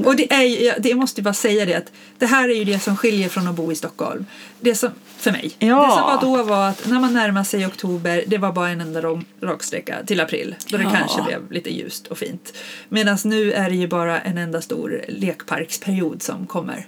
Och 0.05 0.17
det, 0.17 0.33
är, 0.33 0.43
ju- 0.43 0.65
jag, 0.65 0.83
det 0.83 0.89
jag 0.89 0.99
måste 0.99 1.23
bara 1.23 1.35
säga 1.35 1.65
det 1.67 1.75
att 1.75 1.93
det 2.19 2.27
här 2.27 2.49
är 2.49 2.55
ju 2.55 2.65
det 2.65 2.79
som 2.81 2.97
skiljer 2.97 3.29
från 3.29 3.49
att 3.49 3.55
bo 3.55 3.73
i 3.73 3.75
Stockholm. 3.75 4.27
Det 4.61 4.75
som, 4.75 4.91
för 5.19 5.33
mig. 5.33 5.51
Ja. 5.59 5.67
Det 5.87 5.91
som 5.93 6.33
var 6.33 6.39
då 6.39 6.43
var 6.49 6.69
att 6.69 6.87
när 6.87 7.01
man 7.01 7.15
närmar 7.15 7.45
sig 7.45 7.67
oktober, 7.67 8.25
det 8.27 8.39
var 8.39 8.53
bara 8.53 8.69
en 8.69 8.81
enda 8.81 9.01
rak- 9.03 9.25
raksträcka 9.43 9.97
till 10.07 10.21
april. 10.21 10.55
Då 10.67 10.77
det 10.77 10.83
Ja. 10.83 10.91
kanske 10.91 11.23
blev 11.23 11.53
lite 11.53 11.71
ljust 11.71 12.07
och 12.07 12.19
fint. 12.19 12.53
Medan 12.89 13.19
nu 13.25 13.53
är 13.53 13.71
det 13.71 13.77
ju 13.77 13.87
bara 13.89 14.21
en 14.21 14.39
enda 14.39 14.61
stor 14.63 15.05
lekparksperiod 15.09 16.23
som 16.23 16.47
kommer. 16.47 16.87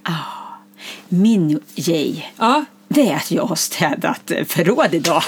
Min 1.08 1.60
Jay, 1.74 2.22
Ja, 2.38 2.64
det 2.92 3.10
är 3.10 3.16
att 3.16 3.30
jag 3.30 3.44
har 3.44 3.56
städat 3.56 4.32
förråd 4.46 4.94
idag. 4.94 5.22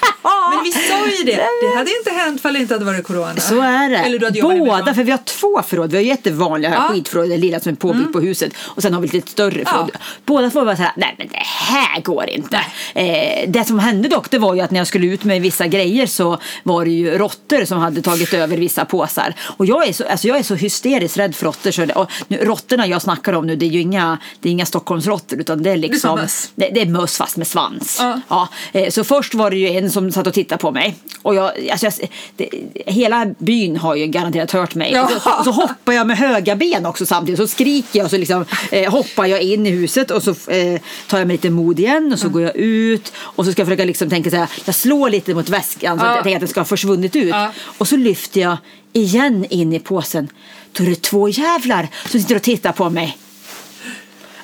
men 0.54 0.64
vi 0.64 0.72
sa 0.72 1.06
ju 1.18 1.24
det. 1.24 1.46
Det 1.62 1.76
hade 1.76 1.90
inte 1.98 2.10
hänt 2.10 2.40
ifall 2.40 2.52
det 2.54 2.58
inte 2.60 2.74
hade 2.74 2.84
varit 2.84 3.06
corona. 3.06 3.36
Så 3.40 3.60
är 3.60 3.90
det. 3.90 3.96
Eller 3.96 4.18
du 4.18 4.26
hade 4.26 4.42
Båda, 4.42 4.94
för 4.94 5.04
vi 5.04 5.10
har 5.10 5.18
två 5.18 5.62
förråd. 5.62 5.90
Vi 5.90 5.96
har 5.96 6.04
jättevanliga 6.04 6.70
Ja. 6.72 6.76
Mm. 6.76 6.92
skitförråd, 6.92 7.28
det 7.30 7.36
lilla 7.36 7.60
som 7.60 7.72
är 7.72 7.76
påbyggt 7.76 8.12
på 8.12 8.20
huset. 8.20 8.52
Och 8.58 8.82
sen 8.82 8.94
har 8.94 9.00
vi 9.00 9.08
lite 9.08 9.30
större 9.30 9.64
förråd. 9.64 9.90
Båda 10.24 10.50
två 10.50 10.64
var 10.64 10.74
så 10.76 10.82
här, 10.82 10.92
nej 10.96 11.14
men 11.18 11.28
det 11.28 11.42
här 11.44 12.00
går 12.00 12.28
inte. 12.28 12.60
Eh, 12.94 13.48
det 13.50 13.64
som 13.64 13.78
hände 13.78 14.08
dock, 14.08 14.30
det 14.30 14.38
var 14.38 14.54
ju 14.54 14.60
att 14.60 14.70
när 14.70 14.80
jag 14.80 14.86
skulle 14.86 15.06
ut 15.06 15.24
med 15.24 15.42
vissa 15.42 15.66
grejer 15.66 16.06
så 16.06 16.38
var 16.62 16.84
det 16.84 16.90
ju 16.90 17.18
råttor 17.18 17.64
som 17.64 17.78
hade 17.78 18.02
tagit 18.02 18.34
över 18.34 18.56
vissa 18.56 18.84
påsar. 18.84 19.34
Och 19.56 19.66
jag 19.66 19.88
är 19.88 19.92
så, 19.92 20.04
alltså 20.08 20.28
jag 20.28 20.38
är 20.38 20.42
så 20.42 20.54
hysteriskt 20.54 21.18
rädd 21.18 21.34
för 21.34 21.46
råttor. 21.46 21.70
Så 21.70 21.84
det, 21.86 21.92
och 21.94 22.10
nu, 22.28 22.36
råttorna 22.36 22.86
jag 22.86 23.02
snackar 23.02 23.32
om 23.32 23.46
nu, 23.46 23.56
det 23.56 23.66
är 23.66 23.70
ju 23.70 23.80
inga, 23.80 24.18
det 24.40 24.48
är 24.48 24.52
inga 24.52 24.66
Stockholmsråttor 24.66 25.40
utan 25.40 25.62
det 25.62 25.70
är 25.70 25.76
liksom 25.76 26.18
möss. 26.20 26.50
det, 26.54 26.68
det 26.68 26.80
är 26.80 26.86
möss 26.86 27.16
fast 27.16 27.36
med 27.36 27.46
svans. 27.46 27.96
Ja. 28.00 28.20
Ja, 28.28 28.48
eh, 28.72 28.90
så 28.90 29.04
först 29.04 29.34
var 29.34 29.50
det 29.50 29.56
ju 29.56 29.68
en 29.68 29.85
som 29.90 30.12
satt 30.12 30.26
och 30.26 30.34
tittade 30.34 30.58
på 30.60 30.70
mig. 30.70 30.94
Och 31.22 31.34
jag, 31.34 31.68
alltså 31.70 31.86
jag, 31.86 31.94
det, 32.36 32.48
hela 32.86 33.26
byn 33.38 33.76
har 33.76 33.94
ju 33.94 34.06
garanterat 34.06 34.50
hört 34.52 34.74
mig. 34.74 34.92
Ja. 34.92 35.08
Så, 35.08 35.44
så 35.44 35.50
hoppar 35.50 35.92
jag 35.92 36.06
med 36.06 36.18
höga 36.18 36.56
ben 36.56 36.86
också 36.86 37.06
samtidigt. 37.06 37.40
Så 37.40 37.46
skriker 37.46 37.98
jag 37.98 38.04
och 38.04 38.10
så 38.10 38.18
liksom, 38.18 38.44
eh, 38.70 38.90
hoppar 38.92 39.26
jag 39.26 39.42
in 39.42 39.66
i 39.66 39.70
huset 39.70 40.10
och 40.10 40.22
så 40.22 40.30
eh, 40.30 40.80
tar 41.08 41.18
jag 41.18 41.26
mig 41.26 41.34
lite 41.34 41.50
mod 41.50 41.78
igen 41.78 42.12
och 42.12 42.18
så 42.18 42.28
går 42.28 42.42
jag 42.42 42.56
ut. 42.56 43.12
Och 43.18 43.44
så 43.44 43.52
ska 43.52 43.60
jag 43.60 43.66
försöka 43.66 43.84
liksom 43.84 44.10
tänka 44.10 44.30
så 44.30 44.36
här, 44.36 44.48
jag 44.64 44.74
slår 44.74 45.10
lite 45.10 45.34
mot 45.34 45.48
väskan 45.48 45.98
så 45.98 46.04
Ja. 46.04 46.08
att 46.10 46.16
jag 46.16 46.24
tänker 46.24 46.36
att 46.36 46.40
den 46.40 46.48
ska 46.48 46.60
ha 46.60 46.64
försvunnit 46.64 47.16
ut. 47.16 47.28
Ja. 47.28 47.50
Och 47.78 47.88
så 47.88 47.96
lyfter 47.96 48.40
jag 48.40 48.56
igen 48.92 49.46
in 49.50 49.72
i 49.72 49.78
påsen. 49.78 50.28
Då 50.72 50.84
är 50.84 50.88
det 50.88 51.02
två 51.02 51.28
jävlar 51.28 51.88
som 52.08 52.20
sitter 52.20 52.36
och 52.36 52.42
tittar 52.42 52.72
på 52.72 52.90
mig. 52.90 53.16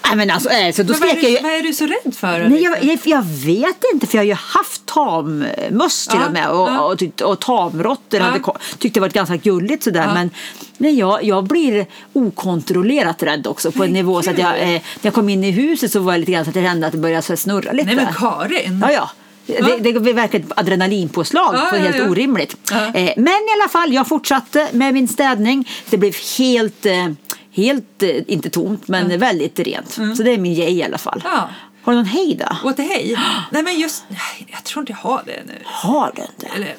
Nej 0.06 0.16
men 0.16 0.30
alltså, 0.30 0.48
så 0.74 0.82
då 0.82 0.92
Men 0.92 1.00
vad, 1.00 1.08
är 1.08 1.14
jag 1.14 1.22
du, 1.24 1.28
ju. 1.30 1.38
vad 1.42 1.52
är 1.52 1.62
du 1.62 1.72
så 1.72 1.86
rädd 1.86 2.14
för? 2.16 2.48
Nej, 2.48 2.62
jag, 2.62 2.84
jag, 2.84 2.98
jag 3.04 3.22
vet 3.22 3.76
inte 3.94 4.06
för 4.06 4.18
jag 4.18 4.22
har 4.22 4.26
ju 4.26 4.32
haft 4.34 4.86
tammöss 4.86 6.06
till 6.08 6.18
Ja, 6.20 6.26
och 6.26 6.32
med 6.32 6.48
och, 6.50 6.68
ja. 6.68 6.80
och, 6.80 6.98
tyckt- 6.98 7.20
och 7.20 7.40
tamråttor 7.40 8.20
Ja. 8.20 8.24
hade 8.24 8.40
tyckte 8.78 8.88
det 8.96 9.00
varit 9.00 9.12
ganska 9.12 9.36
gulligt 9.36 9.82
sådär 9.84 10.04
Ja. 10.08 10.14
men 10.14 10.30
nej, 10.78 10.98
jag, 10.98 11.24
jag 11.24 11.44
blir 11.44 11.86
okontrollerat 12.12 13.22
rädd 13.22 13.46
också 13.46 13.72
på 13.72 13.82
en 13.84 13.88
Men 13.88 13.92
nivå 13.92 14.22
så 14.22 14.30
att 14.30 14.38
jag, 14.38 14.52
gud. 14.54 14.62
eh, 14.62 14.68
när 14.68 14.80
jag 15.00 15.14
kom 15.14 15.28
in 15.28 15.44
i 15.44 15.50
huset 15.50 15.92
så 15.92 16.00
var 16.00 16.12
det 16.12 16.18
lite 16.18 16.32
grann 16.32 16.44
så 16.44 16.50
att 16.50 16.56
jag 16.56 16.64
kände 16.64 16.86
att 16.86 16.92
det 16.92 16.98
började 16.98 17.36
snurra 17.36 17.72
lite. 17.72 17.86
Nej 17.86 17.96
men 17.96 18.14
Karin! 18.14 18.78
Ja, 18.82 18.92
ja. 18.92 19.10
Det, 19.46 19.92
det 19.92 20.00
blir 20.00 20.14
verkligen 20.14 20.46
ett 20.46 20.58
adrenalinpåslag. 20.58 21.54
Ja, 21.54 21.66
för 21.70 21.76
ja, 21.76 21.82
helt 21.82 21.96
ja. 21.96 22.08
orimligt. 22.08 22.56
Ja. 22.70 22.76
Eh, 22.86 23.12
men 23.16 23.26
i 23.28 23.48
alla 23.60 23.68
fall, 23.72 23.92
jag 23.92 24.08
fortsatte 24.08 24.68
med 24.72 24.94
min 24.94 25.08
städning. 25.08 25.68
Det 25.90 25.98
blev 25.98 26.14
helt, 26.38 26.86
eh, 26.86 27.08
helt 27.52 28.02
eh, 28.02 28.10
inte 28.26 28.50
tomt, 28.50 28.88
men 28.88 29.18
väldigt 29.18 29.58
rent. 29.58 29.90
Så 29.90 30.22
det 30.22 30.30
är 30.30 30.38
min 30.38 30.54
grej 30.54 30.78
i 30.78 30.82
alla 30.82 30.98
fall. 30.98 31.22
Ja. 31.24 31.48
Har 31.82 31.92
du 31.92 31.96
någon 31.96 32.06
hej 32.06 32.40
då? 32.62 32.72
The 32.72 32.82
hej? 32.82 33.16
Nej 33.50 33.62
men 33.62 33.80
just, 33.80 34.04
jag 34.46 34.64
tror 34.64 34.82
inte 34.82 34.92
jag 34.92 35.10
har 35.10 35.22
det 35.26 35.42
nu. 35.46 35.54
Har 35.64 36.12
du 36.16 36.22
inte? 36.22 36.46
Eller, 36.56 36.74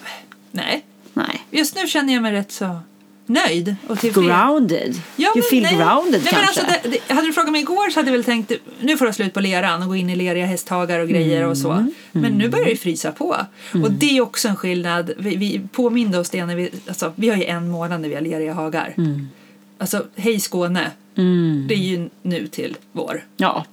nej. 0.51 0.86
Nej. 1.13 1.45
Just 1.51 1.76
nu 1.76 1.88
känner 1.88 2.13
jag 2.13 2.21
mig 2.21 2.32
rätt 2.32 2.51
så 2.51 2.80
nöjd 3.26 3.76
och 3.88 3.99
tillfreds. 3.99 4.28
Grounded? 4.28 5.01
Ja, 5.15 5.28
you 5.28 5.36
men 5.36 5.43
feel 5.43 5.63
nej. 5.63 5.76
grounded 5.76 6.21
nej, 6.24 6.34
men 6.34 6.43
kanske? 6.43 6.61
alltså, 6.61 6.89
det, 6.89 6.99
det, 7.07 7.13
hade 7.13 7.28
du 7.28 7.34
frågat 7.34 7.51
mig 7.51 7.61
igår 7.61 7.89
så 7.89 7.99
hade 7.99 8.09
jag 8.09 8.17
väl 8.17 8.24
tänkt 8.24 8.51
nu 8.80 8.97
får 8.97 9.07
jag 9.07 9.15
slut 9.15 9.34
på 9.34 9.39
leran 9.39 9.82
och 9.82 9.88
gå 9.88 9.95
in 9.95 10.09
i 10.09 10.15
leriga 10.15 10.45
hästhagar 10.45 10.99
och 10.99 11.07
grejer 11.07 11.47
och 11.47 11.57
så. 11.57 11.71
Mm. 11.71 11.93
Men 12.11 12.32
nu 12.32 12.49
börjar 12.49 12.65
det 12.65 12.76
frysa 12.76 13.11
på. 13.11 13.38
Och 13.84 13.91
det 13.91 14.17
är 14.17 14.21
också 14.21 14.47
en 14.47 14.55
skillnad. 14.55 15.11
Vi, 15.17 15.36
vi 15.36 15.61
påminde 15.71 16.19
oss 16.19 16.30
det 16.30 16.45
när 16.45 16.55
vi, 16.55 16.69
alltså, 16.88 17.13
vi 17.15 17.30
har 17.30 17.38
ju 17.38 17.43
en 17.43 17.69
månad 17.69 18.01
när 18.01 18.09
vi 18.09 18.15
har 18.15 18.21
leriga 18.21 18.53
hagar. 18.53 18.93
Alltså, 19.78 20.05
hej 20.15 20.39
Skåne. 20.39 20.91
Det 21.67 21.74
är 21.74 21.78
ju 21.78 22.09
nu 22.21 22.47
till 22.47 22.78
vår. 22.91 23.24
Ja. 23.38 23.65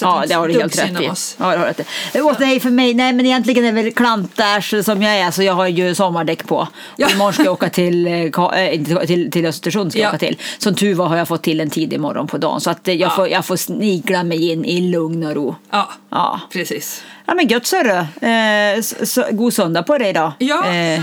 Ja, 0.00 0.24
det 0.28 0.34
har 0.34 0.48
du 0.48 0.54
helt 0.54 0.78
rätt 0.78 1.00
i. 1.00 1.04
Ja, 1.38 1.50
det 1.50 1.58
har 1.58 1.66
rätt 1.66 1.80
i. 1.80 1.84
Det 2.12 2.22
åt 2.22 2.38
nej 2.38 2.60
för 2.60 2.70
mig. 2.70 2.94
Nej, 2.94 3.12
men 3.12 3.26
egentligen 3.26 3.64
är 3.64 3.72
väl 3.72 3.92
klantärs 3.92 4.74
som 4.84 5.02
jag 5.02 5.18
är. 5.18 5.30
Så 5.30 5.42
jag 5.42 5.54
har 5.54 5.66
ju 5.66 5.94
sommardäck 5.94 6.46
på. 6.46 6.68
Ja. 6.96 7.06
Och 7.06 7.12
imorgon 7.12 7.32
ska 7.32 7.44
jag 7.44 7.52
åka 7.52 7.70
till, 7.70 8.06
äh, 8.06 9.06
till, 9.06 9.30
till 9.30 9.46
Östersund. 9.46 9.90
Ska 9.92 10.00
jag 10.00 10.06
Ja. 10.06 10.10
åka 10.10 10.18
till. 10.18 10.36
Som 10.58 10.74
tur 10.74 10.94
var 10.94 11.06
har 11.08 11.16
jag 11.16 11.28
fått 11.28 11.42
till 11.42 11.60
en 11.60 11.70
tidig 11.70 12.00
morgon 12.00 12.26
på 12.26 12.38
dagen. 12.38 12.60
Så 12.60 12.70
att 12.70 12.88
eh, 12.88 12.94
jag, 12.94 13.10
Ja. 13.10 13.16
får, 13.16 13.28
jag 13.28 13.44
får 13.46 13.56
snigla 13.56 14.22
mig 14.24 14.50
in 14.50 14.64
i 14.64 14.80
lugn 14.80 15.24
och 15.26 15.34
ro. 15.34 15.54
Ja, 15.70 15.88
Ja. 16.10 16.40
precis. 16.52 17.02
Ja 17.26 17.34
men 17.34 17.48
gött 17.48 17.70
du. 17.70 18.26
Eh, 18.28 19.30
god 19.30 19.52
söndag 19.54 19.82
på 19.82 19.98
dig 19.98 20.12
då. 20.12 20.32
Ja, 20.38 20.66
Eh, 20.74 21.00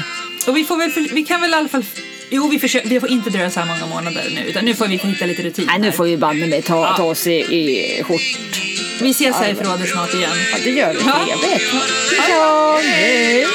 och 0.48 0.58
vi 0.58 0.64
får 0.64 0.78
väl, 0.78 0.92
vi 1.14 1.24
kan 1.24 1.42
väl 1.42 1.52
i 1.52 1.54
alla 1.54 1.68
fall, 1.70 1.86
jo 2.32 2.48
vi, 2.48 2.60
försöker, 2.60 2.90
vi 2.90 3.00
får 3.00 3.10
inte 3.10 3.30
dröja 3.30 3.50
så 3.50 3.60
här 3.60 3.68
många 3.68 3.86
månader 3.96 4.24
nu 4.36 4.50
utan 4.50 4.66
nu 4.66 4.76
får 4.76 4.88
vi 4.88 4.96
hitta 4.96 5.26
lite 5.26 5.44
rutin 5.44 5.66
nej, 5.68 5.80
nu 5.80 5.86
här. 5.86 5.92
får 5.92 6.04
vi 6.04 6.18
banne 6.18 6.48
mig 6.48 6.62
ta, 6.62 6.76
Ja. 6.86 6.94
ta 6.98 7.04
oss 7.04 7.28
i, 7.28 7.32
i 7.34 8.04
skjort. 8.04 8.22
Vi 9.02 9.10
ses 9.12 9.36
här 9.36 9.52
i 9.52 9.56
förrådet 9.56 9.90
snart 9.90 10.14
igen. 10.14 10.32
Ja, 10.52 10.58
det 10.64 10.70
gör 10.70 10.94
vi. 10.94 11.00
Ja. 11.06 11.26
Trevligt. 11.26 11.74
Ja. 12.30 12.80
Hej! 12.84 13.48